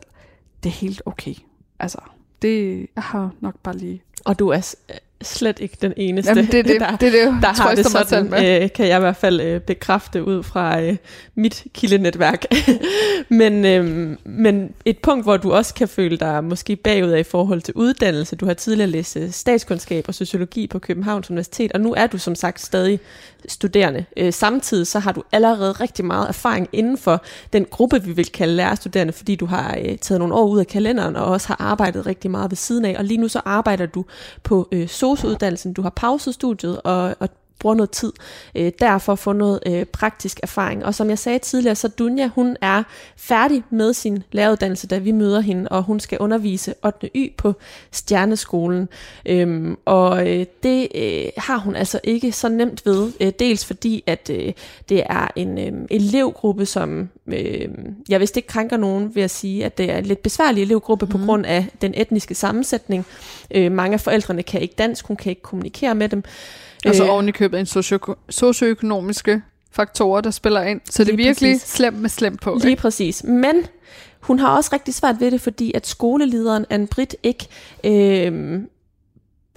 det 0.62 0.68
er 0.68 0.74
helt 0.74 1.02
okay. 1.06 1.34
Altså, 1.80 1.98
det, 2.42 2.86
jeg 2.96 3.02
har 3.02 3.30
nok 3.40 3.54
bare 3.62 3.76
lige... 3.76 4.02
Og 4.24 4.38
du 4.38 4.48
er 4.48 4.74
slet 5.22 5.58
ikke 5.60 5.76
den 5.82 5.92
eneste, 5.96 6.30
Jamen, 6.30 6.46
det, 6.46 6.64
det, 6.64 6.80
der, 6.80 6.90
det, 6.90 7.12
det, 7.12 7.42
der 7.42 7.62
har 7.62 7.74
det 7.74 7.86
sådan, 7.86 8.26
øh, 8.26 8.72
kan 8.72 8.88
jeg 8.88 8.96
i 8.96 9.00
hvert 9.00 9.16
fald 9.16 9.40
øh, 9.40 9.60
bekræfte 9.60 10.24
ud 10.24 10.42
fra 10.42 10.80
øh, 10.80 10.96
mit 11.34 11.64
kildenetværk. 11.74 12.44
men, 13.28 13.64
øh, 13.64 14.16
men 14.24 14.74
et 14.84 14.98
punkt, 14.98 15.24
hvor 15.24 15.36
du 15.36 15.52
også 15.52 15.74
kan 15.74 15.88
føle 15.88 16.16
dig 16.16 16.44
måske 16.44 16.76
bagud 16.76 17.10
af 17.10 17.20
i 17.20 17.22
forhold 17.22 17.60
til 17.60 17.74
uddannelse. 17.74 18.36
Du 18.36 18.46
har 18.46 18.54
tidligere 18.54 18.90
læst 18.90 19.16
øh, 19.16 19.30
statskundskab 19.30 20.04
og 20.08 20.14
sociologi 20.14 20.66
på 20.66 20.78
Københavns 20.78 21.30
Universitet, 21.30 21.72
og 21.72 21.80
nu 21.80 21.94
er 21.94 22.06
du 22.06 22.18
som 22.18 22.34
sagt 22.34 22.60
stadig 22.60 23.00
studerende. 23.48 24.04
Øh, 24.16 24.32
samtidig 24.32 24.86
så 24.86 24.98
har 24.98 25.12
du 25.12 25.22
allerede 25.32 25.72
rigtig 25.72 26.04
meget 26.04 26.28
erfaring 26.28 26.68
inden 26.72 26.98
for 26.98 27.22
den 27.52 27.64
gruppe, 27.64 28.02
vi 28.02 28.12
vil 28.12 28.32
kalde 28.32 28.54
lærerstuderende, 28.54 29.12
fordi 29.12 29.34
du 29.34 29.46
har 29.46 29.76
øh, 29.84 29.98
taget 29.98 30.18
nogle 30.18 30.34
år 30.34 30.46
ud 30.48 30.58
af 30.58 30.66
kalenderen 30.66 31.16
og 31.16 31.24
også 31.24 31.48
har 31.48 31.56
arbejdet 31.60 32.06
rigtig 32.06 32.30
meget 32.30 32.50
ved 32.50 32.56
siden 32.56 32.84
af. 32.84 32.94
Og 32.98 33.04
lige 33.04 33.18
nu 33.18 33.28
så 33.28 33.40
arbejder 33.44 33.86
du 33.86 34.04
på 34.42 34.68
øh, 34.72 34.88
SOS-uddannelsen. 34.88 35.72
Du 35.72 35.82
har 35.82 35.90
pauset 35.90 36.34
studiet 36.34 36.80
og, 36.82 37.16
og 37.20 37.28
bruger 37.58 37.74
noget 37.74 37.90
tid 37.90 38.12
øh, 38.54 38.72
der 38.78 38.98
for 38.98 39.12
at 39.12 39.18
få 39.18 39.32
noget 39.32 39.60
øh, 39.66 39.84
praktisk 39.84 40.40
erfaring. 40.42 40.84
Og 40.84 40.94
som 40.94 41.10
jeg 41.10 41.18
sagde 41.18 41.38
tidligere, 41.38 41.74
så 41.74 41.88
Dunja, 41.88 42.28
hun 42.34 42.56
er 42.60 42.82
færdig 43.16 43.62
med 43.70 43.92
sin 43.92 44.22
læreruddannelse, 44.32 44.86
da 44.86 44.98
vi 44.98 45.12
møder 45.12 45.40
hende, 45.40 45.68
og 45.68 45.82
hun 45.82 46.00
skal 46.00 46.18
undervise 46.18 46.74
8. 46.84 47.10
Y 47.14 47.32
på 47.36 47.54
Stjerneskolen. 47.92 48.88
Øhm, 49.26 49.76
og 49.84 50.28
øh, 50.28 50.46
det 50.62 50.88
øh, 50.94 51.24
har 51.36 51.56
hun 51.56 51.76
altså 51.76 52.00
ikke 52.04 52.32
så 52.32 52.48
nemt 52.48 52.86
ved, 52.86 53.12
øh, 53.20 53.32
dels 53.38 53.64
fordi, 53.64 54.04
at 54.06 54.30
øh, 54.30 54.52
det 54.88 55.02
er 55.06 55.28
en 55.36 55.58
øh, 55.58 55.72
elevgruppe, 55.90 56.66
som 56.66 57.08
øh, 57.26 57.68
jeg 58.08 58.20
vist 58.20 58.36
ikke 58.36 58.48
krænker 58.48 58.76
nogen 58.76 59.14
ved 59.14 59.22
at 59.22 59.30
sige, 59.30 59.64
at 59.64 59.78
det 59.78 59.90
er 59.90 59.98
en 59.98 60.06
lidt 60.06 60.22
besværlig 60.22 60.62
elevgruppe 60.62 61.06
mm. 61.06 61.10
på 61.12 61.18
mhm. 61.18 61.26
grund 61.26 61.46
af 61.46 61.66
den 61.82 61.94
etniske 61.96 62.34
sammensætning. 62.34 63.06
Øh, 63.50 63.72
mange 63.72 63.94
af 63.94 64.00
forældrene 64.00 64.42
kan 64.42 64.60
ikke 64.60 64.74
dansk, 64.78 65.06
hun 65.06 65.16
kan 65.16 65.30
ikke 65.30 65.42
kommunikere 65.42 65.94
med 65.94 66.08
dem. 66.08 66.24
Altså 66.84 67.04
øh, 67.04 67.10
oven 67.10 67.28
i 67.28 67.32
købet 67.32 67.60
en 67.60 67.66
socio- 67.66 68.14
socioøkonomiske 68.28 69.42
faktorer, 69.72 70.20
der 70.20 70.30
spiller 70.30 70.62
ind. 70.62 70.80
Så 70.90 71.04
det 71.04 71.12
er 71.12 71.16
virkelig 71.16 71.52
præcis. 71.54 71.68
slemt 71.70 71.98
med 72.00 72.10
slemt 72.10 72.40
på. 72.40 72.54
Lige 72.60 72.70
ikke? 72.70 72.80
præcis. 72.82 73.24
Men 73.24 73.54
hun 74.20 74.38
har 74.38 74.56
også 74.56 74.70
rigtig 74.72 74.94
svært 74.94 75.16
ved 75.20 75.30
det, 75.30 75.40
fordi 75.40 75.72
at 75.74 75.86
skolelederen 75.86 76.66
Anne 76.70 76.86
Britt 76.86 77.16
ikke 77.22 77.46
øh, 77.84 78.60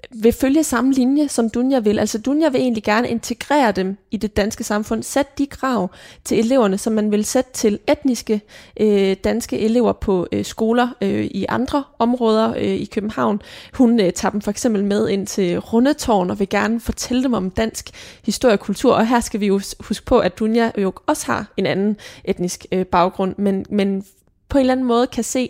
vil 0.09 0.33
følge 0.33 0.63
samme 0.63 0.93
linje, 0.93 1.27
som 1.27 1.49
Dunja 1.49 1.79
vil. 1.79 1.99
Altså 1.99 2.17
Dunja 2.17 2.49
vil 2.49 2.61
egentlig 2.61 2.83
gerne 2.83 3.09
integrere 3.09 3.71
dem 3.71 3.97
i 4.11 4.17
det 4.17 4.37
danske 4.37 4.63
samfund, 4.63 5.03
sætte 5.03 5.31
de 5.37 5.45
krav 5.45 5.89
til 6.23 6.39
eleverne, 6.39 6.77
som 6.77 6.93
man 6.93 7.11
vil 7.11 7.25
sætte 7.25 7.51
til 7.53 7.79
etniske 7.87 8.41
øh, 8.79 9.15
danske 9.23 9.59
elever 9.59 9.93
på 9.93 10.27
øh, 10.31 10.45
skoler 10.45 10.87
øh, 11.01 11.25
i 11.25 11.45
andre 11.49 11.83
områder 11.99 12.53
øh, 12.57 12.63
i 12.63 12.85
København. 12.85 13.41
Hun 13.73 13.99
øh, 13.99 14.13
tager 14.13 14.31
dem 14.31 14.41
for 14.41 14.51
eksempel 14.51 14.83
med 14.83 15.09
ind 15.09 15.27
til 15.27 15.59
Rundetårn 15.59 16.29
og 16.29 16.39
vil 16.39 16.49
gerne 16.49 16.79
fortælle 16.79 17.23
dem 17.23 17.33
om 17.33 17.49
dansk 17.49 17.89
historie 18.25 18.53
og 18.53 18.59
kultur. 18.59 18.93
Og 18.93 19.07
her 19.07 19.19
skal 19.19 19.39
vi 19.39 19.47
jo 19.47 19.61
huske 19.79 20.05
på, 20.05 20.19
at 20.19 20.39
Dunja 20.39 20.71
jo 20.77 20.93
også 21.07 21.25
har 21.25 21.53
en 21.57 21.65
anden 21.65 21.97
etnisk 22.23 22.65
øh, 22.71 22.85
baggrund, 22.85 23.35
men, 23.37 23.65
men 23.69 24.05
på 24.49 24.57
en 24.57 24.59
eller 24.59 24.73
anden 24.73 24.87
måde 24.87 25.07
kan 25.07 25.23
se, 25.23 25.49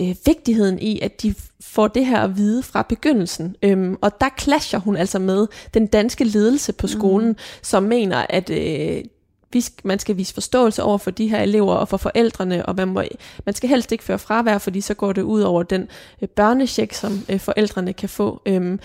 øh, 0.00 0.16
vigtigheden 0.26 0.78
i, 0.78 1.00
at 1.00 1.22
de 1.22 1.34
får 1.60 1.88
det 1.88 2.06
her 2.06 2.20
at 2.20 2.36
vide 2.36 2.62
fra 2.62 2.82
begyndelsen. 2.82 3.56
Øhm, 3.62 3.96
og 4.00 4.20
der 4.20 4.28
clasher 4.38 4.78
hun 4.78 4.96
altså 4.96 5.18
med 5.18 5.46
den 5.74 5.86
danske 5.86 6.24
ledelse 6.24 6.72
på 6.72 6.86
skolen, 6.86 7.28
mm. 7.28 7.36
som 7.62 7.82
mener, 7.82 8.26
at 8.28 8.50
øh, 8.50 9.04
vi, 9.52 9.64
man 9.84 9.98
skal 9.98 10.16
vise 10.16 10.34
forståelse 10.34 10.82
over 10.82 10.98
for 10.98 11.10
de 11.10 11.28
her 11.28 11.40
elever 11.40 11.74
og 11.74 11.88
for 11.88 11.96
forældrene, 11.96 12.66
og 12.66 12.74
man, 12.76 12.88
må, 12.88 13.02
man 13.46 13.54
skal 13.54 13.68
helst 13.68 13.92
ikke 13.92 14.04
føre 14.04 14.18
fravær, 14.18 14.58
fordi 14.58 14.80
så 14.80 14.94
går 14.94 15.12
det 15.12 15.22
ud 15.22 15.40
over 15.40 15.62
den 15.62 15.88
øh, 16.22 16.28
børnecheck, 16.28 16.92
som 16.92 17.20
øh, 17.28 17.40
forældrene 17.40 17.92
kan 17.92 18.08
få. 18.08 18.42
Øhm, 18.46 18.80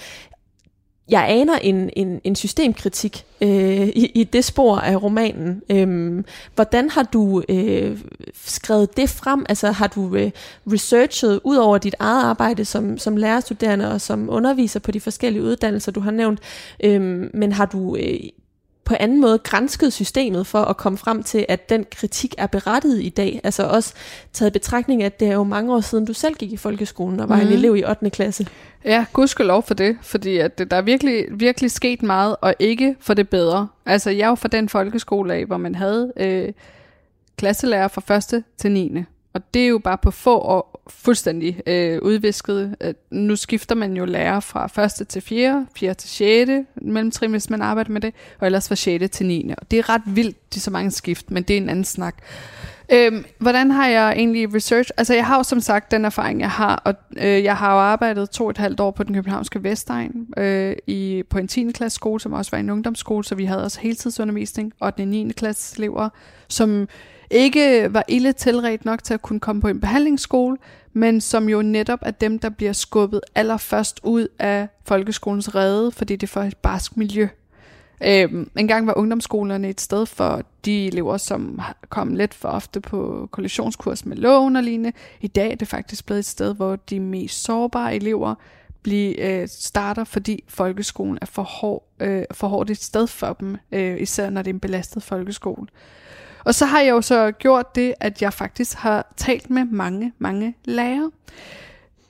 jeg 1.12 1.26
aner 1.30 1.56
en, 1.56 1.89
en, 1.95 2.21
en 2.24 2.36
systemkritik 2.36 3.26
øh, 3.41 3.88
i, 3.88 4.12
i 4.15 4.24
det 4.24 4.45
spor 4.45 4.78
af 4.78 5.04
romanen. 5.04 5.62
Øhm, 5.69 6.26
hvordan 6.56 6.89
har 6.89 7.04
du 7.04 7.43
øh, 7.49 7.99
skrevet 8.45 8.97
det 8.97 9.09
frem? 9.09 9.45
Altså 9.49 9.72
har 9.72 9.88
du 9.88 10.16
øh, 10.16 10.32
researchet 10.72 11.39
ud 11.43 11.55
over 11.55 11.78
dit 11.78 11.95
eget 11.99 12.24
arbejde 12.24 12.66
som, 12.66 12.97
som 12.97 13.18
lærerstuderende 13.18 13.91
og 13.91 14.01
som 14.01 14.30
underviser 14.30 14.80
på 14.80 14.91
de 14.91 14.99
forskellige 14.99 15.43
uddannelser, 15.43 15.91
du 15.91 15.99
har 15.99 16.12
nævnt, 16.12 16.39
øhm, 16.84 17.32
men 17.34 17.51
har 17.51 17.66
du 17.66 17.95
øh, 17.95 18.20
på 18.91 18.95
anden 18.99 19.21
måde 19.21 19.37
grænsket 19.37 19.93
systemet 19.93 20.47
for 20.47 20.59
at 20.61 20.77
komme 20.77 20.97
frem 20.97 21.23
til, 21.23 21.45
at 21.49 21.69
den 21.69 21.85
kritik 21.91 22.35
er 22.37 22.47
berettiget 22.47 23.03
i 23.03 23.09
dag. 23.09 23.41
Altså 23.43 23.63
også 23.63 23.93
taget 24.33 24.49
i 24.49 24.53
betragtning, 24.53 25.03
at 25.03 25.19
det 25.19 25.27
er 25.27 25.33
jo 25.33 25.43
mange 25.43 25.73
år 25.73 25.81
siden, 25.81 26.05
du 26.05 26.13
selv 26.13 26.35
gik 26.35 26.51
i 26.51 26.57
folkeskolen 26.57 27.19
og 27.19 27.29
var 27.29 27.35
mm. 27.35 27.41
en 27.41 27.47
elev 27.47 27.75
i 27.75 27.83
8. 27.83 28.09
klasse. 28.09 28.47
Ja, 28.85 29.05
lov 29.39 29.63
for 29.63 29.73
det, 29.73 29.97
fordi 30.01 30.37
at 30.37 30.57
der 30.71 30.77
er 30.77 30.81
virkelig, 30.81 31.25
virkelig 31.31 31.71
sket 31.71 32.03
meget, 32.03 32.35
og 32.41 32.55
ikke 32.59 32.95
for 32.99 33.13
det 33.13 33.29
bedre. 33.29 33.67
Altså, 33.85 34.09
jeg 34.09 34.25
er 34.25 34.29
jo 34.29 34.35
fra 34.35 34.47
den 34.47 34.69
folkeskole 34.69 35.33
af, 35.33 35.45
hvor 35.45 35.57
man 35.57 35.75
havde 35.75 36.13
øh, 36.17 36.53
klasselærer 37.37 37.87
fra 37.87 38.01
første 38.05 38.43
til 38.57 38.71
9. 38.71 39.03
Og 39.34 39.53
det 39.53 39.61
er 39.63 39.67
jo 39.67 39.79
bare 39.79 39.97
på 39.97 40.11
få 40.11 40.39
år 40.39 40.84
fuldstændig 40.88 41.61
øh, 41.67 42.01
udvisket. 42.01 42.75
Nu 43.11 43.36
skifter 43.36 43.75
man 43.75 43.97
jo 43.97 44.05
lærer 44.05 44.39
fra 44.39 44.67
første 44.67 45.05
til 45.05 45.21
fjerde, 45.21 45.67
fjerde 45.75 45.93
til 45.93 46.09
sjette 46.09 46.65
mellemtrin, 46.75 47.32
hvis 47.32 47.49
man 47.49 47.61
arbejder 47.61 47.91
med 47.91 48.01
det, 48.01 48.13
og 48.39 48.45
ellers 48.45 48.67
fra 48.67 48.75
sjette 48.75 49.07
til 49.07 49.25
9. 49.25 49.53
Og 49.57 49.71
det 49.71 49.79
er 49.79 49.89
ret 49.89 50.01
vildt, 50.05 50.53
de 50.53 50.59
så 50.59 50.71
mange 50.71 50.91
skift, 50.91 51.32
men 51.32 51.43
det 51.43 51.53
er 51.53 51.57
en 51.57 51.69
anden 51.69 51.86
snak. 51.86 52.15
Øhm, 52.93 53.25
hvordan 53.38 53.71
har 53.71 53.88
jeg 53.88 54.13
egentlig 54.17 54.55
research? 54.55 54.91
Altså 54.97 55.13
jeg 55.13 55.25
har 55.25 55.38
jo 55.38 55.43
som 55.43 55.59
sagt 55.59 55.91
den 55.91 56.05
erfaring, 56.05 56.39
jeg 56.39 56.49
har, 56.49 56.82
og 56.86 56.93
øh, 57.17 57.43
jeg 57.43 57.57
har 57.57 57.73
jo 57.73 57.79
arbejdet 57.79 58.29
to 58.29 58.43
og 58.43 58.49
et 58.49 58.57
halvt 58.57 58.79
år 58.79 58.91
på 58.91 59.03
den 59.03 59.15
københavnske 59.15 59.63
Vestegn 59.63 60.27
øh, 60.38 60.75
i, 60.88 61.23
på 61.29 61.38
en 61.38 61.47
10. 61.47 61.71
klasse 61.71 61.95
skole, 61.95 62.19
som 62.19 62.34
også 62.34 62.51
var 62.51 62.57
en 62.57 62.69
ungdomsskole, 62.69 63.23
så 63.23 63.36
vi 63.36 63.45
havde 63.45 63.63
også 63.63 63.79
heltidsundervisning, 63.79 64.73
og 64.79 64.97
den 64.97 65.07
9. 65.07 65.32
klasse 65.32 65.77
elever, 65.77 66.09
som 66.47 66.88
ikke 67.32 67.93
var 67.93 68.03
ille 68.07 68.34
tilret 68.34 68.86
nok 68.86 69.03
til 69.03 69.13
at 69.13 69.21
kunne 69.21 69.39
komme 69.39 69.61
på 69.61 69.67
en 69.67 69.79
behandlingsskole, 69.79 70.57
men 70.93 71.21
som 71.21 71.49
jo 71.49 71.61
netop 71.61 71.99
er 72.01 72.11
dem, 72.11 72.39
der 72.39 72.49
bliver 72.49 72.73
skubbet 72.73 73.21
allerførst 73.36 73.99
ud 74.03 74.27
af 74.39 74.67
folkeskolens 74.86 75.55
rede, 75.55 75.91
fordi 75.91 76.15
det 76.15 76.27
er 76.27 76.32
for 76.32 76.41
et 76.41 76.57
barsk 76.57 76.97
miljø. 76.97 77.27
Øhm, 78.03 78.49
en 78.57 78.67
gang 78.67 78.88
var 78.88 78.97
ungdomsskolerne 78.97 79.69
et 79.69 79.82
sted 79.82 80.05
for 80.05 80.41
de 80.65 80.88
elever, 80.88 81.17
som 81.17 81.61
kom 81.89 82.15
lidt 82.15 82.34
for 82.34 82.49
ofte 82.49 82.82
på 82.82 83.29
kollisionskurs 83.32 84.05
med 84.05 84.17
loven 84.17 84.55
og 84.55 84.63
lignende. 84.63 84.91
I 85.21 85.27
dag 85.27 85.51
er 85.51 85.55
det 85.55 85.67
faktisk 85.67 86.05
blevet 86.05 86.19
et 86.19 86.25
sted, 86.25 86.55
hvor 86.55 86.75
de 86.75 86.99
mest 86.99 87.43
sårbare 87.43 87.95
elever 87.95 88.36
blive, 88.84 89.19
øh, 89.19 89.47
starter, 89.47 90.03
fordi 90.03 90.43
folkeskolen 90.47 91.17
er 91.21 91.25
for, 91.25 91.43
hård, 91.43 91.88
øh, 91.99 92.23
for 92.32 92.47
hårdt 92.47 92.69
et 92.69 92.84
sted 92.84 93.07
for 93.07 93.34
dem, 93.34 93.57
øh, 93.71 94.01
især 94.01 94.29
når 94.29 94.41
det 94.41 94.49
er 94.49 94.53
en 94.53 94.59
belastet 94.59 95.03
folkeskole. 95.03 95.67
Og 96.43 96.55
så 96.55 96.65
har 96.65 96.79
jeg 96.79 96.91
jo 96.91 97.01
så 97.01 97.31
gjort 97.31 97.75
det, 97.75 97.93
at 97.99 98.21
jeg 98.21 98.33
faktisk 98.33 98.77
har 98.77 99.13
talt 99.17 99.49
med 99.49 99.65
mange, 99.65 100.13
mange 100.19 100.55
lærere. 100.65 101.11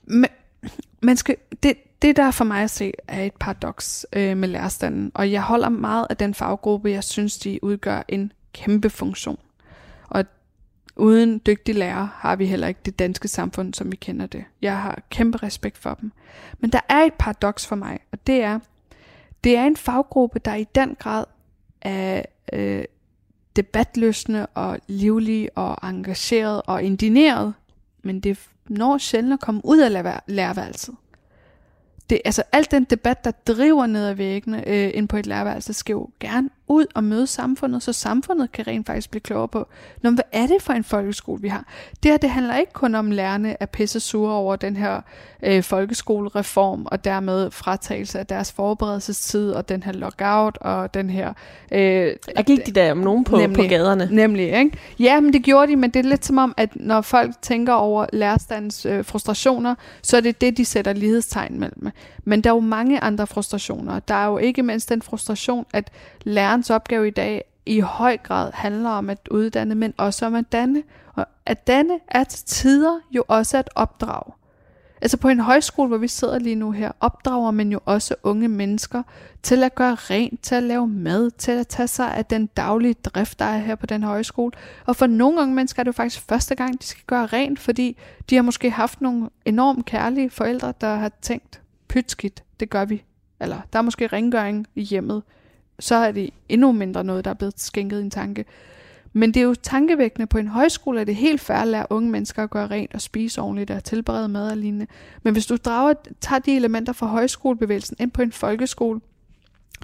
Men, 0.03 0.29
man 1.01 1.17
skal, 1.17 1.36
det, 1.63 1.77
det 2.01 2.15
der 2.15 2.32
for 2.32 2.45
mig 2.45 2.63
at 2.63 2.69
se 2.69 2.93
er 3.07 3.23
et 3.23 3.34
paradoks 3.39 4.05
øh, 4.13 4.38
med 4.38 4.47
lærerstanden, 4.47 5.11
og 5.13 5.32
jeg 5.32 5.41
holder 5.41 5.69
meget 5.69 6.07
af 6.09 6.17
den 6.17 6.34
faggruppe, 6.34 6.91
jeg 6.91 7.03
synes, 7.03 7.38
de 7.38 7.63
udgør 7.63 8.01
en 8.07 8.32
kæmpe 8.53 8.89
funktion. 8.89 9.39
Og 10.09 10.25
uden 10.95 11.41
dygtige 11.45 11.77
lærere 11.77 12.09
har 12.13 12.36
vi 12.36 12.45
heller 12.45 12.67
ikke 12.67 12.79
det 12.86 12.99
danske 12.99 13.27
samfund, 13.27 13.73
som 13.73 13.91
vi 13.91 13.95
kender 13.95 14.25
det. 14.25 14.43
Jeg 14.61 14.77
har 14.77 15.01
kæmpe 15.09 15.38
respekt 15.38 15.77
for 15.77 15.93
dem. 15.93 16.11
Men 16.59 16.69
der 16.69 16.79
er 16.89 16.99
et 16.99 17.13
paradoks 17.13 17.67
for 17.67 17.75
mig, 17.75 17.99
og 18.11 18.27
det 18.27 18.43
er, 18.43 18.59
det 19.43 19.57
er 19.57 19.63
en 19.63 19.77
faggruppe, 19.77 20.39
der 20.39 20.55
i 20.55 20.65
den 20.75 20.95
grad 20.99 21.25
er 21.82 22.21
øh, 22.53 22.84
debatløsende 23.56 24.45
og 24.45 24.80
livlig 24.88 25.49
og 25.56 25.89
engageret 25.89 26.62
og 26.66 26.84
indineret, 26.84 27.54
men 28.04 28.20
det 28.20 28.38
når 28.70 28.97
sjældent 28.97 29.34
at 29.34 29.39
komme 29.39 29.62
ud 29.64 29.80
af 29.80 30.22
lærerværelset. 30.28 30.95
Det, 32.10 32.22
altså 32.26 32.43
alt 32.52 32.72
den 32.72 32.84
debat, 32.84 33.24
der 33.24 33.32
driver 33.32 33.86
ned 33.86 34.06
ad 34.06 34.14
væggene 34.14 34.68
øh, 34.68 34.91
ind 34.93 35.08
på 35.08 35.18
et 35.18 35.26
lærerværelse, 35.26 35.74
skal 35.74 35.93
jo 35.93 36.10
gerne 36.20 36.49
ud 36.72 36.86
og 36.95 37.03
møde 37.03 37.28
samfundet, 37.28 37.84
så 37.84 37.93
samfundet 37.93 38.51
kan 38.51 38.67
rent 38.67 38.88
faktisk 38.88 39.11
blive 39.11 39.22
klogere 39.22 39.47
på, 39.47 39.67
Nå, 40.01 40.09
hvad 40.09 40.24
er 40.32 40.47
det 40.47 40.61
for 40.61 40.74
en 40.74 40.84
folkeskole, 40.84 41.41
vi 41.41 41.47
har? 41.47 41.65
Det 42.03 42.11
her, 42.11 42.17
det 42.17 42.30
handler 42.30 42.57
ikke 42.57 42.74
kun 42.74 42.95
om 42.95 43.11
lærerne 43.11 43.57
er 43.59 43.65
pisse 43.65 43.99
sure 43.99 44.34
over 44.34 44.55
den 44.55 44.78
her 44.78 45.01
øh, 45.43 45.63
folkeskolereform, 45.63 46.88
og 46.91 47.03
dermed 47.03 47.51
fratagelse 47.51 48.19
af 48.19 48.26
deres 48.26 48.51
forberedelsestid, 48.51 49.51
og 49.51 49.69
den 49.69 49.84
her 49.84 49.91
lockout, 49.91 50.57
og 50.57 50.93
den 50.93 51.09
her... 51.09 51.34
Øh, 51.72 52.15
der 52.36 52.43
gik 52.43 52.65
de 52.65 52.72
der 52.72 52.91
om 52.91 52.97
nogen 52.97 53.24
på, 53.24 53.38
nemlig, 53.38 53.57
på 53.57 53.63
gaderne. 53.69 54.09
Nemlig, 54.11 54.45
ikke? 54.45 54.78
Ja, 54.99 55.19
men 55.19 55.34
det 55.34 55.43
gjorde 55.43 55.72
de, 55.72 55.76
men 55.76 55.89
det 55.89 56.05
er 56.05 56.09
lidt 56.09 56.26
som 56.26 56.38
om, 56.38 56.53
at 56.57 56.69
når 56.76 57.01
folk 57.01 57.32
tænker 57.41 57.74
over 57.74 58.05
lærerstandens 58.13 58.86
øh, 58.86 59.05
frustrationer, 59.05 59.76
så 60.01 60.17
er 60.17 60.22
det 60.22 60.41
det, 60.41 60.57
de 60.57 60.65
sætter 60.65 60.93
lighedstegn 60.93 61.59
mellem. 61.59 61.89
Men 62.24 62.41
der 62.41 62.49
er 62.49 62.53
jo 62.53 62.59
mange 62.59 62.99
andre 62.99 63.28
frustrationer. 63.28 63.99
Der 63.99 64.13
er 64.13 64.28
jo 64.28 64.38
ikke 64.38 64.63
mindst 64.63 64.89
den 64.89 65.01
frustration, 65.01 65.65
at 65.74 65.91
lærerens 66.24 66.69
opgave 66.69 67.07
i 67.07 67.11
dag 67.11 67.43
i 67.65 67.80
høj 67.80 68.17
grad 68.17 68.51
handler 68.53 68.89
om 68.89 69.09
at 69.09 69.28
uddanne, 69.32 69.76
men 69.76 69.93
også 69.97 70.26
om 70.26 70.36
at 70.36 70.51
danne. 70.51 70.84
Og 71.13 71.26
at 71.45 71.67
danne 71.67 71.99
er 72.07 72.24
til 72.24 72.45
tider 72.45 72.99
jo 73.11 73.24
også 73.28 73.57
at 73.57 73.69
opdrage. 73.76 74.34
Altså 75.01 75.17
på 75.17 75.30
en 75.30 75.39
højskole, 75.39 75.88
hvor 75.88 75.97
vi 75.97 76.07
sidder 76.07 76.39
lige 76.39 76.55
nu 76.55 76.72
her, 76.72 76.91
opdrager 76.99 77.51
man 77.51 77.72
jo 77.72 77.80
også 77.86 78.15
unge 78.24 78.47
mennesker 78.47 79.03
til 79.43 79.63
at 79.63 79.76
gøre 79.76 79.95
rent, 79.95 80.41
til 80.41 80.55
at 80.55 80.63
lave 80.63 80.88
mad, 80.88 81.32
til 81.32 81.51
at 81.51 81.67
tage 81.67 81.88
sig 81.88 82.15
af 82.15 82.26
den 82.26 82.45
daglige 82.45 82.93
drift, 82.93 83.39
der 83.39 83.45
er 83.45 83.57
her 83.57 83.76
på 83.76 83.86
den 83.86 84.03
højskole. 84.03 84.51
Og 84.86 84.95
for 84.95 85.07
nogle 85.07 85.41
unge 85.41 85.55
mennesker 85.55 85.80
er 85.80 85.84
det 85.84 85.88
jo 85.88 85.91
faktisk 85.91 86.28
første 86.30 86.55
gang, 86.55 86.82
de 86.82 86.88
skal 86.88 87.03
gøre 87.07 87.26
rent, 87.26 87.59
fordi 87.59 87.97
de 88.30 88.36
har 88.36 88.41
måske 88.41 88.72
haft 88.72 89.01
nogle 89.01 89.30
enormt 89.45 89.86
kærlige 89.86 90.30
forældre, 90.30 90.74
der 90.82 90.95
har 90.95 91.11
tænkt, 91.22 91.61
pytskidt, 91.88 92.43
det 92.59 92.69
gør 92.69 92.86
vi. 92.86 93.03
Eller 93.39 93.61
der 93.74 93.80
er 93.80 93.84
måske 93.84 94.07
rengøring 94.07 94.67
i 94.76 94.82
hjemmet. 94.82 95.24
Så 95.82 95.95
er 95.95 96.11
det 96.11 96.29
endnu 96.49 96.71
mindre 96.71 97.03
noget, 97.03 97.25
der 97.25 97.32
er 97.32 97.36
blevet 97.36 97.59
skænket 97.59 98.01
en 98.01 98.11
tanke. 98.11 98.45
Men 99.13 99.34
det 99.34 99.39
er 99.39 99.43
jo 99.43 99.55
tankevækkende. 99.63 100.27
På 100.27 100.38
en 100.38 100.47
højskole 100.47 101.01
er 101.01 101.03
det 101.03 101.15
helt 101.15 101.41
færre 101.41 101.61
at 101.61 101.67
lære 101.67 101.86
unge 101.89 102.11
mennesker 102.11 102.43
at 102.43 102.49
gøre 102.49 102.67
rent 102.67 102.93
og 102.93 103.01
spise 103.01 103.41
ordentligt 103.41 103.71
og 103.71 103.84
tilberede 103.84 104.27
mad 104.27 104.51
og 104.51 104.57
lignende. 104.57 104.88
Men 105.23 105.34
hvis 105.34 105.45
du 105.45 105.55
drager, 105.55 105.93
tager 106.21 106.39
de 106.39 106.55
elementer 106.55 106.93
fra 106.93 107.07
højskolebevægelsen 107.07 107.95
ind 107.99 108.11
på 108.11 108.21
en 108.21 108.32
folkeskole, 108.32 108.99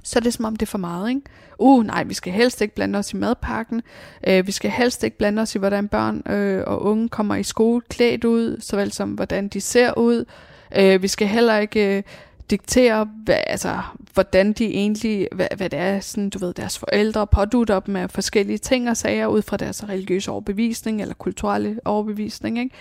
så 0.03 0.19
er 0.19 0.21
det 0.21 0.33
som 0.33 0.45
om 0.45 0.55
det 0.55 0.61
er 0.61 0.69
for 0.69 0.77
meget, 0.77 1.09
ikke? 1.09 1.21
Uh, 1.59 1.85
nej, 1.85 2.03
vi 2.03 2.13
skal 2.13 2.33
helst 2.33 2.61
ikke 2.61 2.75
blande 2.75 2.99
os 2.99 3.13
i 3.13 3.15
madpakken. 3.15 3.81
Uh, 4.29 4.47
vi 4.47 4.51
skal 4.51 4.71
helst 4.71 5.03
ikke 5.03 5.17
blande 5.17 5.41
os 5.41 5.55
i, 5.55 5.57
hvordan 5.59 5.87
børn 5.87 6.15
uh, 6.15 6.73
og 6.73 6.81
unge 6.81 7.09
kommer 7.09 7.35
i 7.35 7.43
skole 7.43 7.81
klædt 7.89 8.25
ud, 8.25 8.57
såvel 8.59 8.91
som 8.91 9.11
hvordan 9.11 9.47
de 9.47 9.61
ser 9.61 9.97
ud. 9.97 10.25
Uh, 10.79 11.01
vi 11.01 11.07
skal 11.07 11.27
heller 11.27 11.57
ikke 11.57 11.97
uh, 11.97 12.11
diktere, 12.49 13.09
hvad, 13.23 13.37
altså, 13.47 13.81
hvordan 14.13 14.53
de 14.53 14.65
egentlig, 14.65 15.27
hvad, 15.31 15.47
hvad 15.57 15.69
det 15.69 15.79
er, 15.79 15.99
sådan, 15.99 16.29
du 16.29 16.39
ved, 16.39 16.53
deres 16.53 16.79
forældre 16.79 17.27
pådutter 17.27 17.79
dem 17.79 17.95
af 17.95 18.11
forskellige 18.11 18.57
ting 18.57 18.89
og 18.89 18.97
sager 18.97 19.27
ud 19.27 19.41
fra 19.41 19.57
deres 19.57 19.89
religiøse 19.89 20.31
overbevisning 20.31 21.01
eller 21.01 21.13
kulturelle 21.13 21.79
overbevisning. 21.85 22.59
Ikke? 22.59 22.75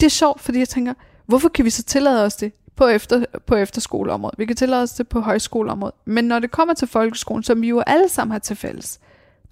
Det 0.00 0.06
er 0.06 0.10
sjovt, 0.10 0.40
fordi 0.40 0.58
jeg 0.58 0.68
tænker, 0.68 0.94
hvorfor 1.26 1.48
kan 1.48 1.64
vi 1.64 1.70
så 1.70 1.82
tillade 1.82 2.24
os 2.24 2.36
det 2.36 2.52
på, 2.76 2.86
efter, 2.86 3.24
på 3.46 3.54
efterskoleområdet? 3.54 4.38
Vi 4.38 4.46
kan 4.46 4.56
tillade 4.56 4.82
os 4.82 4.92
det 4.92 5.08
på 5.08 5.20
højskoleområdet. 5.20 5.94
Men 6.04 6.24
når 6.24 6.38
det 6.38 6.50
kommer 6.50 6.74
til 6.74 6.88
folkeskolen, 6.88 7.42
som 7.42 7.62
vi 7.62 7.68
jo 7.68 7.80
alle 7.86 8.08
sammen 8.08 8.32
har 8.32 8.38
til 8.38 8.56
fælles, 8.56 9.00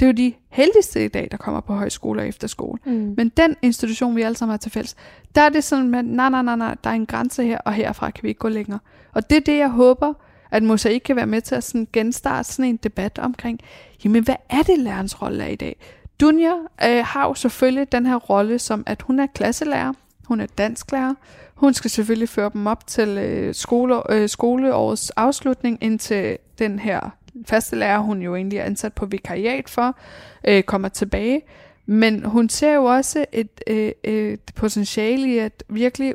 det 0.01 0.07
er 0.07 0.11
jo 0.11 0.13
de 0.13 0.35
heldigste 0.49 1.05
i 1.05 1.09
dag, 1.09 1.29
der 1.31 1.37
kommer 1.37 1.61
på 1.61 1.75
højskole 1.75 2.23
og 2.23 2.29
efterskole. 2.29 2.79
Mm. 2.85 3.15
Men 3.17 3.29
den 3.29 3.57
institution, 3.63 4.17
vi 4.17 4.23
alle 4.23 4.37
sammen 4.37 4.53
har 4.53 4.59
til 4.59 4.73
fælles, 4.73 4.97
der 5.35 5.41
er 5.41 5.49
det 5.49 5.65
sådan, 5.65 5.95
at 5.95 6.05
nej, 6.05 6.31
nej, 6.31 6.43
nej, 6.43 6.57
nej, 6.57 6.77
der 6.85 6.91
er 6.91 6.95
en 6.95 7.07
grænse 7.07 7.45
her, 7.45 7.59
og 7.59 7.73
herfra 7.73 8.11
kan 8.11 8.23
vi 8.23 8.29
ikke 8.29 8.39
gå 8.39 8.49
længere. 8.49 8.79
Og 9.13 9.31
det 9.31 9.37
er 9.37 9.41
det, 9.41 9.59
jeg 9.59 9.69
håber, 9.69 10.15
at 10.51 10.63
Mosaik 10.63 11.01
kan 11.01 11.17
være 11.17 11.27
med 11.27 11.41
til 11.41 11.55
at 11.55 11.65
sådan 11.65 11.89
genstarte 11.93 12.49
sådan 12.49 12.65
en 12.65 12.77
debat 12.77 13.19
omkring, 13.19 13.61
jamen 14.05 14.25
hvad 14.25 14.37
er 14.51 14.63
det, 14.63 14.79
lærerens 14.79 15.23
rolle 15.23 15.45
er 15.45 15.49
i 15.49 15.57
dag? 15.57 15.77
Dunja 16.21 16.53
øh, 16.85 17.05
har 17.05 17.27
jo 17.27 17.35
selvfølgelig 17.35 17.93
den 17.93 18.07
her 18.07 18.17
rolle 18.17 18.59
som, 18.59 18.83
at 18.87 19.03
hun 19.03 19.19
er 19.19 19.27
klasselærer, 19.27 19.93
hun 20.25 20.41
er 20.41 20.47
dansklærer, 20.47 21.15
hun 21.55 21.75
skal 21.75 21.91
selvfølgelig 21.91 22.29
føre 22.29 22.51
dem 22.53 22.67
op 22.67 22.87
til 22.87 23.09
øh, 23.09 23.55
skole, 23.55 24.13
øh, 24.13 24.29
skoleårets 24.29 25.11
afslutning, 25.11 25.79
indtil 25.81 26.39
den 26.59 26.79
her 26.79 27.11
faste 27.47 27.77
lærer, 27.77 27.99
hun 27.99 28.23
jo 28.23 28.37
egentlig 28.37 28.59
er 28.59 28.65
ansat 28.65 28.93
på 28.93 29.07
vikariat 29.07 29.69
for, 29.69 29.99
øh, 30.49 30.63
kommer 30.63 30.89
tilbage. 30.89 31.43
Men 31.87 32.25
hun 32.25 32.49
ser 32.49 32.75
jo 32.75 32.85
også 32.85 33.25
et, 33.33 33.61
øh, 33.67 33.93
et 34.05 34.41
potentiale 34.55 35.35
i 35.35 35.39
at 35.39 35.65
virkelig 35.69 36.15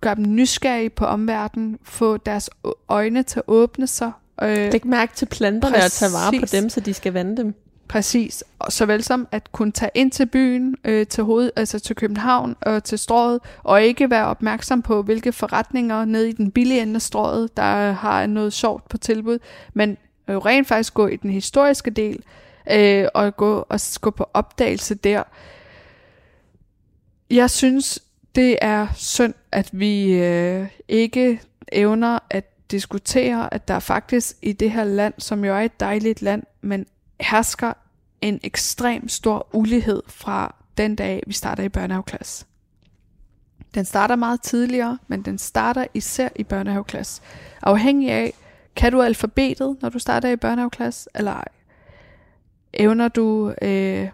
gøre 0.00 0.14
dem 0.14 0.24
nysgerrige 0.34 0.90
på 0.90 1.04
omverdenen, 1.04 1.78
få 1.82 2.16
deres 2.16 2.50
øjne 2.88 3.22
til 3.22 3.38
at 3.38 3.44
åbne 3.46 3.86
sig. 3.86 4.12
Øh, 4.42 4.72
Læg 4.72 4.86
mærke 4.86 5.14
til 5.14 5.26
planterne 5.26 5.74
præcis. 5.74 5.84
og 5.84 5.92
tage 5.92 6.12
vare 6.12 6.40
på 6.40 6.46
dem, 6.46 6.68
så 6.68 6.80
de 6.80 6.94
skal 6.94 7.12
vande 7.12 7.36
dem. 7.36 7.54
Præcis, 7.88 8.44
og 8.58 8.72
såvel 8.72 9.02
som 9.04 9.28
at 9.32 9.52
kunne 9.52 9.72
tage 9.72 9.90
ind 9.94 10.10
til 10.10 10.26
byen, 10.26 10.76
øh, 10.84 11.06
til, 11.06 11.24
hoved, 11.24 11.50
altså 11.56 11.78
til 11.78 11.96
København 11.96 12.56
og 12.60 12.84
til 12.84 12.98
strået, 12.98 13.40
og 13.62 13.82
ikke 13.82 14.10
være 14.10 14.26
opmærksom 14.26 14.82
på, 14.82 15.02
hvilke 15.02 15.32
forretninger 15.32 16.04
nede 16.04 16.28
i 16.28 16.32
den 16.32 16.50
billige 16.50 16.82
ende 16.82 16.94
af 16.94 17.02
strået, 17.02 17.56
der 17.56 17.92
har 17.92 18.26
noget 18.26 18.52
sjovt 18.52 18.88
på 18.88 18.98
tilbud, 18.98 19.38
men 19.74 19.96
jo 20.32 20.38
rent 20.38 20.68
faktisk 20.68 20.94
gå 20.94 21.06
i 21.06 21.16
den 21.16 21.30
historiske 21.30 21.90
del, 21.90 22.22
øh, 22.70 23.06
og 23.14 23.36
gå, 23.36 23.66
og 23.68 23.80
gå 24.00 24.10
på 24.10 24.30
opdagelse 24.34 24.94
der. 24.94 25.22
Jeg 27.30 27.50
synes, 27.50 28.02
det 28.34 28.58
er 28.62 28.86
synd, 28.94 29.34
at 29.52 29.68
vi 29.72 30.12
øh, 30.12 30.66
ikke 30.88 31.40
evner 31.72 32.18
at 32.30 32.70
diskutere, 32.70 33.54
at 33.54 33.68
der 33.68 33.78
faktisk 33.78 34.36
i 34.42 34.52
det 34.52 34.70
her 34.70 34.84
land, 34.84 35.14
som 35.18 35.44
jo 35.44 35.54
er 35.54 35.60
et 35.60 35.80
dejligt 35.80 36.22
land, 36.22 36.42
men 36.60 36.86
hersker 37.20 37.72
en 38.20 38.40
ekstrem 38.42 39.08
stor 39.08 39.46
ulighed 39.52 40.02
fra 40.06 40.54
den 40.78 40.96
dag, 40.96 41.22
vi 41.26 41.32
starter 41.32 41.62
i 41.62 41.68
børnehaveklasse. 41.68 42.46
Den 43.74 43.84
starter 43.84 44.16
meget 44.16 44.42
tidligere, 44.42 44.98
men 45.08 45.22
den 45.22 45.38
starter 45.38 45.86
især 45.94 46.28
i 46.36 46.44
børnehaveklasse. 46.44 47.22
Afhængig 47.62 48.10
af, 48.10 48.34
kan 48.76 48.92
du 48.92 49.02
alfabetet, 49.02 49.76
når 49.82 49.88
du 49.88 49.98
starter 49.98 50.30
i 50.30 50.36
børnehaveklasse, 50.36 51.10
eller 51.14 51.32
ej? 51.32 51.48
Evner 52.72 53.08
du 53.08 53.54
øh, 53.62 54.08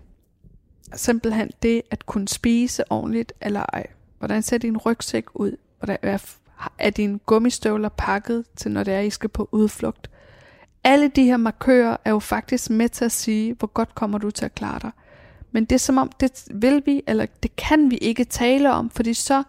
simpelthen 0.95 1.51
det 1.63 1.83
at 1.91 2.07
kunne 2.07 2.29
spise 2.29 2.93
ordentligt, 2.93 3.33
eller 3.41 3.63
ej? 3.73 3.87
Hvordan 4.19 4.43
ser 4.43 4.59
din 4.59 4.77
rygsæk 4.77 5.25
ud? 5.35 5.57
Hvordan 5.79 5.99
er, 6.03 6.19
er 6.79 6.91
dine 6.91 7.19
gummistøvler 7.19 7.89
pakket 7.89 8.45
til, 8.57 8.71
når 8.71 8.85
det 8.85 8.95
er, 8.95 9.01
I 9.01 9.11
skal 9.11 9.29
på 9.29 9.49
udflugt? 9.53 10.11
Alle 10.85 11.09
de 11.09 11.25
her 11.25 11.37
markører 11.37 11.97
er 12.05 12.11
jo 12.11 12.19
faktisk 12.19 12.71
med 12.71 12.89
til 12.89 13.05
at 13.05 13.13
sige, 13.13 13.55
hvor 13.55 13.67
godt 13.67 13.95
kommer 13.95 14.19
du 14.19 14.31
til 14.31 14.45
at 14.45 14.55
klare 14.55 14.79
dig. 14.83 14.91
Men 15.53 15.65
det 15.65 15.75
er 15.75 15.79
som 15.79 15.99
om, 15.99 16.11
det 16.21 16.45
vil 16.51 16.83
vi, 16.87 17.03
eller 17.07 17.27
det 17.43 17.57
kan 17.57 17.91
vi 17.91 17.97
ikke 17.97 18.25
tale 18.25 18.73
om, 18.73 18.91
fordi 18.91 19.15
så 19.15 19.43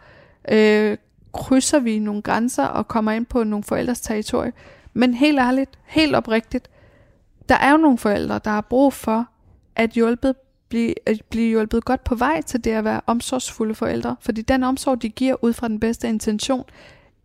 øh, 0.49 0.97
krydser 1.33 1.79
vi 1.79 1.99
nogle 1.99 2.21
grænser 2.21 2.65
og 2.65 2.87
kommer 2.87 3.11
ind 3.11 3.25
på 3.25 3.43
nogle 3.43 3.63
forældres 3.63 4.01
territorie. 4.01 4.51
Men 4.97 5.13
helt 5.13 5.39
ærligt, 5.39 5.79
helt 5.85 6.15
oprigtigt, 6.15 6.69
der 7.49 7.55
er 7.55 7.71
jo 7.71 7.77
nogle 7.77 7.97
forældre, 7.97 8.39
der 8.43 8.49
har 8.49 8.61
brug 8.61 8.93
for 8.93 9.25
at, 9.75 9.89
hjulpet, 9.89 10.35
blive, 10.69 10.93
at 11.05 11.21
blive 11.29 11.49
hjulpet 11.49 11.85
godt 11.85 12.03
på 12.03 12.15
vej 12.15 12.41
til 12.41 12.63
det 12.63 12.71
at 12.71 12.83
være 12.83 13.01
omsorgsfulde 13.07 13.75
forældre. 13.75 14.15
Fordi 14.19 14.41
den 14.41 14.63
omsorg, 14.63 15.01
de 15.01 15.09
giver 15.09 15.43
ud 15.43 15.53
fra 15.53 15.67
den 15.67 15.79
bedste 15.79 16.09
intention, 16.09 16.63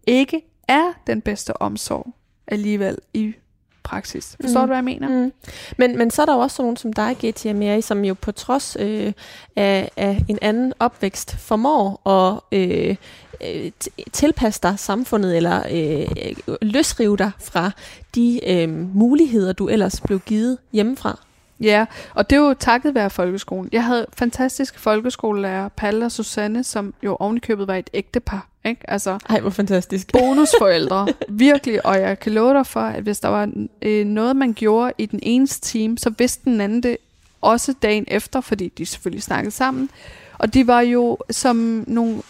ikke 0.07 0.43
er 0.69 0.93
den 1.07 1.21
bedste 1.21 1.63
omsorg 1.63 2.15
alligevel 2.47 2.99
i 3.15 3.35
praksis. 3.83 4.37
Forstår 4.41 4.61
mm. 4.61 4.63
du, 4.63 4.67
hvad 4.67 4.77
jeg 4.77 4.85
mener? 4.85 5.09
Mm. 5.09 5.33
Men, 5.79 5.99
men 5.99 6.11
så 6.11 6.23
er 6.23 6.27
der 6.27 6.35
jo 6.35 6.41
også 6.41 6.63
nogen 6.63 6.77
som 6.77 6.93
dig, 6.93 7.17
G.T. 7.25 7.45
Mary, 7.45 7.81
som 7.81 8.05
jo 8.05 8.15
på 8.15 8.33
trods 8.33 8.77
øh, 8.81 9.13
af, 9.57 9.91
af 9.97 10.25
en 10.29 10.39
anden 10.43 10.73
opvækst 10.79 11.37
formår 11.37 12.09
at 12.09 12.41
øh, 12.53 12.97
øh 13.45 13.71
tilpasse 14.13 14.61
dig 14.63 14.79
samfundet, 14.79 15.37
eller 15.37 15.63
øh, 15.71 16.57
løsrive 16.63 17.17
dig 17.17 17.31
fra 17.41 17.71
de 18.15 18.41
øh, 18.51 18.69
muligheder, 18.97 19.53
du 19.53 19.69
ellers 19.69 20.01
blev 20.01 20.21
givet 20.21 20.59
hjemmefra. 20.73 21.19
Ja, 21.61 21.87
og 22.15 22.31
det 22.31 22.37
er 22.37 22.41
jo 22.41 22.55
takket 22.55 22.95
være 22.95 23.11
folkeskolen. 23.11 23.69
Jeg 23.73 23.85
havde 23.85 24.07
fantastiske 24.15 24.81
folkeskolelærer, 24.81 25.69
Palle 25.69 26.05
og 26.05 26.13
Susanne, 26.13 26.65
som 26.65 26.95
jo 27.05 27.17
ovenikøbet 27.21 27.67
var 27.67 27.75
et 27.75 27.91
ægtepar. 27.95 28.49
Ikke? 28.65 28.91
Altså, 28.91 29.19
Ej, 29.29 29.41
hvor 29.41 29.51
fantastisk. 29.51 30.13
bonusforældre, 30.19 31.09
virkelig. 31.29 31.87
Og 31.87 32.01
jeg 32.01 32.19
kan 32.19 32.33
love 32.33 32.55
dig 32.55 32.67
for, 32.67 32.81
at 32.81 33.03
hvis 33.03 33.21
der 33.21 33.29
var 33.29 33.53
øh, 33.83 34.07
noget, 34.07 34.37
man 34.37 34.53
gjorde 34.53 34.93
i 34.99 35.07
den 35.07 35.21
ene 35.23 35.47
team, 35.47 35.97
så 35.97 36.11
vidste 36.19 36.45
den 36.45 36.61
anden 36.61 36.83
det 36.83 36.97
også 37.41 37.75
dagen 37.83 38.05
efter, 38.09 38.41
fordi 38.41 38.69
de 38.79 38.87
selvfølgelig 38.87 39.23
snakkede 39.23 39.51
sammen. 39.51 39.91
Og 40.39 40.55
de 40.55 40.67
var 40.67 40.81
jo 40.81 41.19
som 41.31 41.85
nogle, 41.87 42.23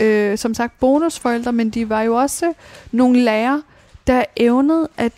øh, 0.00 0.38
som 0.38 0.54
sagt, 0.54 0.80
bonusforældre, 0.80 1.52
men 1.52 1.70
de 1.70 1.88
var 1.88 2.02
jo 2.02 2.14
også 2.14 2.52
nogle 2.92 3.20
lærere, 3.20 3.62
der 4.06 4.24
evnede 4.36 4.88
at 4.96 5.12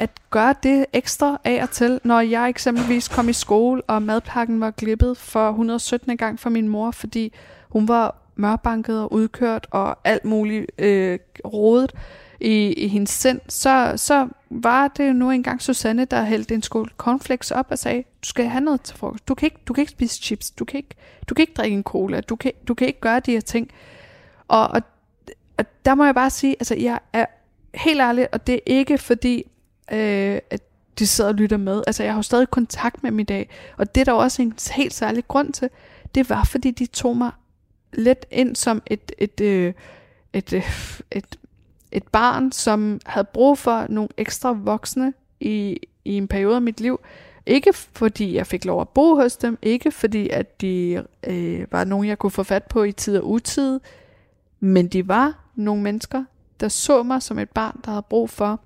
at 0.00 0.10
gøre 0.30 0.54
det 0.62 0.86
ekstra 0.92 1.40
af 1.44 1.62
og 1.62 1.70
til, 1.70 2.00
når 2.04 2.20
jeg 2.20 2.48
eksempelvis 2.48 3.08
kom 3.08 3.28
i 3.28 3.32
skole, 3.32 3.82
og 3.82 4.02
madpakken 4.02 4.60
var 4.60 4.70
glippet 4.70 5.16
for 5.16 5.48
117. 5.48 6.16
gang 6.16 6.40
for 6.40 6.50
min 6.50 6.68
mor, 6.68 6.90
fordi 6.90 7.32
hun 7.68 7.88
var 7.88 8.16
mørbanket 8.36 9.00
og 9.00 9.12
udkørt 9.12 9.66
og 9.70 9.98
alt 10.04 10.24
muligt 10.24 10.66
øh, 10.78 11.18
rodet 11.44 11.92
i, 12.40 12.72
i 12.72 12.88
hendes 12.88 13.10
sind, 13.10 13.40
så, 13.48 13.92
så 13.96 14.28
var 14.50 14.88
det 14.88 15.08
jo 15.08 15.12
nu 15.12 15.30
engang 15.30 15.62
Susanne, 15.62 16.04
der 16.04 16.24
hældte 16.24 16.54
en 16.54 16.62
skål 16.62 16.92
cornflakes 16.96 17.50
op 17.50 17.66
og 17.70 17.78
sagde, 17.78 18.02
du 18.02 18.28
skal 18.28 18.46
have 18.46 18.64
noget 18.64 18.80
til 18.80 18.96
frokost. 18.96 19.28
Du 19.28 19.34
kan 19.34 19.46
ikke, 19.46 19.58
du 19.68 19.72
kan 19.72 19.82
ikke 19.82 19.90
spise 19.90 20.22
chips. 20.22 20.50
Du 20.50 20.64
kan 20.64 20.78
ikke, 20.78 20.94
du 21.28 21.34
kan 21.34 21.42
ikke 21.42 21.54
drikke 21.56 21.76
en 21.76 21.82
cola. 21.82 22.20
Du 22.20 22.36
kan, 22.36 22.52
du 22.68 22.74
kan 22.74 22.86
ikke 22.86 23.00
gøre 23.00 23.20
de 23.20 23.32
her 23.32 23.40
ting. 23.40 23.70
Og, 24.50 24.68
og, 24.68 24.82
og 25.58 25.64
der 25.84 25.94
må 25.94 26.04
jeg 26.04 26.14
bare 26.14 26.30
sige, 26.30 26.56
altså 26.60 26.74
jeg 26.74 27.00
er 27.12 27.26
helt 27.74 28.00
ærlig, 28.00 28.28
og 28.32 28.46
det 28.46 28.54
er 28.54 28.60
ikke 28.66 28.98
fordi, 28.98 29.44
øh, 29.92 30.38
at 30.50 30.60
de 30.98 31.06
sidder 31.06 31.30
og 31.30 31.34
lytter 31.34 31.56
med. 31.56 31.82
Altså, 31.86 32.02
jeg 32.02 32.12
har 32.12 32.18
jo 32.18 32.22
stadig 32.22 32.50
kontakt 32.50 33.02
med 33.02 33.10
dem 33.10 33.18
i 33.18 33.22
dag, 33.22 33.50
og 33.76 33.94
det 33.94 34.00
er 34.00 34.04
der 34.04 34.12
også 34.12 34.42
en 34.42 34.54
helt 34.74 34.94
særlig 34.94 35.28
grund 35.28 35.52
til. 35.52 35.68
Det 36.14 36.30
var, 36.30 36.44
fordi 36.44 36.70
de 36.70 36.86
tog 36.86 37.16
mig 37.16 37.30
lidt 37.92 38.26
ind 38.30 38.56
som 38.56 38.82
et, 38.86 39.12
et, 39.18 39.40
øh, 39.40 39.72
et, 40.32 40.52
øh, 40.52 40.70
et, 41.10 41.38
et 41.92 42.08
barn, 42.08 42.52
som 42.52 43.00
havde 43.06 43.26
brug 43.32 43.58
for 43.58 43.86
nogle 43.88 44.08
ekstra 44.16 44.52
voksne 44.52 45.12
i, 45.40 45.78
i 46.04 46.16
en 46.16 46.28
periode 46.28 46.54
af 46.54 46.62
mit 46.62 46.80
liv. 46.80 47.00
Ikke 47.46 47.72
fordi 47.72 48.34
jeg 48.34 48.46
fik 48.46 48.64
lov 48.64 48.80
at 48.80 48.88
bo 48.88 49.14
hos 49.14 49.36
dem, 49.36 49.58
ikke 49.62 49.90
fordi 49.90 50.28
at 50.28 50.60
de 50.60 51.04
øh, 51.26 51.66
var 51.72 51.84
nogen, 51.84 52.08
jeg 52.08 52.18
kunne 52.18 52.30
få 52.30 52.42
fat 52.42 52.64
på 52.64 52.82
i 52.82 52.92
tid 52.92 53.18
og 53.18 53.30
utid, 53.30 53.80
men 54.60 54.88
de 54.88 55.08
var 55.08 55.34
nogle 55.54 55.82
mennesker, 55.82 56.24
der 56.60 56.68
så 56.68 57.02
mig 57.02 57.22
som 57.22 57.38
et 57.38 57.50
barn, 57.50 57.80
der 57.84 57.90
havde 57.90 58.02
brug 58.02 58.30
for 58.30 58.60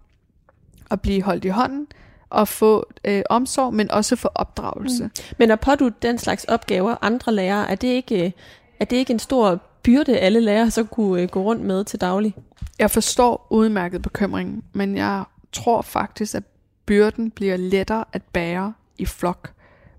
at 0.90 1.00
blive 1.00 1.22
holdt 1.22 1.44
i 1.44 1.48
hånden 1.48 1.86
og 2.30 2.48
få 2.48 2.86
øh, 3.04 3.22
omsorg, 3.30 3.74
men 3.74 3.90
også 3.90 4.16
få 4.16 4.28
opdragelse. 4.34 5.04
Mm. 5.04 5.10
Men 5.38 5.50
at 5.50 5.60
pådute 5.60 5.96
den 6.02 6.18
slags 6.18 6.44
opgaver 6.44 6.96
andre 7.02 7.32
lærere, 7.32 7.70
er 7.70 7.74
det 7.74 7.88
ikke, 7.88 8.32
er 8.80 8.84
det 8.84 8.96
ikke 8.96 9.12
en 9.12 9.18
stor 9.18 9.60
byrde, 9.82 10.18
alle 10.18 10.40
lærere 10.40 10.70
så 10.70 10.84
kunne 10.84 11.22
øh, 11.22 11.28
gå 11.28 11.42
rundt 11.42 11.62
med 11.64 11.84
til 11.84 12.00
daglig? 12.00 12.36
Jeg 12.78 12.90
forstår 12.90 13.46
udmærket 13.50 14.02
bekymringen, 14.02 14.62
men 14.72 14.96
jeg 14.96 15.24
tror 15.52 15.82
faktisk, 15.82 16.34
at 16.34 16.42
byrden 16.86 17.30
bliver 17.30 17.56
lettere 17.56 18.04
at 18.12 18.22
bære 18.22 18.72
i 18.98 19.06
flok, 19.06 19.52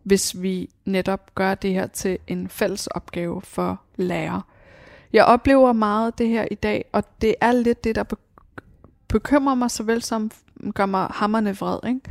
hvis 0.03 0.41
vi 0.41 0.69
netop 0.85 1.35
gør 1.35 1.55
det 1.55 1.73
her 1.73 1.87
til 1.87 2.17
en 2.27 2.49
fælles 2.49 2.87
opgave 2.87 3.41
for 3.41 3.81
lærere. 3.95 4.41
Jeg 5.15 5.25
oplever 5.25 5.73
meget 5.73 6.17
det 6.17 6.29
her 6.29 6.45
i 6.51 6.55
dag, 6.55 6.85
og 6.91 7.03
det 7.21 7.35
er 7.41 7.51
lidt 7.51 7.83
det, 7.83 7.95
der 7.95 8.03
bekymrer 9.07 9.55
mig 9.55 9.71
såvel 9.71 10.01
som 10.01 10.31
gør 10.73 10.85
mig 10.85 11.07
hammerne 11.11 11.57
vred. 11.57 11.79
Ikke? 11.87 12.01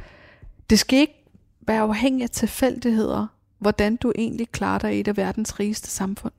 Det 0.71 0.79
skal 0.79 0.99
ikke 0.99 1.25
være 1.61 1.81
afhængigt 1.81 2.31
af 2.31 2.31
tilfældigheder, 2.31 3.27
hvordan 3.59 3.97
du 3.97 4.13
egentlig 4.19 4.49
klarer 4.49 4.79
dig 4.79 4.97
i 4.97 5.01
et 5.01 5.09
af 5.09 5.17
verdens 5.17 5.61
rigeste 5.61 5.91
samfund. 5.91 6.33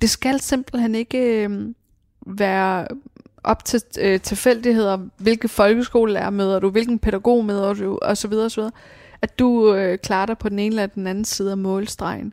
Det 0.00 0.10
skal 0.10 0.40
simpelthen 0.40 0.94
ikke 0.94 1.44
øh, 1.44 1.74
være 2.26 2.88
op 3.44 3.64
til 3.64 3.82
øh, 4.00 4.20
tilfældigheder, 4.20 4.98
hvilke 5.16 5.48
folkeskolelærer 5.48 6.30
møder 6.30 6.60
du, 6.60 6.70
hvilken 6.70 6.98
pædagog 6.98 7.44
møder 7.44 7.74
du, 7.74 7.98
osv. 8.02 8.32
osv. 8.32 8.62
At 9.22 9.38
du 9.38 9.74
øh, 9.74 9.98
klarer 9.98 10.26
dig 10.26 10.38
på 10.38 10.48
den 10.48 10.58
ene 10.58 10.72
eller 10.72 10.86
den 10.86 11.06
anden 11.06 11.24
side 11.24 11.50
af 11.50 11.58
målstregen. 11.58 12.32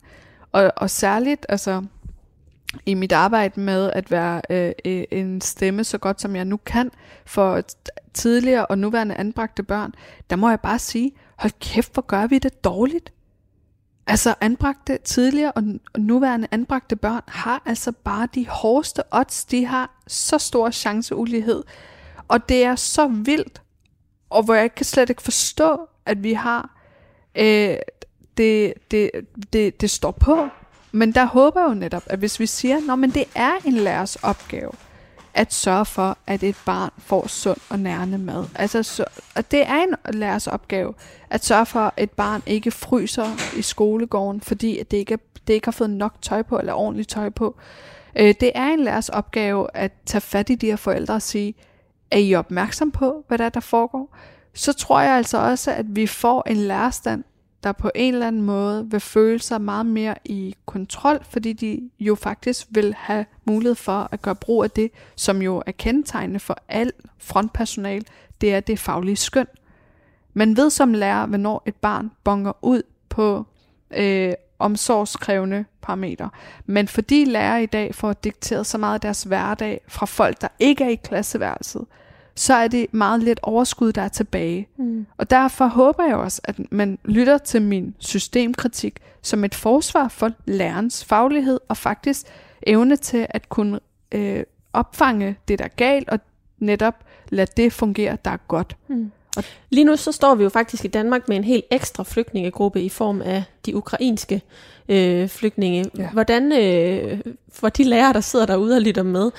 Og, 0.52 0.72
og 0.78 0.90
særligt, 0.90 1.46
altså, 1.50 1.84
i 2.86 2.94
mit 2.94 3.12
arbejde 3.12 3.60
med 3.60 3.92
at 3.92 4.12
være 4.12 4.42
øh, 4.50 4.72
øh, 4.86 5.04
en 5.12 5.42
stemme 5.42 5.84
så 5.84 5.98
godt 5.98 6.22
som 6.22 6.36
jeg 6.36 6.46
nu 6.46 6.58
kan 6.58 6.92
for 7.26 7.62
tidligere 8.14 8.66
og 8.66 8.78
nuværende 8.78 9.16
anbragte 9.16 9.64
børn, 9.64 9.94
der 10.30 10.36
må 10.36 10.50
jeg 10.50 10.60
bare 10.60 10.80
sige, 10.80 11.12
hold 11.36 11.54
kæft, 11.60 11.94
hvor 11.94 12.02
gør 12.02 12.28
vi 12.28 12.40
det 12.40 12.64
dårligt. 12.64 13.14
Altså 14.08 14.36
anbragte 14.42 14.98
tidligere 15.04 15.52
og 15.52 15.64
nuværende 15.98 16.48
anbragte 16.52 16.96
børn 16.96 17.22
har 17.28 17.62
altså 17.66 17.92
bare 17.92 18.28
de 18.36 18.48
hårdeste 18.48 19.04
odds. 19.12 19.46
De 19.46 19.66
har 19.66 20.02
så 20.08 20.38
stor 20.38 20.72
chanceulighed. 20.72 21.64
Og 22.28 22.50
det 22.50 22.64
er 22.64 22.76
så 22.76 23.08
vildt, 23.08 23.62
og 24.30 24.44
hvor 24.44 24.54
jeg 24.54 24.76
kan 24.76 24.86
slet 24.86 25.10
ikke 25.10 25.22
forstå, 25.22 25.90
at 26.06 26.24
vi 26.24 26.34
har 26.34 26.78
øh, 27.36 27.76
det, 28.38 28.74
det, 28.92 29.12
det, 29.54 29.82
det 29.82 29.90
står 29.90 30.12
på. 30.12 30.48
Men 30.92 31.12
der 31.12 31.26
håber 31.26 31.62
jeg 31.62 31.70
jo 31.70 31.74
netop, 31.74 32.04
at 32.06 32.20
hvis 32.20 32.40
vi 32.40 32.46
siger, 32.46 32.78
at 32.78 33.14
det 33.14 33.26
er 33.36 33.52
en 33.66 33.74
lærers 33.74 34.16
opgave, 34.16 34.72
at 35.34 35.54
sørge 35.54 35.86
for, 35.86 36.18
at 36.28 36.44
et 36.44 36.56
barn 36.66 36.90
får 36.98 37.28
sund 37.28 37.58
og 37.70 37.80
nærende 37.80 38.18
mad. 38.18 38.46
Altså, 38.56 38.84
så, 38.84 39.06
og 39.36 39.52
det 39.52 39.68
er 39.68 39.84
en 39.84 39.96
lærers 40.14 40.48
opgave, 40.48 40.94
at 41.30 41.46
sørge 41.46 41.66
for, 41.66 41.80
at 41.80 41.94
et 41.98 42.12
barn 42.12 42.44
ikke 42.46 42.72
fryser 42.72 43.58
i 43.58 43.62
skolegården, 43.62 44.42
fordi 44.42 44.84
det 44.92 44.98
ikke, 44.98 45.20
det 45.48 45.54
ikke 45.54 45.68
har 45.68 45.72
fået 45.72 45.90
nok 45.90 46.14
tøj 46.22 46.42
på, 46.42 46.60
eller 46.60 46.74
ordentligt 46.74 47.10
tøj 47.10 47.30
på. 47.30 47.56
Øh, 48.16 48.36
det 48.40 48.52
er 48.56 48.68
en 48.68 48.80
lærers 48.80 49.10
opgave 49.10 49.68
at 49.74 49.92
tage 50.06 50.22
fat 50.22 50.50
i 50.50 50.56
de 50.56 50.66
her 50.66 50.76
forældre 50.76 51.14
og 51.14 51.22
sige, 51.22 51.54
er 52.12 52.18
I 52.18 52.36
opmærksom 52.36 52.92
på, 52.92 53.26
hvad 53.28 53.38
der, 53.38 53.46
er, 53.46 53.50
der 53.50 53.60
foregår? 53.60 54.16
Så 54.54 54.74
tror 54.74 55.02
jeg 55.02 55.18
altså 55.18 55.38
også, 55.38 55.72
at 55.72 55.86
vi 55.96 56.08
får 56.08 56.44
en 56.50 56.58
lærerstand, 56.58 57.24
der 57.68 57.74
på 57.74 57.92
en 57.96 58.14
eller 58.14 58.28
anden 58.28 58.42
måde 58.42 58.88
vil 58.92 59.00
føle 59.00 59.40
sig 59.40 59.62
meget 59.62 59.86
mere 59.86 60.16
i 60.26 60.56
kontrol, 60.66 61.20
fordi 61.30 61.54
de 61.54 61.90
jo 62.00 62.16
faktisk 62.16 62.68
vil 62.70 62.94
have 62.98 63.26
mulighed 63.46 63.76
for 63.76 64.10
at 64.12 64.22
gøre 64.22 64.36
brug 64.36 64.64
af 64.64 64.72
det, 64.72 64.92
som 65.16 65.42
jo 65.42 65.64
er 65.66 65.72
kendetegnende 65.72 66.40
for 66.40 66.58
al 66.68 66.92
frontpersonal, 67.18 68.06
det 68.42 68.54
er 68.54 68.60
det 68.60 68.80
faglige 68.80 69.16
skøn. 69.16 69.48
Man 70.34 70.58
ved 70.58 70.70
som 70.70 70.94
lærer, 70.94 71.26
hvornår 71.26 71.64
et 71.66 71.76
barn 71.76 72.12
bonger 72.24 72.52
ud 72.62 72.82
på 73.10 73.46
øh, 73.92 74.34
omsorgskrævende 74.60 75.66
parametre. 75.82 76.30
Men 76.66 76.88
fordi 76.88 77.26
lærere 77.26 77.64
i 77.64 77.66
dag 77.66 77.96
får 77.96 78.14
dikteret 78.14 78.66
så 78.66 78.78
meget 78.78 78.94
af 78.94 79.02
deres 79.02 79.24
hverdag 79.24 79.82
fra 79.88 80.06
folk, 80.06 80.42
der 80.42 80.48
ikke 80.60 80.84
er 80.84 80.90
i 80.90 80.96
klasseværelset, 80.96 81.86
så 82.36 82.54
er 82.54 82.68
det 82.68 82.94
meget 82.94 83.24
lidt 83.24 83.40
overskud, 83.44 83.92
der 83.92 84.02
er 84.02 84.08
tilbage. 84.08 84.68
Mm. 84.78 84.87
Mm. 84.98 85.06
Og 85.18 85.30
derfor 85.30 85.68
håber 85.68 86.04
jeg 86.04 86.16
også, 86.16 86.42
at 86.44 86.72
man 86.72 86.98
lytter 87.06 87.38
til 87.38 87.62
min 87.62 87.96
systemkritik 88.00 89.00
som 89.22 89.44
et 89.44 89.56
forsvar 89.56 90.08
for 90.08 90.32
lærerens 90.46 91.06
faglighed 91.06 91.60
og 91.68 91.78
faktisk 91.78 92.26
evne 92.64 92.96
til 92.96 93.28
at 93.30 93.50
kunne 93.50 93.80
øh, 94.12 94.44
opfange 94.74 95.36
det, 95.48 95.60
der 95.60 95.66
er 95.66 95.70
galt, 95.76 96.10
og 96.10 96.20
netop 96.60 96.96
lade 97.30 97.52
det 97.58 97.74
fungere, 97.74 98.18
der 98.26 98.32
er 98.32 98.38
godt. 98.48 98.76
Mm. 98.88 99.12
Og 99.38 99.44
lige 99.70 99.86
nu 99.86 99.96
så 99.96 100.12
står 100.12 100.36
vi 100.36 100.44
jo 100.44 100.50
faktisk 100.50 100.86
i 100.86 100.88
Danmark 100.88 101.28
med 101.28 101.38
en 101.38 101.44
helt 101.44 101.66
ekstra 101.72 102.04
flygtningegruppe 102.04 102.82
i 102.82 102.90
form 102.90 103.22
af 103.22 103.44
de 103.66 103.76
ukrainske 103.76 104.42
øh, 104.90 105.28
flygtninge. 105.28 105.86
Ja. 105.98 106.10
Hvordan 106.10 106.52
øh, 106.52 107.20
for 107.50 107.70
de 107.70 107.84
lærere, 107.84 108.14
der 108.14 108.22
sidder 108.22 108.46
derude 108.46 108.76
og 108.76 108.82
lytter 108.82 109.04
med, 109.04 109.32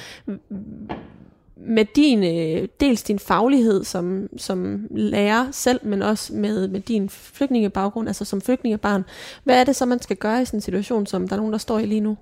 med 1.61 1.85
din, 1.85 2.25
øh, 2.25 2.69
dels 2.81 3.03
din 3.03 3.19
faglighed 3.19 3.85
som, 3.85 4.29
som 4.37 4.87
lærer 4.91 5.47
selv, 5.53 5.81
men 5.83 6.03
også 6.03 6.33
med, 6.33 6.69
med 6.69 6.81
din 6.81 7.09
flygtningebaggrund, 7.09 8.09
altså 8.09 8.25
som 8.25 8.41
flygtningebarn. 8.41 9.05
Hvad 9.45 9.61
er 9.61 9.65
det 9.65 9.77
så, 9.77 9.87
man 9.87 10.03
skal 10.03 10.17
gøre 10.17 10.43
i 10.43 10.45
sådan 10.45 10.57
en 10.57 10.61
situation, 10.61 11.07
som 11.07 11.29
der 11.29 11.37
er 11.37 11.41
nogen, 11.41 11.53
der 11.53 11.59
står 11.59 11.79
i 11.79 11.87
lige 11.87 12.01
nu? 12.01 12.17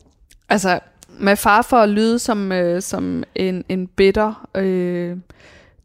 Altså, 0.48 0.80
med 1.18 1.36
far 1.36 1.62
for 1.62 1.76
at 1.76 1.88
lyde 1.88 2.18
som, 2.18 2.52
øh, 2.52 2.82
som 2.82 3.24
en, 3.34 3.64
en 3.68 3.86
bitter, 3.86 4.48
øh, 4.54 5.16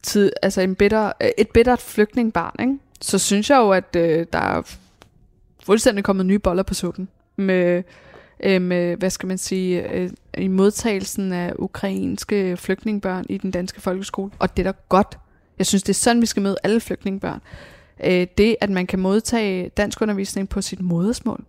tid, 0.04 0.32
altså 0.42 0.62
en 0.62 0.76
bitter, 0.76 1.12
øh, 1.22 1.30
et 1.38 1.50
bittert 1.50 1.82
flygtningbarn, 1.82 2.56
ikke? 2.60 2.80
så 3.02 3.20
synes 3.20 3.50
jeg 3.50 3.58
jo, 3.58 3.72
at 3.72 3.96
øh, 3.96 4.26
der 4.34 4.40
er 4.40 4.62
fuldstændig 5.64 6.04
kommet 6.04 6.26
nye 6.26 6.40
boller 6.40 6.64
på 6.64 6.74
suppen 6.74 7.08
med, 7.36 7.84
Øhm, 8.44 8.72
øh, 8.72 9.00
hvad 9.00 9.10
skal 9.10 9.28
man 9.28 9.38
sige, 9.38 9.92
øh, 9.92 10.10
i 10.38 10.48
modtagelsen 10.48 11.34
af 11.34 11.54
ukrainske 11.60 12.58
flygtningebørn 12.58 13.26
i 13.30 13.38
den 13.38 13.52
danske 13.52 13.82
folkeskole. 13.82 14.32
Og 14.40 14.58
det 14.58 14.68
er 14.68 14.72
da 14.72 14.78
godt. 14.90 15.18
Jeg 15.58 15.66
synes, 15.66 15.84
det 15.84 15.90
er 15.90 15.94
sådan, 15.94 16.22
vi 16.22 16.26
skal 16.26 16.44
møde 16.44 16.58
alle 16.64 16.80
flygtningebørn. 16.80 17.42
Øh, 18.04 18.28
det, 18.38 18.56
at 18.62 18.70
man 18.70 18.88
kan 18.88 19.00
modtage 19.00 19.70
dansk 19.70 20.02
undervisning 20.02 20.50
på 20.50 20.62
sit 20.62 20.82
modersmål. 20.82 21.44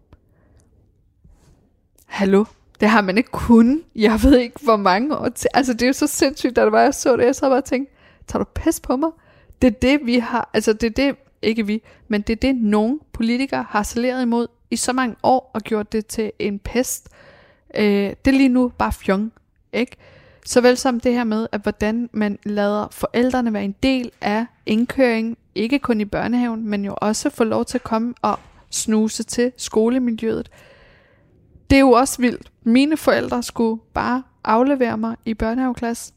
Hallo? 2.06 2.44
Det 2.80 2.88
har 2.88 3.00
man 3.00 3.18
ikke 3.18 3.30
kun. 3.30 3.82
Jeg 3.96 4.20
ved 4.22 4.38
ikke, 4.38 4.56
hvor 4.64 4.76
mange 4.76 5.16
år 5.16 5.28
til. 5.28 5.50
Altså, 5.54 5.72
det 5.72 5.82
er 5.82 5.86
jo 5.86 5.92
så 5.92 6.06
sindssygt, 6.06 6.56
da 6.56 6.64
det 6.64 6.72
var, 6.72 6.82
jeg 6.82 6.94
så 6.94 7.16
det. 7.16 7.24
Jeg 7.24 7.34
så 7.34 7.48
bare 7.48 7.60
tænkte, 7.60 7.94
tager 8.26 8.44
du 8.44 8.50
pis 8.54 8.80
på 8.80 8.96
mig? 8.96 9.10
Det 9.62 9.68
er 9.68 9.78
det, 9.80 10.00
vi 10.04 10.18
har, 10.18 10.50
altså 10.54 10.72
det 10.72 10.86
er 10.86 10.90
det, 10.90 11.16
ikke 11.42 11.66
vi, 11.66 11.82
men 12.08 12.22
det 12.22 12.32
er 12.32 12.36
det, 12.36 12.56
nogle 12.56 12.98
politikere 13.12 13.66
har 13.68 13.82
saleret 13.82 14.22
imod 14.22 14.46
i 14.72 14.76
så 14.76 14.92
mange 14.92 15.16
år 15.22 15.50
og 15.54 15.60
gjort 15.60 15.92
det 15.92 16.06
til 16.06 16.32
en 16.38 16.58
pest. 16.58 17.08
Øh, 17.74 17.84
det 18.24 18.26
er 18.26 18.30
lige 18.30 18.48
nu 18.48 18.68
bare 18.68 18.92
fjong, 18.92 19.32
ikke? 19.72 19.96
Såvel 20.46 20.76
som 20.76 21.00
det 21.00 21.12
her 21.12 21.24
med, 21.24 21.46
at 21.52 21.60
hvordan 21.60 22.10
man 22.12 22.38
lader 22.44 22.88
forældrene 22.90 23.52
være 23.52 23.64
en 23.64 23.74
del 23.82 24.10
af 24.20 24.46
indkøring, 24.66 25.38
ikke 25.54 25.78
kun 25.78 26.00
i 26.00 26.04
børnehaven, 26.04 26.68
men 26.68 26.84
jo 26.84 26.94
også 26.96 27.30
få 27.30 27.44
lov 27.44 27.64
til 27.64 27.78
at 27.78 27.82
komme 27.82 28.14
og 28.22 28.38
snuse 28.70 29.22
til 29.22 29.52
skolemiljøet. 29.56 30.50
Det 31.70 31.76
er 31.76 31.80
jo 31.80 31.90
også 31.90 32.22
vildt. 32.22 32.52
Mine 32.62 32.96
forældre 32.96 33.42
skulle 33.42 33.82
bare 33.94 34.22
aflevere 34.44 34.98
mig 34.98 35.16
i 35.24 35.34
børnehaveklasse. 35.34 36.12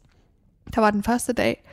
Der 0.76 0.82
var 0.82 0.92
den 0.92 1.04
første 1.04 1.34
dag, 1.34 1.65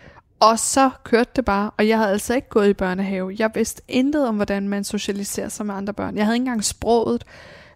og 0.43 0.59
så 0.59 0.91
kørte 1.05 1.31
det 1.37 1.45
bare, 1.45 1.71
og 1.79 1.89
jeg 1.89 1.99
havde 1.99 2.11
altså 2.11 2.35
ikke 2.35 2.49
gået 2.49 2.69
i 2.69 2.73
børnehave. 2.73 3.35
Jeg 3.39 3.51
vidste 3.55 3.83
intet 3.89 4.29
om, 4.29 4.37
hvordan 4.37 4.69
man 4.69 4.85
socialiserer 4.85 5.49
sig 5.49 5.67
med 5.67 5.75
andre 5.75 5.95
børn. 5.95 6.17
Jeg 6.17 6.25
havde 6.25 6.37
ikke 6.37 6.43
engang 6.43 6.65
sproget. 6.65 7.25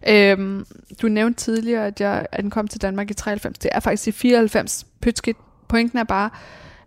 Øhm, 0.07 0.65
du 1.01 1.07
nævnte 1.07 1.39
tidligere, 1.39 1.87
at 1.87 2.01
jeg 2.01 2.27
ankom 2.31 2.67
til 2.67 2.81
Danmark 2.81 3.11
i 3.11 3.13
93. 3.13 3.57
Det 3.57 3.69
er 3.73 3.79
faktisk 3.79 4.07
i 4.07 4.11
94. 4.11 4.85
Pytskidt. 5.01 5.37
Pointen 5.67 5.99
er 5.99 6.03
bare, 6.03 6.29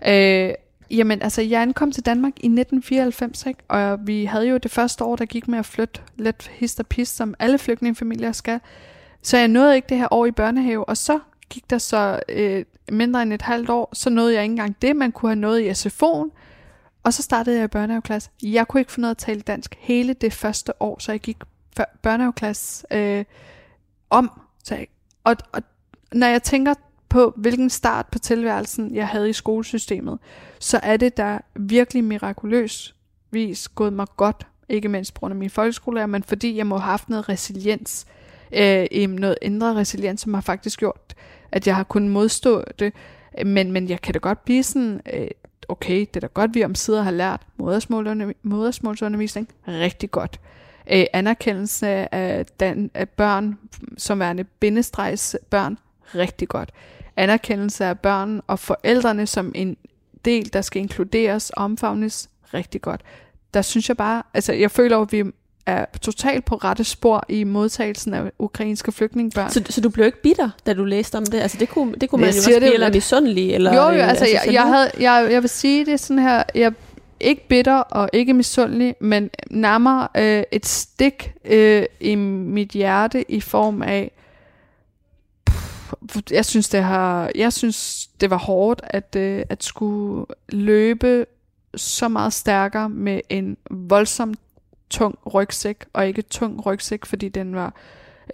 øh, 0.07 0.55
jamen 0.91 1.23
altså, 1.23 1.43
jeg 1.43 1.63
ankom 1.63 1.93
til 1.93 2.07
Danmark 2.07 2.33
i 2.37 2.47
1994, 2.47 3.47
ikke? 3.47 3.61
og 3.69 3.99
vi 4.07 4.25
havde 4.25 4.49
jo 4.49 4.57
det 4.57 4.71
første 4.71 5.05
år, 5.05 5.17
der 5.17 5.25
gik 5.25 5.49
med 5.49 5.59
at 5.59 5.67
flytte 5.67 6.01
lidt 6.17 6.51
hist 6.55 6.81
og 6.81 6.87
pis, 6.87 7.09
som 7.09 7.35
alle 7.39 7.59
flygtningefamilier 7.59 8.33
skal. 8.33 8.61
Så 9.23 9.39
jeg 9.39 9.49
nåede 9.49 9.77
ikke 9.77 9.89
det 9.89 9.99
her 9.99 10.09
år 10.11 10.27
i 10.27 10.31
børnehave, 10.31 10.89
og 10.89 10.97
så 10.97 11.19
gik 11.51 11.71
der 11.71 11.79
så 11.79 12.21
øh, 12.29 12.65
mindre 12.91 13.23
end 13.23 13.33
et 13.33 13.43
halvt 13.43 13.71
år, 13.71 13.91
så 13.93 14.11
nåede 14.11 14.35
jeg 14.35 14.43
ikke 14.43 14.53
engang 14.53 14.77
det, 14.83 14.97
man 14.97 15.13
kunne 15.13 15.31
have 15.31 15.41
nået 15.41 15.61
i 15.61 15.71
SFO'en. 15.71 16.31
Og 17.03 17.13
så 17.13 17.23
startede 17.23 17.57
jeg 17.57 17.65
i 17.65 17.69
børnehaveklasse. 17.69 18.31
Jeg 18.43 18.69
kunne 18.69 18.81
ikke 18.81 18.93
få 18.93 19.01
noget 19.01 19.11
at 19.15 19.19
tale 19.19 19.41
dansk 19.41 19.77
hele 19.79 20.15
det 20.15 20.33
første 20.33 20.83
år, 20.83 20.99
så 20.99 21.13
jeg 21.13 21.21
gik 21.21 21.37
børnehaveklasse 22.03 22.87
øh, 22.91 23.25
om. 24.11 24.41
Så 24.65 24.75
jeg, 24.75 24.87
og, 25.25 25.37
og 25.53 25.63
når 26.13 26.27
jeg 26.27 26.43
tænker 26.43 26.75
på, 27.09 27.35
hvilken 27.37 27.71
start 27.71 28.07
på 28.07 28.19
tilværelsen 28.19 28.95
jeg 28.95 29.09
havde 29.09 29.31
i 29.31 29.33
skolesystemet, 29.33 30.19
så 30.59 30.81
er 30.83 30.97
det 30.97 31.17
der 31.17 31.39
virkelig 31.55 32.05
mirakuløst 32.05 32.95
vis 33.31 33.69
gået 33.69 33.93
mig 33.93 34.07
godt, 34.17 34.47
ikke 34.69 34.89
mindst 34.89 35.15
på 35.15 35.19
grund 35.21 35.33
af 35.33 35.39
min 35.39 35.51
folkeskolelærer, 35.51 36.07
men 36.07 36.23
fordi 36.23 36.57
jeg 36.57 36.67
må 36.67 36.79
have 36.79 36.91
haft 36.91 37.09
noget 37.09 37.29
resiliens, 37.29 38.07
øh, 38.53 39.09
noget 39.09 39.39
indre 39.43 39.75
resiliens, 39.75 40.21
som 40.21 40.35
har 40.35 40.41
faktisk 40.41 40.79
gjort, 40.79 41.15
at 41.53 41.67
jeg 41.67 41.77
har 41.77 41.83
kunnet 41.83 42.11
modstå 42.11 42.65
det. 42.79 42.93
Men, 43.45 43.73
men 43.73 43.89
jeg 43.89 44.01
kan 44.01 44.13
da 44.13 44.19
godt 44.19 44.45
blive 44.45 44.63
sådan, 44.63 45.01
øh, 45.13 45.29
okay, 45.69 46.01
det 46.01 46.17
er 46.17 46.21
da 46.21 46.27
godt, 46.27 46.55
vi 46.55 46.65
om 46.65 46.75
sider 46.75 47.03
har 47.03 47.11
lært 47.11 47.47
modersmålsundervisning 48.43 49.49
rigtig 49.69 50.11
godt. 50.11 50.41
Øh, 50.93 51.05
anerkendelse 51.13 52.15
af, 52.15 52.47
den, 52.61 52.91
af 52.95 53.09
børn, 53.09 53.59
som 53.99 54.21
værende 54.21 54.45
bindestregsbørn 54.45 55.79
rigtig 56.15 56.49
godt. 56.49 56.71
Anerkendelse 57.17 57.85
af 57.85 57.99
børn 57.99 58.41
og 58.47 58.59
forældrene 58.59 59.27
som 59.27 59.53
en 59.55 59.77
del, 60.25 60.53
der 60.53 60.61
skal 60.61 60.83
inkluderes 60.83 61.51
og 61.51 61.65
omfavnes, 61.65 62.31
rigtig 62.55 62.83
godt. 62.83 63.01
Der 63.55 63.63
synes 63.63 63.89
jeg 63.89 63.97
bare, 63.97 64.23
altså 64.35 64.53
jeg 64.53 64.71
føler, 64.71 64.99
at 64.99 65.13
vi 65.13 65.25
er 65.71 65.85
totalt 66.01 66.45
på 66.45 66.55
rette 66.55 66.85
spor 66.85 67.25
i 67.29 67.45
modtagelsen 67.45 68.15
af 68.15 68.31
ukrainske 68.39 68.93
flygtningebørn. 68.93 69.51
Så, 69.51 69.63
så 69.69 69.81
du 69.81 69.89
blev 69.89 70.07
ikke 70.07 70.23
bitter, 70.23 70.51
da 70.67 70.75
du 70.75 70.85
læste 70.85 71.17
om 71.17 71.27
det? 71.27 71.41
Altså 71.41 71.57
det 71.61 71.69
kunne, 71.69 71.95
det 72.01 72.11
kunne 72.11 72.21
man 72.21 72.31
jo 72.31 72.37
også 72.37 72.51
blive, 72.59 72.75
eller 72.75 72.91
misundelig? 72.93 73.55
Eller, 73.55 73.75
jo, 73.75 73.83
jo, 73.83 73.89
øh, 73.89 74.09
altså, 74.09 74.25
altså 74.25 74.45
jeg, 74.45 74.55
jeg, 74.55 74.63
havde, 74.63 74.91
jeg, 75.01 75.29
jeg 75.33 75.43
vil 75.43 75.51
sige 75.51 75.87
det 75.87 76.01
sådan 76.01 76.23
her, 76.23 76.43
jeg 76.55 76.73
ikke 77.21 77.49
bitter 77.49 77.77
og 77.77 78.11
ikke 78.13 78.35
misundelig, 78.35 78.95
men 79.01 79.31
nærmere 79.51 80.09
øh, 80.17 80.43
et 80.53 80.67
stik 80.67 81.33
øh, 81.45 81.85
i 82.01 82.15
mit 82.15 82.69
hjerte 82.69 83.31
i 83.31 83.41
form 83.41 83.83
af, 83.83 84.11
pff, 85.47 86.17
jeg 86.31 86.45
synes 86.45 86.69
det 86.69 86.83
har, 86.83 87.31
jeg 87.35 87.53
synes 87.53 88.09
det 88.21 88.31
var 88.31 88.39
hårdt 88.39 88.81
at 88.85 89.17
øh, 89.17 89.43
at 89.49 89.65
skulle 89.65 90.27
løbe 90.49 91.27
så 91.77 92.09
meget 92.09 92.33
stærkere 92.33 92.89
med 92.89 93.21
en 93.29 93.57
voldsomt 93.71 94.39
tung 94.91 95.19
rygsæk, 95.35 95.85
og 95.93 96.07
ikke 96.07 96.23
tung 96.23 96.67
rygsæk, 96.67 97.07
fordi 97.07 97.29
den 97.29 97.55
var 97.55 97.75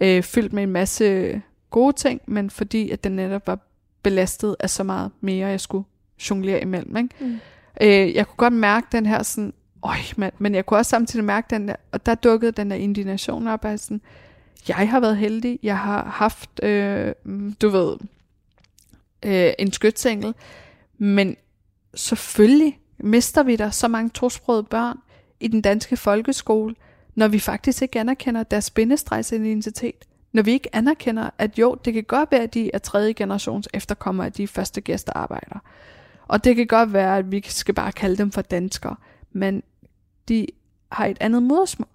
øh, 0.01 0.23
fyldt 0.23 0.53
med 0.53 0.63
en 0.63 0.71
masse 0.71 1.41
gode 1.69 1.93
ting, 1.93 2.21
men 2.25 2.49
fordi 2.49 2.89
at 2.89 3.03
den 3.03 3.11
netop 3.11 3.47
var 3.47 3.59
belastet 4.03 4.55
af 4.59 4.69
så 4.69 4.83
meget 4.83 5.11
mere, 5.21 5.47
jeg 5.47 5.61
skulle 5.61 5.85
jonglere 6.29 6.61
imellem. 6.61 6.97
Ikke? 6.97 7.09
Mm. 7.19 7.39
Øh, 7.81 8.15
jeg 8.15 8.27
kunne 8.27 8.37
godt 8.37 8.53
mærke 8.53 8.87
den 8.91 9.05
her 9.05 9.23
sådan, 9.23 9.53
øj 9.83 9.97
mand, 10.17 10.33
men 10.37 10.55
jeg 10.55 10.65
kunne 10.65 10.79
også 10.79 10.89
samtidig 10.89 11.25
mærke 11.25 11.47
den 11.49 11.67
der, 11.67 11.75
og 11.91 12.05
der 12.05 12.15
dukkede 12.15 12.51
den 12.51 12.71
der 12.71 12.77
indignation 12.77 13.47
op 13.47 13.65
af 13.65 13.79
sådan, 13.79 14.01
jeg 14.67 14.89
har 14.89 14.99
været 14.99 15.17
heldig, 15.17 15.59
jeg 15.63 15.77
har 15.77 16.03
haft, 16.03 16.63
øh, 16.63 17.13
du 17.61 17.69
ved, 17.69 17.97
øh, 19.25 19.53
en 19.59 19.71
skytsengel, 19.71 20.33
men 20.97 21.35
selvfølgelig 21.93 22.79
mister 22.97 23.43
vi 23.43 23.55
der 23.55 23.69
så 23.69 23.87
mange 23.87 24.09
tosprogede 24.09 24.63
børn, 24.63 24.97
i 25.39 25.47
den 25.47 25.61
danske 25.61 25.97
folkeskole, 25.97 26.75
når 27.15 27.27
vi 27.27 27.39
faktisk 27.39 27.81
ikke 27.81 27.99
anerkender 27.99 28.43
deres 28.43 28.69
bindestregsidentitet. 28.69 30.05
Når 30.33 30.43
vi 30.43 30.51
ikke 30.51 30.75
anerkender, 30.75 31.29
at 31.37 31.59
jo, 31.59 31.77
det 31.85 31.93
kan 31.93 32.03
godt 32.03 32.31
være, 32.31 32.43
at 32.43 32.53
de 32.53 32.71
er 32.73 32.77
tredje 32.77 33.13
generations 33.13 33.69
efterkommere 33.73 34.25
af 34.25 34.33
de 34.33 34.47
første 34.47 34.81
gæstearbejdere. 34.81 35.59
Og 36.27 36.43
det 36.43 36.55
kan 36.55 36.67
godt 36.67 36.93
være, 36.93 37.17
at 37.17 37.31
vi 37.31 37.43
skal 37.47 37.73
bare 37.73 37.91
kalde 37.91 38.17
dem 38.17 38.31
for 38.31 38.41
danskere. 38.41 38.95
Men 39.31 39.63
de 40.29 40.47
har 40.91 41.05
et 41.05 41.17
andet 41.19 41.43
modersmål. 41.43 41.87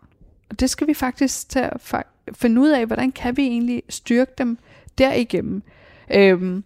Og 0.51 0.61
det 0.61 0.71
skal 0.71 0.87
vi 0.87 0.95
faktisk 0.95 1.49
tage 1.49 1.67
at 1.67 2.05
finde 2.33 2.61
ud 2.61 2.69
af, 2.69 2.87
hvordan 2.87 3.13
kan 3.13 3.37
vi 3.37 3.43
egentlig 3.43 3.83
styrke 3.89 4.33
dem 4.39 4.59
derigennem. 4.99 5.63
Øhm, 6.11 6.65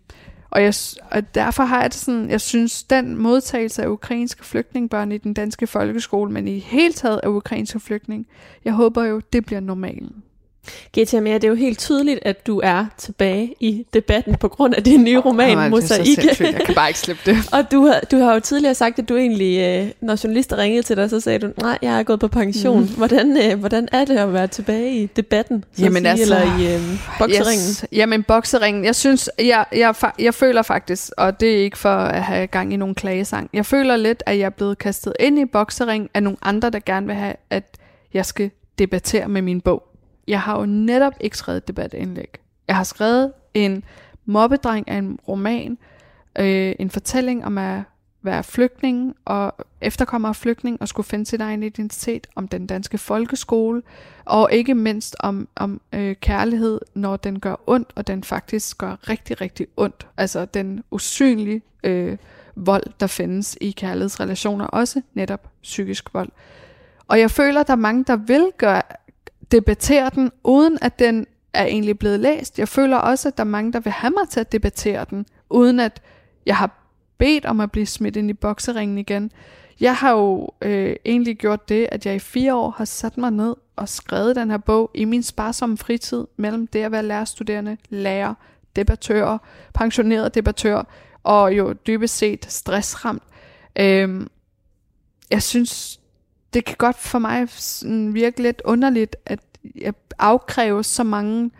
og, 0.51 0.63
jeg, 0.63 0.75
og 1.11 1.35
derfor 1.35 1.63
har 1.63 1.81
jeg 1.81 1.91
det 1.91 2.01
sådan, 2.01 2.31
jeg 2.31 2.41
synes, 2.41 2.83
den 2.83 3.17
modtagelse 3.17 3.83
af 3.83 3.89
ukrainske 3.89 4.45
flygtningebørn 4.45 5.13
i 5.13 5.19
den 5.19 5.35
danske 5.35 5.67
folkeskole, 5.67 6.33
men 6.33 6.49
i 6.49 6.59
hele 6.59 6.93
taget 6.93 7.21
af 7.23 7.29
ukrainske 7.29 7.81
flygtning, 7.81 8.27
jeg 8.65 8.73
håber 8.73 9.05
jo, 9.05 9.21
det 9.33 9.47
bliver 9.47 9.61
normalen. 9.61 10.23
GTMA, 10.99 11.35
det 11.35 11.45
er 11.45 11.49
jo 11.49 11.55
helt 11.55 11.79
tydeligt, 11.79 12.19
at 12.23 12.47
du 12.47 12.61
er 12.65 12.87
tilbage 12.99 13.55
i 13.61 13.87
debatten 13.95 14.35
på 14.35 14.49
grund 14.49 14.75
af 14.75 14.85
din 14.85 15.05
nye 15.05 15.19
roman, 15.19 15.59
oh, 15.59 15.71
Mosaik. 15.71 16.25
Jeg 16.41 16.55
kan 16.67 16.75
bare 16.75 16.89
ikke 16.89 17.01
slippe 17.01 17.23
det. 17.27 17.37
og 17.57 17.73
du 17.73 17.87
har, 17.87 18.01
du 18.11 18.19
har 18.19 18.35
jo 18.35 18.41
tidligere 18.41 18.75
sagt, 18.75 18.99
at 18.99 19.09
du 19.09 19.17
egentlig, 19.17 19.61
øh, 19.61 19.91
når 20.01 20.25
journalister 20.25 20.57
ringede 20.57 20.83
til 20.83 20.97
dig, 20.97 21.11
så 21.11 21.21
sagde 21.21 21.39
du, 21.39 21.51
nej, 21.61 21.79
jeg 21.83 21.99
er 21.99 22.03
gået 22.03 22.21
på 22.21 22.29
pension. 22.29 22.81
Mm. 22.81 22.89
Hvordan, 22.97 23.39
øh, 23.45 23.59
hvordan 23.59 23.89
er 23.93 24.05
det 24.05 24.17
at 24.19 24.33
være 24.33 24.47
tilbage 24.47 25.03
i 25.03 25.07
debatten? 25.07 25.65
Så 25.73 25.83
jamen 25.83 26.03
sige, 26.03 26.09
altså, 26.09 26.35
eller 26.35 26.59
i 26.59 26.75
øh, 26.75 26.81
bokseringen? 27.19 27.69
Yes, 27.69 27.85
jamen 27.93 28.23
bokseringen, 28.23 28.85
jeg 28.85 28.95
synes, 28.95 29.31
jeg, 29.39 29.65
jeg, 29.73 29.95
jeg 30.19 30.35
føler 30.35 30.63
faktisk, 30.63 31.11
og 31.17 31.41
det 31.41 31.53
er 31.53 31.59
ikke 31.59 31.79
for 31.79 31.97
at 31.97 32.23
have 32.23 32.47
gang 32.47 32.73
i 32.73 32.77
nogle 32.77 32.95
klagesang, 32.95 33.51
jeg 33.53 33.67
føler 33.67 33.97
lidt, 33.97 34.23
at 34.27 34.39
jeg 34.39 34.47
er 34.47 34.51
blevet 34.51 34.79
kastet 34.79 35.13
ind 35.21 35.39
i 35.39 35.45
boksering 35.45 36.11
af 36.15 36.23
nogle 36.23 36.39
andre, 36.43 36.71
der 36.71 36.81
gerne 36.87 37.07
vil 37.07 37.15
have, 37.15 37.35
at 37.51 37.77
jeg 38.15 38.27
skal 38.27 38.51
debattere 38.79 39.29
med 39.29 39.43
min 39.43 39.61
bog 39.61 39.83
jeg 40.29 40.41
har 40.41 40.59
jo 40.59 40.67
netop 40.67 41.13
ikke 41.21 41.39
skrevet 41.39 41.57
et 41.57 41.69
debatindlæg. 41.69 42.39
Jeg 42.69 42.77
har 42.77 42.85
skrevet 42.85 43.33
en 43.55 43.85
mobbedreng 44.25 44.89
af 44.89 44.97
en 44.97 45.19
roman, 45.29 45.79
øh, 46.39 46.75
en 46.79 46.91
fortælling 46.91 47.45
om 47.45 47.59
at 47.59 47.83
være 48.23 48.45
flygtning 48.45 49.17
og 49.25 49.55
efterkommer 49.81 50.29
af 50.29 50.37
flygtning 50.37 50.81
og 50.81 50.89
skulle 50.89 51.07
finde 51.07 51.27
sin 51.27 51.41
egen 51.41 51.63
identitet, 51.63 52.27
om 52.35 52.49
den 52.49 52.67
danske 52.67 52.99
folkeskole, 52.99 53.83
og 54.25 54.53
ikke 54.53 54.75
mindst 54.75 55.17
om, 55.21 55.49
om 55.57 55.81
øh, 55.93 56.17
kærlighed, 56.17 56.81
når 56.95 57.17
den 57.17 57.41
gør 57.41 57.55
ondt, 57.67 57.93
og 57.95 58.07
den 58.07 58.25
faktisk 58.25 58.79
gør 58.79 59.09
rigtig, 59.09 59.41
rigtig 59.41 59.67
ondt. 59.77 60.07
Altså 60.17 60.45
den 60.45 60.85
usynlige 60.91 61.63
øh, 61.85 62.17
vold, 62.57 62.85
der 63.01 63.07
findes 63.07 63.59
i 63.61 63.71
kærlighedsrelationer, 63.71 64.67
også 64.67 65.03
netop 65.15 65.49
psykisk 65.63 66.15
vold. 66.15 66.29
Og 67.09 67.21
jeg 67.21 67.31
føler, 67.31 67.61
at 67.61 67.67
der 67.67 67.73
er 67.73 67.77
mange, 67.77 68.05
der 68.05 68.17
vil 68.17 68.47
gøre 68.59 68.83
debattere 69.53 70.11
den, 70.15 70.31
uden 70.45 70.79
at 70.83 70.99
den 70.99 71.27
er 71.53 71.65
egentlig 71.65 71.99
blevet 71.99 72.21
læst. 72.21 72.59
Jeg 72.59 72.69
føler 72.69 72.97
også, 72.97 73.29
at 73.29 73.37
der 73.37 73.45
er 73.45 73.49
mange, 73.49 73.73
der 73.73 73.81
vil 73.81 73.93
have 73.93 74.11
mig 74.11 74.29
til 74.29 74.41
at 74.41 74.53
debattere 74.53 75.07
den, 75.11 75.27
uden 75.51 75.81
at 75.81 76.03
jeg 76.47 76.57
har 76.57 76.87
bedt 77.19 77.45
om 77.45 77.61
at 77.61 77.73
blive 77.73 77.87
smidt 77.87 78.17
ind 78.17 78.31
i 78.31 78.33
bokseringen 78.33 78.99
igen. 78.99 79.33
Jeg 79.81 79.97
har 79.97 80.13
jo 80.13 80.49
øh, 80.63 80.97
egentlig 81.05 81.37
gjort 81.37 81.69
det, 81.69 81.89
at 81.93 82.07
jeg 82.07 82.15
i 82.15 82.19
fire 82.19 82.55
år 82.55 82.71
har 82.71 82.85
sat 82.85 83.19
mig 83.19 83.31
ned 83.31 83.55
og 83.77 83.89
skrevet 83.89 84.37
den 84.37 84.51
her 84.51 84.59
bog 84.59 84.91
i 84.95 85.05
min 85.05 85.23
sparsomme 85.23 85.79
fritid 85.79 86.25
mellem 86.37 86.67
det 86.67 86.83
at 86.83 86.93
være 86.93 87.03
lærerstuderende, 87.03 87.77
lærer, 87.89 88.35
debattør, 88.77 89.39
pensioneret 89.75 90.35
debattør 90.35 90.83
og 91.23 91.57
jo 91.57 91.73
dybest 91.73 92.17
set 92.17 92.47
stressramt. 92.53 93.23
Øh, 93.79 94.27
jeg 95.31 95.43
synes, 95.43 96.01
det 96.55 96.65
kan 96.65 96.77
godt 96.79 96.97
for 96.97 97.19
mig 97.19 97.49
sådan 97.49 98.15
virke 98.15 98.43
lidt 98.43 98.63
underligt, 98.65 99.17
at 99.27 99.41
jeg 99.75 99.95
afkræver 100.19 100.83
så 100.83 101.05
mange 101.05 101.51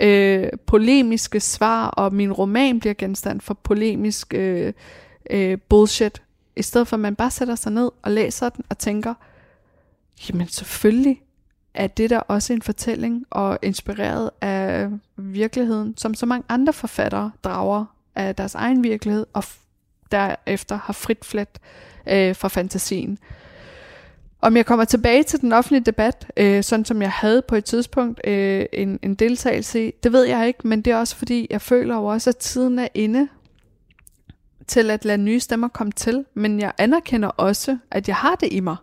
øh, 0.00 0.48
polemiske 0.66 1.40
svar, 1.40 1.86
og 1.86 2.14
min 2.14 2.32
roman 2.32 2.80
bliver 2.80 2.94
genstand 2.94 3.40
for 3.40 3.54
polemisk 3.54 4.34
øh, 4.34 4.72
øh, 5.30 5.58
bullshit, 5.68 6.22
i 6.56 6.62
stedet 6.62 6.88
for 6.88 6.96
at 6.96 7.00
man 7.00 7.16
bare 7.16 7.30
sætter 7.30 7.54
sig 7.54 7.72
ned 7.72 7.90
og 8.02 8.10
læser 8.10 8.48
den 8.48 8.64
og 8.68 8.78
tænker, 8.78 9.14
jamen 10.28 10.48
selvfølgelig 10.48 11.22
er 11.74 11.86
det 11.86 12.10
der 12.10 12.18
også 12.18 12.52
en 12.52 12.62
fortælling 12.62 13.24
og 13.30 13.58
inspireret 13.62 14.30
af 14.40 14.88
virkeligheden, 15.16 15.96
som 15.96 16.14
så 16.14 16.26
mange 16.26 16.44
andre 16.48 16.72
forfattere 16.72 17.30
drager 17.44 17.84
af 18.14 18.34
deres 18.34 18.54
egen 18.54 18.84
virkelighed 18.84 19.26
og 19.32 19.44
derefter 20.10 20.76
har 20.76 20.92
frit 20.92 21.24
flet 21.24 21.58
øh, 22.06 22.36
fra 22.36 22.48
fantasien. 22.48 23.18
Om 24.40 24.56
jeg 24.56 24.66
kommer 24.66 24.84
tilbage 24.84 25.22
til 25.22 25.40
den 25.40 25.52
offentlige 25.52 25.84
debat, 25.84 26.32
øh, 26.36 26.62
sådan 26.62 26.84
som 26.84 27.02
jeg 27.02 27.10
havde 27.10 27.42
på 27.42 27.56
et 27.56 27.64
tidspunkt 27.64 28.20
øh, 28.26 28.66
en, 28.72 28.98
en 29.02 29.14
deltagelse 29.14 29.88
i, 29.88 29.90
det 30.02 30.12
ved 30.12 30.24
jeg 30.24 30.46
ikke, 30.46 30.68
men 30.68 30.82
det 30.82 30.90
er 30.90 30.96
også 30.96 31.16
fordi, 31.16 31.46
jeg 31.50 31.60
føler 31.60 31.96
jo 31.96 32.04
også, 32.04 32.30
at 32.30 32.36
tiden 32.36 32.78
er 32.78 32.88
inde 32.94 33.28
til 34.66 34.90
at 34.90 35.04
lade 35.04 35.18
nye 35.18 35.40
stemmer 35.40 35.68
komme 35.68 35.92
til, 35.92 36.24
men 36.34 36.60
jeg 36.60 36.72
anerkender 36.78 37.28
også, 37.28 37.78
at 37.90 38.08
jeg 38.08 38.16
har 38.16 38.34
det 38.34 38.52
i 38.52 38.60
mig. 38.60 38.76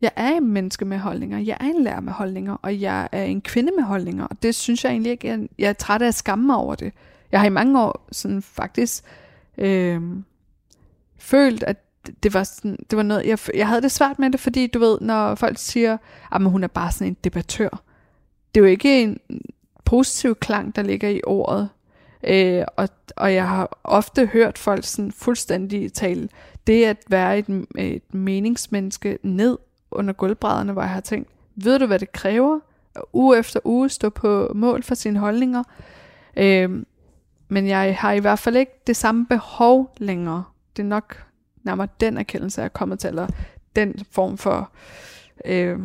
Jeg 0.00 0.10
er 0.16 0.28
en 0.28 0.48
menneske 0.48 0.84
med 0.84 0.98
holdninger, 0.98 1.38
jeg 1.38 1.56
er 1.60 1.64
en 1.64 1.82
lærer 1.82 2.00
med 2.00 2.12
holdninger, 2.12 2.56
og 2.62 2.80
jeg 2.80 3.08
er 3.12 3.24
en 3.24 3.40
kvinde 3.40 3.72
med 3.76 3.84
holdninger, 3.84 4.24
og 4.24 4.42
det 4.42 4.54
synes 4.54 4.84
jeg 4.84 4.90
egentlig 4.90 5.12
ikke, 5.12 5.28
jeg, 5.28 5.48
jeg 5.58 5.68
er 5.68 5.72
træt 5.72 6.02
af 6.02 6.06
at 6.06 6.14
skamme 6.14 6.46
mig 6.46 6.56
over 6.56 6.74
det. 6.74 6.92
Jeg 7.32 7.40
har 7.40 7.46
i 7.46 7.50
mange 7.50 7.80
år 7.80 8.08
sådan 8.12 8.42
faktisk 8.42 9.04
øh, 9.58 10.00
følt, 11.18 11.62
at 11.62 11.76
det 12.22 12.34
var, 12.34 12.44
sådan, 12.44 12.78
det 12.90 12.96
var 12.96 13.02
noget, 13.02 13.26
jeg, 13.26 13.38
jeg 13.54 13.68
havde 13.68 13.82
det 13.82 13.90
svært 13.90 14.18
med 14.18 14.30
det, 14.30 14.40
fordi 14.40 14.66
du 14.66 14.78
ved, 14.78 14.98
når 15.00 15.34
folk 15.34 15.58
siger, 15.58 15.98
at 16.32 16.42
hun 16.42 16.64
er 16.64 16.68
bare 16.68 16.92
sådan 16.92 17.06
en 17.06 17.16
debattør. 17.24 17.82
Det 18.54 18.60
er 18.60 18.64
jo 18.64 18.70
ikke 18.70 19.02
en 19.02 19.18
positiv 19.84 20.34
klang, 20.34 20.76
der 20.76 20.82
ligger 20.82 21.08
i 21.08 21.20
ordet. 21.26 21.68
Øh, 22.24 22.64
og, 22.76 22.88
og 23.16 23.34
jeg 23.34 23.48
har 23.48 23.78
ofte 23.84 24.26
hørt 24.26 24.58
folk 24.58 24.84
sådan 24.84 25.12
fuldstændig 25.12 25.92
tale 25.92 26.28
det 26.66 26.84
at 26.84 26.96
være 27.08 27.38
et, 27.38 27.66
et 27.78 28.14
meningsmenneske 28.14 29.18
ned 29.22 29.58
under 29.90 30.12
gulvbrædderne, 30.12 30.72
hvor 30.72 30.82
jeg 30.82 30.90
har 30.90 31.00
tænkt, 31.00 31.28
ved 31.56 31.78
du 31.78 31.86
hvad 31.86 31.98
det 31.98 32.12
kræver? 32.12 32.60
Uge 33.12 33.38
efter 33.38 33.60
uge 33.64 33.88
stå 33.88 34.10
på 34.10 34.52
mål 34.54 34.82
for 34.82 34.94
sine 34.94 35.18
holdninger. 35.18 35.62
Øh, 36.36 36.82
men 37.48 37.66
jeg 37.66 37.96
har 37.98 38.12
i 38.12 38.18
hvert 38.18 38.38
fald 38.38 38.56
ikke 38.56 38.72
det 38.86 38.96
samme 38.96 39.26
behov 39.26 39.94
længere. 39.96 40.44
Det 40.76 40.82
er 40.82 40.86
nok 40.86 41.24
nærmere 41.64 41.88
den 42.00 42.16
erkendelse, 42.16 42.62
er 42.62 42.68
kommet 42.68 42.98
til, 42.98 43.08
eller 43.08 43.26
den 43.76 43.94
form 44.10 44.38
for, 44.38 44.70
øh, 45.44 45.78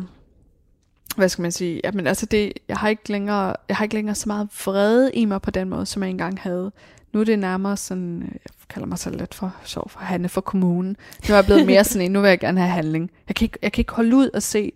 hvad 1.16 1.28
skal 1.28 1.42
man 1.42 1.52
sige, 1.52 1.80
jamen 1.84 2.06
altså 2.06 2.26
det, 2.26 2.52
jeg 2.68 2.76
har 2.76 2.88
ikke 2.88 3.12
længere, 3.12 3.54
jeg 3.68 3.76
har 3.76 3.84
ikke 3.84 3.94
længere 3.94 4.14
så 4.14 4.28
meget 4.28 4.48
vrede 4.64 5.12
i 5.12 5.24
mig 5.24 5.42
på 5.42 5.50
den 5.50 5.68
måde, 5.68 5.86
som 5.86 6.02
jeg 6.02 6.10
engang 6.10 6.40
havde. 6.40 6.72
Nu 7.12 7.20
er 7.20 7.24
det 7.24 7.38
nærmere 7.38 7.76
sådan, 7.76 8.22
jeg 8.22 8.50
kalder 8.68 8.86
mig 8.86 8.98
så 8.98 9.10
lidt 9.10 9.34
for 9.34 9.56
sjov 9.64 9.88
for 9.88 10.00
Hanne 10.00 10.28
for 10.28 10.40
kommunen. 10.40 10.96
Nu 11.28 11.32
er 11.32 11.36
jeg 11.36 11.44
blevet 11.44 11.66
mere 11.66 11.84
sådan 11.84 12.06
en, 12.06 12.12
nu 12.12 12.20
vil 12.20 12.28
jeg 12.28 12.38
gerne 12.40 12.60
have 12.60 12.70
handling. 12.70 13.10
Jeg 13.28 13.36
kan 13.36 13.44
ikke, 13.44 13.58
jeg 13.62 13.72
kan 13.72 13.80
ikke 13.80 13.92
holde 13.92 14.16
ud 14.16 14.30
at 14.34 14.42
se 14.42 14.72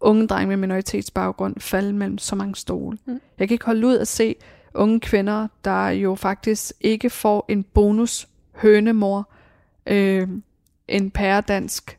unge 0.00 0.26
drenge 0.26 0.48
med 0.48 0.56
minoritetsbaggrund 0.56 1.60
falde 1.60 1.92
mellem 1.92 2.18
så 2.18 2.36
mange 2.36 2.56
stole. 2.56 2.98
Mm. 3.04 3.20
Jeg 3.38 3.48
kan 3.48 3.54
ikke 3.54 3.66
holde 3.66 3.86
ud 3.86 3.98
at 3.98 4.08
se 4.08 4.34
unge 4.74 5.00
kvinder, 5.00 5.48
der 5.64 5.88
jo 5.88 6.14
faktisk 6.14 6.72
ikke 6.80 7.10
får 7.10 7.44
en 7.48 7.62
bonus 7.62 8.28
hønemor, 8.54 9.30
øh, 9.86 10.28
en 10.88 11.10
pæredansk 11.10 11.98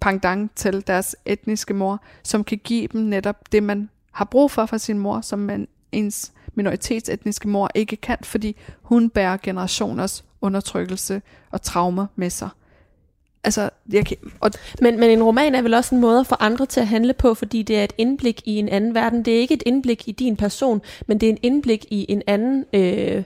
pangdang 0.00 0.50
til 0.54 0.86
deres 0.86 1.16
etniske 1.24 1.74
mor, 1.74 2.02
som 2.22 2.44
kan 2.44 2.58
give 2.58 2.86
dem 2.86 3.00
netop 3.00 3.52
det, 3.52 3.62
man 3.62 3.90
har 4.12 4.24
brug 4.24 4.50
for 4.50 4.66
fra 4.66 4.78
sin 4.78 4.98
mor, 4.98 5.20
som 5.20 5.38
man 5.38 5.68
ens 5.92 6.32
minoritetsetniske 6.54 7.48
mor 7.48 7.70
ikke 7.74 7.96
kan, 7.96 8.18
fordi 8.22 8.56
hun 8.82 9.10
bærer 9.10 9.36
generationers 9.42 10.24
undertrykkelse 10.40 11.22
og 11.50 11.62
traumer 11.62 12.06
med 12.16 12.30
sig. 12.30 12.48
Altså, 13.44 13.70
jeg 13.92 14.06
kan, 14.06 14.16
og 14.40 14.50
men, 14.80 15.00
men 15.00 15.10
en 15.10 15.22
roman 15.22 15.54
er 15.54 15.62
vel 15.62 15.74
også 15.74 15.94
en 15.94 16.00
måde 16.00 16.20
at 16.20 16.26
få 16.26 16.34
andre 16.40 16.66
til 16.66 16.80
at 16.80 16.86
handle 16.86 17.12
på, 17.12 17.34
fordi 17.34 17.62
det 17.62 17.78
er 17.78 17.84
et 17.84 17.92
indblik 17.98 18.42
i 18.44 18.56
en 18.56 18.68
anden 18.68 18.94
verden. 18.94 19.24
Det 19.24 19.36
er 19.36 19.38
ikke 19.38 19.54
et 19.54 19.62
indblik 19.66 20.08
i 20.08 20.12
din 20.12 20.36
person, 20.36 20.82
men 21.06 21.18
det 21.18 21.26
er 21.26 21.30
en 21.30 21.38
indblik 21.42 21.86
i 21.90 22.06
en 22.08 22.22
anden, 22.26 22.64
øh, 22.72 23.22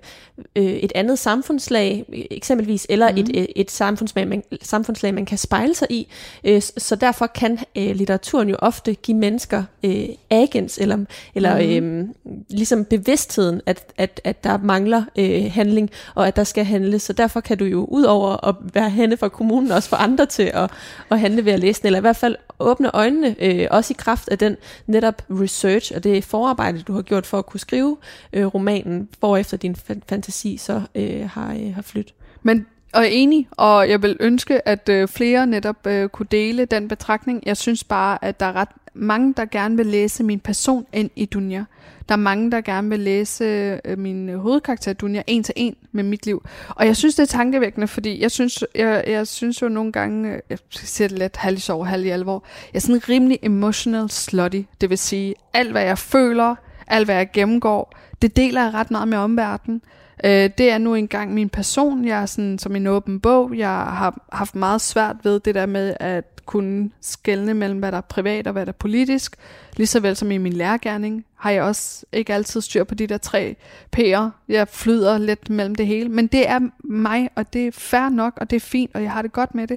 øh, 0.56 0.64
et 0.64 0.92
andet 0.94 1.18
samfundslag, 1.18 2.04
eksempelvis, 2.30 2.86
eller 2.90 3.12
mm. 3.12 3.18
et, 3.18 3.28
et, 3.34 3.46
et 3.56 3.70
samfundslag, 3.70 4.28
man, 4.28 4.42
samfundslag, 4.62 5.14
man 5.14 5.24
kan 5.24 5.38
spejle 5.38 5.74
sig 5.74 5.86
i. 5.90 6.08
Øh, 6.44 6.62
så 6.62 6.96
derfor 6.96 7.26
kan 7.26 7.58
øh, 7.76 7.96
litteraturen 7.96 8.48
jo 8.48 8.56
ofte 8.58 8.94
give 8.94 9.16
mennesker 9.16 9.64
øh, 9.84 10.08
agens, 10.30 10.78
eller, 10.78 10.98
eller 11.34 11.80
mm. 11.80 12.00
øh, 12.00 12.08
ligesom 12.50 12.84
bevidstheden, 12.84 13.60
at, 13.66 13.92
at, 13.98 14.20
at 14.24 14.44
der 14.44 14.58
mangler 14.58 15.04
øh, 15.18 15.52
handling, 15.52 15.90
og 16.14 16.28
at 16.28 16.36
der 16.36 16.44
skal 16.44 16.64
handles. 16.64 17.02
Så 17.02 17.12
derfor 17.12 17.40
kan 17.40 17.58
du 17.58 17.64
jo, 17.64 17.84
ud 17.84 18.02
over 18.02 18.48
at 18.48 18.54
være 18.74 18.90
henne 18.90 19.16
for 19.16 19.28
kommunen, 19.28 19.70
også 19.70 19.88
for 19.88 19.96
andre 20.03 20.26
til 20.26 20.50
at, 20.55 20.70
at 21.11 21.20
handle 21.20 21.44
ved 21.44 21.53
at 21.53 21.61
læse 21.61 21.82
den, 21.82 21.86
eller 21.86 21.98
i 21.98 22.00
hvert 22.00 22.16
fald 22.16 22.36
åbne 22.59 22.90
øjnene, 22.94 23.36
øh, 23.40 23.68
også 23.70 23.92
i 23.92 23.96
kraft 23.98 24.28
af 24.28 24.38
den 24.38 24.57
netop 24.86 25.22
research 25.30 25.92
og 25.96 26.05
det 26.05 26.24
forarbejde, 26.24 26.82
du 26.82 26.92
har 26.92 27.03
gjort 27.03 27.26
for 27.26 27.38
at 27.38 27.46
kunne 27.46 27.61
skrive 27.61 27.96
øh, 28.32 28.46
romanen, 28.46 29.09
efter 29.38 29.57
din 29.57 29.76
fantasi 30.09 30.57
så 30.57 30.82
øh, 30.94 31.30
har, 31.30 31.53
øh, 31.53 31.74
har 31.74 31.82
flyttet. 31.82 32.14
Men 32.42 32.66
og 32.92 33.03
er 33.03 33.09
enig, 33.09 33.48
og 33.50 33.88
jeg 33.88 34.03
vil 34.03 34.16
ønske, 34.20 34.68
at 34.68 34.88
øh, 34.88 35.09
flere 35.09 35.46
netop 35.46 35.86
øh, 35.86 36.09
kunne 36.09 36.26
dele 36.30 36.64
den 36.64 36.88
betragtning. 36.88 37.42
Jeg 37.46 37.57
synes 37.57 37.84
bare, 37.84 38.24
at 38.24 38.40
der 38.40 38.46
er 38.46 38.53
ret 38.53 38.68
mange, 38.95 39.34
der 39.36 39.45
gerne 39.45 39.76
vil 39.76 39.86
læse 39.86 40.24
min 40.24 40.40
person 40.40 40.86
ind 40.93 41.11
i 41.16 41.24
Dunja. 41.24 41.64
Der 42.09 42.14
er 42.14 42.16
mange, 42.16 42.51
der 42.51 42.61
gerne 42.61 42.88
vil 42.88 43.01
læse 43.01 43.45
øh, 43.84 43.99
min 43.99 44.28
hovedkarakter 44.28 44.93
Dunja 44.93 45.22
en 45.26 45.43
til 45.43 45.55
en 45.57 45.76
med 45.93 46.05
mit 46.05 46.26
liv. 46.26 46.45
Og 46.68 46.86
jeg 46.86 46.97
synes, 46.97 47.14
det 47.14 47.22
er 47.22 47.26
tankevækkende, 47.26 47.88
fordi 47.88 48.22
jeg 48.22 48.30
synes, 48.30 48.64
jeg, 48.74 49.05
jeg 49.07 49.26
synes 49.26 49.62
jo 49.62 49.68
nogle 49.68 49.93
gange, 49.93 50.32
øh, 50.32 50.40
jeg 50.51 50.59
siger 50.70 51.09
det 51.09 51.18
lidt 51.18 51.36
halv 51.36 51.57
i 51.57 51.61
sov, 51.61 51.86
halv 51.86 52.07
i 52.07 52.09
alvor, 52.09 52.45
jeg 52.72 52.78
er 52.78 52.80
sådan 52.80 53.09
rimelig 53.09 53.38
emotional 53.43 54.11
slutty. 54.11 54.62
Det 54.80 54.90
vil 54.90 54.99
sige, 54.99 55.34
alt 55.55 55.70
hvad 55.70 55.82
jeg 55.82 55.99
føler, 55.99 56.55
alt 56.86 57.07
hvad 57.07 57.14
jeg 57.14 57.30
gennemgår, 57.32 57.95
det 58.22 58.36
deler 58.36 58.62
jeg 58.62 58.74
ret 58.74 58.90
meget 58.90 59.09
med 59.09 59.18
omverdenen. 59.18 59.82
Øh, 60.24 60.51
det 60.59 60.70
er 60.70 60.78
nu 60.78 60.95
engang 60.95 61.34
min 61.34 61.49
person. 61.49 62.05
Jeg 62.05 62.22
er 62.22 62.26
sådan 62.26 62.59
som 62.59 62.76
en 62.76 62.86
åben 62.86 63.20
bog. 63.20 63.57
Jeg 63.57 63.68
har 63.68 64.20
haft 64.32 64.55
meget 64.55 64.80
svært 64.80 65.16
ved 65.22 65.40
det 65.40 65.55
der 65.55 65.66
med 65.66 65.95
at 66.01 66.32
kunne 66.47 66.90
skelne 67.01 67.55
mellem, 67.55 67.78
hvad 67.78 67.93
der 67.93 67.99
er 67.99 68.03
privat 68.03 68.47
og 68.47 68.53
hvad 68.53 68.66
der 68.66 68.72
er 68.72 68.76
politisk. 68.76 69.36
Ligesåvel 69.76 70.16
som 70.16 70.30
i 70.30 70.38
min 70.38 70.53
lærergærning 70.53 71.24
har 71.34 71.51
jeg 71.51 71.62
også 71.62 72.07
ikke 72.12 72.34
altid 72.34 72.61
styr 72.61 72.84
på 72.84 72.95
de 72.95 73.07
der 73.07 73.18
tre 73.18 73.57
P'er. 73.97 74.30
Jeg 74.49 74.68
flyder 74.68 75.18
lidt 75.18 75.51
mellem 75.51 75.74
det 75.74 75.86
hele. 75.86 76.09
Men 76.09 76.26
det 76.26 76.49
er 76.49 76.61
mig, 76.84 77.30
og 77.34 77.53
det 77.53 77.66
er 77.66 77.72
fair 77.72 78.09
nok, 78.09 78.32
og 78.36 78.51
det 78.51 78.57
er 78.57 78.61
fint, 78.61 78.90
og 78.95 79.03
jeg 79.03 79.12
har 79.12 79.22
det 79.22 79.32
godt 79.32 79.55
med 79.55 79.66
det. 79.66 79.76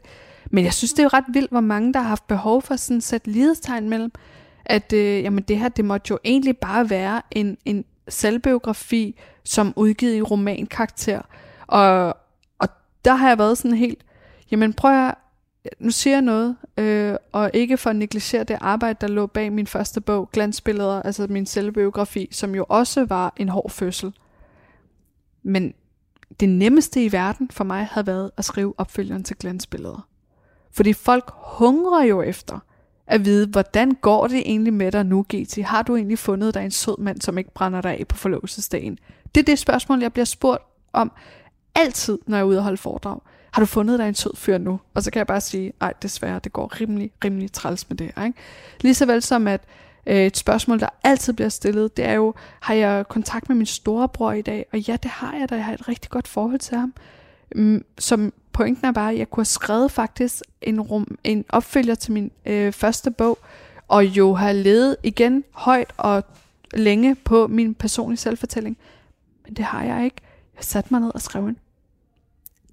Men 0.51 0.63
jeg 0.63 0.73
synes, 0.73 0.93
det 0.93 0.99
er 0.99 1.03
jo 1.03 1.09
ret 1.13 1.25
vildt, 1.33 1.51
hvor 1.51 1.61
mange, 1.61 1.93
der 1.93 1.99
har 1.99 2.07
haft 2.07 2.27
behov 2.27 2.61
for 2.61 2.75
sådan 2.75 2.97
at 2.97 3.03
sætte 3.03 3.31
lidestegn 3.31 3.89
mellem, 3.89 4.11
at 4.65 4.93
øh, 4.93 5.23
jamen 5.23 5.43
det 5.43 5.57
her, 5.57 5.69
det 5.69 5.85
måtte 5.85 6.07
jo 6.11 6.19
egentlig 6.23 6.57
bare 6.57 6.89
være 6.89 7.21
en, 7.31 7.57
en 7.65 7.85
selvbiografi, 8.07 9.19
som 9.43 9.73
udgivet 9.75 10.15
i 10.15 10.21
romankarakter. 10.21 11.21
Og, 11.67 12.17
og 12.59 12.67
der 13.05 13.15
har 13.15 13.27
jeg 13.27 13.37
været 13.37 13.57
sådan 13.57 13.77
helt, 13.77 14.03
jamen 14.51 14.73
prøv 14.73 15.07
at, 15.07 15.15
nu 15.79 15.91
siger 15.91 16.15
jeg 16.15 16.21
noget, 16.21 16.55
øh, 16.77 17.15
og 17.31 17.51
ikke 17.53 17.77
for 17.77 17.89
at 17.89 17.95
negligere 17.95 18.43
det 18.43 18.57
arbejde, 18.61 18.97
der 19.01 19.07
lå 19.07 19.27
bag 19.27 19.53
min 19.53 19.67
første 19.67 20.01
bog, 20.01 20.29
Glansbilleder, 20.33 21.01
altså 21.01 21.27
min 21.29 21.45
selvbiografi, 21.45 22.27
som 22.31 22.55
jo 22.55 22.65
også 22.69 23.05
var 23.05 23.33
en 23.37 23.49
hård 23.49 23.69
fødsel. 23.69 24.13
Men 25.43 25.73
det 26.39 26.49
nemmeste 26.49 27.05
i 27.05 27.11
verden 27.11 27.49
for 27.51 27.63
mig 27.63 27.87
havde 27.91 28.07
været 28.07 28.31
at 28.37 28.45
skrive 28.45 28.73
opfølgeren 28.77 29.23
til 29.23 29.35
Glansbilleder. 29.37 30.07
Fordi 30.71 30.93
folk 30.93 31.31
hungrer 31.33 32.03
jo 32.03 32.21
efter 32.21 32.59
at 33.07 33.25
vide, 33.25 33.47
hvordan 33.47 33.91
går 33.91 34.27
det 34.27 34.37
egentlig 34.37 34.73
med 34.73 34.91
dig 34.91 35.05
nu, 35.05 35.25
GT? 35.33 35.57
Har 35.63 35.81
du 35.81 35.95
egentlig 35.95 36.19
fundet 36.19 36.53
dig 36.53 36.65
en 36.65 36.71
sød 36.71 36.97
mand, 36.97 37.21
som 37.21 37.37
ikke 37.37 37.53
brænder 37.53 37.81
dig 37.81 37.99
af 37.99 38.07
på 38.07 38.17
forlovelsesdagen? 38.17 38.99
Det 39.35 39.41
er 39.41 39.45
det 39.45 39.59
spørgsmål, 39.59 40.01
jeg 40.01 40.13
bliver 40.13 40.25
spurgt 40.25 40.61
om 40.93 41.11
altid, 41.75 42.17
når 42.27 42.37
jeg 42.37 42.41
er 42.41 42.47
ude 42.47 42.57
og 42.57 42.63
holde 42.63 42.77
foredrag. 42.77 43.19
Har 43.55 43.61
du 43.61 43.65
fundet 43.65 43.99
dig 43.99 44.07
en 44.07 44.15
sød 44.15 44.35
fyr 44.35 44.57
nu? 44.57 44.79
Og 44.93 45.03
så 45.03 45.11
kan 45.11 45.17
jeg 45.17 45.27
bare 45.27 45.41
sige, 45.41 45.73
ej 45.81 45.93
desværre, 46.01 46.39
det 46.43 46.53
går 46.53 46.81
rimelig, 46.81 47.11
rimelig 47.25 47.51
træls 47.51 47.89
med 47.89 47.97
det. 47.97 48.05
Ikke? 48.25 48.33
Lige 48.81 48.93
så 48.93 49.05
vel 49.05 49.21
som 49.21 49.47
at 49.47 49.61
øh, 50.05 50.15
et 50.15 50.37
spørgsmål, 50.37 50.79
der 50.79 50.89
altid 51.03 51.33
bliver 51.33 51.49
stillet, 51.49 51.97
det 51.97 52.05
er 52.05 52.13
jo, 52.13 52.33
har 52.59 52.73
jeg 52.73 53.07
kontakt 53.07 53.49
med 53.49 53.55
min 53.55 53.65
storebror 53.65 54.31
i 54.31 54.41
dag? 54.41 54.65
Og 54.73 54.79
ja, 54.79 54.97
det 55.03 55.11
har 55.11 55.37
jeg 55.37 55.49
da. 55.49 55.55
Jeg 55.55 55.65
har 55.65 55.73
et 55.73 55.87
rigtig 55.87 56.09
godt 56.11 56.27
forhold 56.27 56.59
til 56.59 56.77
ham. 56.77 56.93
Mm, 57.55 57.85
som 57.97 58.33
pointen 58.51 58.87
er 58.87 58.91
bare, 58.91 59.11
at 59.11 59.17
jeg 59.17 59.29
kunne 59.29 59.41
have 59.41 59.45
skrevet 59.45 59.91
faktisk 59.91 60.41
en, 60.61 60.81
rum, 60.81 61.17
en 61.23 61.45
opfølger 61.49 61.95
til 61.95 62.13
min 62.13 62.31
øh, 62.45 62.73
første 62.73 63.11
bog, 63.11 63.37
og 63.87 64.05
jo 64.05 64.33
har 64.33 64.51
levet 64.51 64.97
igen 65.03 65.43
højt 65.51 65.93
og 65.97 66.23
længe 66.73 67.15
på 67.15 67.47
min 67.47 67.73
personlige 67.73 68.19
selvfortælling. 68.19 68.77
Men 69.45 69.53
det 69.53 69.65
har 69.65 69.83
jeg 69.83 70.05
ikke. 70.05 70.17
Jeg 70.55 70.63
satte 70.63 70.93
mig 70.93 71.01
ned 71.01 71.11
og 71.13 71.21
skrev 71.21 71.45
en 71.45 71.57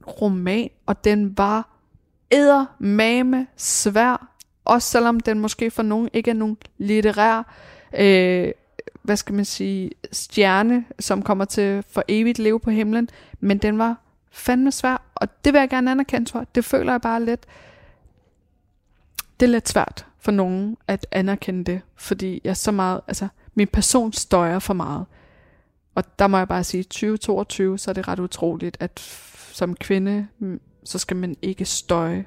roman, 0.06 0.70
og 0.86 1.04
den 1.04 1.38
var 1.38 1.68
mame 2.78 3.46
svær, 3.56 4.28
også 4.64 4.90
selvom 4.90 5.20
den 5.20 5.38
måske 5.38 5.70
for 5.70 5.82
nogen 5.82 6.08
ikke 6.12 6.30
er 6.30 6.34
nogen 6.34 6.56
litterær, 6.78 7.54
øh, 7.98 8.52
hvad 9.02 9.16
skal 9.16 9.34
man 9.34 9.44
sige, 9.44 9.90
stjerne, 10.12 10.84
som 11.00 11.22
kommer 11.22 11.44
til 11.44 11.84
for 11.90 12.02
evigt 12.08 12.38
leve 12.38 12.60
på 12.60 12.70
himlen, 12.70 13.08
men 13.40 13.58
den 13.58 13.78
var 13.78 13.96
fandme 14.30 14.72
svær, 14.72 15.02
og 15.14 15.44
det 15.44 15.52
vil 15.52 15.58
jeg 15.58 15.70
gerne 15.70 15.90
anerkende, 15.90 16.30
tror 16.30 16.40
jeg. 16.40 16.46
Det 16.54 16.64
føler 16.64 16.92
jeg 16.92 17.00
bare 17.00 17.24
lidt, 17.24 17.46
det 19.40 19.46
er 19.46 19.50
lidt 19.50 19.68
svært 19.68 20.06
for 20.20 20.32
nogen 20.32 20.76
at 20.86 21.06
anerkende 21.10 21.64
det, 21.64 21.80
fordi 21.96 22.40
jeg 22.44 22.56
så 22.56 22.72
meget, 22.72 23.00
altså 23.08 23.28
min 23.54 23.68
person 23.68 24.12
støjer 24.12 24.58
for 24.58 24.74
meget. 24.74 25.06
Og 25.94 26.18
der 26.18 26.26
må 26.26 26.38
jeg 26.38 26.48
bare 26.48 26.64
sige, 26.64 26.82
2022, 26.82 27.78
så 27.78 27.90
er 27.90 27.92
det 27.92 28.08
ret 28.08 28.18
utroligt, 28.18 28.76
at 28.80 29.00
som 29.52 29.74
kvinde, 29.74 30.28
mm, 30.38 30.60
så 30.84 30.98
skal 30.98 31.16
man 31.16 31.36
ikke 31.42 31.64
støje. 31.64 32.24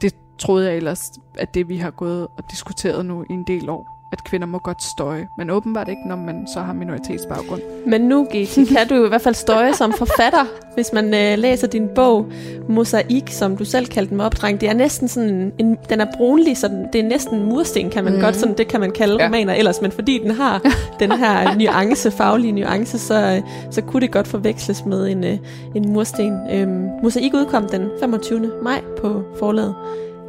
Det 0.00 0.14
troede 0.38 0.66
jeg 0.66 0.76
ellers, 0.76 1.00
at 1.38 1.54
det 1.54 1.68
vi 1.68 1.76
har 1.76 1.90
gået 1.90 2.26
og 2.26 2.44
diskuteret 2.50 3.06
nu 3.06 3.22
i 3.30 3.32
en 3.32 3.44
del 3.46 3.68
år 3.68 4.03
at 4.14 4.24
kvinder 4.24 4.46
må 4.46 4.58
godt 4.58 4.82
støje, 4.82 5.28
men 5.36 5.50
åbenbart 5.50 5.88
ikke, 5.88 6.02
når 6.06 6.16
man 6.16 6.46
så 6.54 6.60
har 6.60 6.72
minoritetsbaggrund. 6.72 7.60
Men 7.86 8.00
nu, 8.00 8.26
Giti, 8.32 8.64
kan 8.64 8.88
du 8.88 9.04
i 9.04 9.08
hvert 9.08 9.22
fald 9.22 9.34
støje 9.34 9.74
som 9.74 9.92
forfatter, 9.92 10.44
hvis 10.74 10.92
man 10.92 11.14
øh, 11.14 11.38
læser 11.38 11.66
din 11.66 11.88
bog, 11.94 12.26
Mosaik, 12.68 13.30
som 13.30 13.56
du 13.56 13.64
selv 13.64 13.86
kaldte 13.86 14.08
den 14.08 14.16
med 14.16 14.24
opdreng. 14.24 14.60
Det 14.60 14.68
er 14.68 14.74
næsten 14.74 15.08
sådan, 15.08 15.52
en, 15.58 15.78
den 15.88 16.00
er 16.00 16.06
brunlig, 16.16 16.56
så 16.56 16.68
den, 16.68 16.86
det 16.92 17.00
er 17.00 17.08
næsten 17.08 17.42
mursten, 17.42 17.90
kan 17.90 18.04
man 18.04 18.14
mm. 18.14 18.20
godt, 18.20 18.36
sådan, 18.36 18.58
det 18.58 18.68
kan 18.68 18.80
man 18.80 18.90
kalde 18.90 19.16
ja. 19.20 19.26
romaner 19.26 19.54
ellers, 19.54 19.80
men 19.80 19.92
fordi 19.92 20.18
den 20.18 20.30
har 20.30 20.62
den 21.00 21.12
her 21.12 21.58
nuance, 21.58 22.10
faglige 22.10 22.52
nuance, 22.52 22.98
så, 22.98 23.42
så 23.70 23.82
kunne 23.82 24.00
det 24.00 24.10
godt 24.10 24.28
forveksles 24.28 24.84
med 24.84 25.08
en, 25.08 25.24
øh, 25.24 25.38
en 25.74 25.92
mursten. 25.92 26.32
Øhm, 26.52 26.88
Mosaik 27.02 27.34
udkom 27.34 27.68
den 27.68 27.88
25. 28.00 28.50
maj 28.62 28.80
på 29.00 29.22
forlaget 29.38 29.74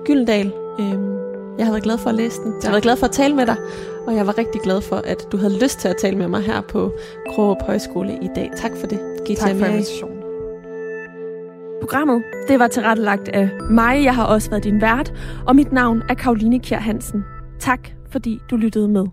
Gyldendal. 0.05 0.51
Øhm, 0.79 1.24
jeg 1.57 1.65
har 1.65 1.71
været 1.71 1.83
glad 1.83 1.97
for 1.97 2.09
at 2.09 2.15
læse 2.15 2.41
den. 2.41 2.53
Jeg 2.53 2.63
har 2.63 2.71
været 2.71 2.83
glad 2.83 2.95
for 2.95 3.05
at 3.05 3.11
tale 3.11 3.35
med 3.35 3.45
dig, 3.45 3.55
og 4.07 4.15
jeg 4.15 4.27
var 4.27 4.37
rigtig 4.37 4.61
glad 4.61 4.81
for, 4.81 4.95
at 4.95 5.27
du 5.31 5.37
havde 5.37 5.59
lyst 5.63 5.79
til 5.79 5.87
at 5.87 5.97
tale 5.97 6.17
med 6.17 6.27
mig 6.27 6.41
her 6.41 6.61
på 6.61 6.91
Krogerup 7.29 7.61
Højskole 7.61 8.13
i 8.21 8.29
dag. 8.35 8.51
Tak 8.55 8.71
for 8.77 8.87
det. 8.87 8.99
GTA 9.23 9.33
tak 9.33 9.55
for 9.55 9.65
invitationen. 9.65 10.17
Programmet 11.81 12.23
det 12.47 12.59
var 12.59 12.67
tilrettelagt 12.67 13.29
af 13.29 13.49
mig. 13.69 14.03
Jeg 14.03 14.15
har 14.15 14.25
også 14.25 14.49
været 14.49 14.63
din 14.63 14.81
vært, 14.81 15.13
og 15.47 15.55
mit 15.55 15.71
navn 15.71 16.01
er 16.09 16.13
Karoline 16.13 16.59
Kjær 16.59 16.79
Hansen. 16.79 17.23
Tak 17.59 17.79
fordi 18.11 18.39
du 18.51 18.55
lyttede 18.55 18.87
med. 18.87 19.05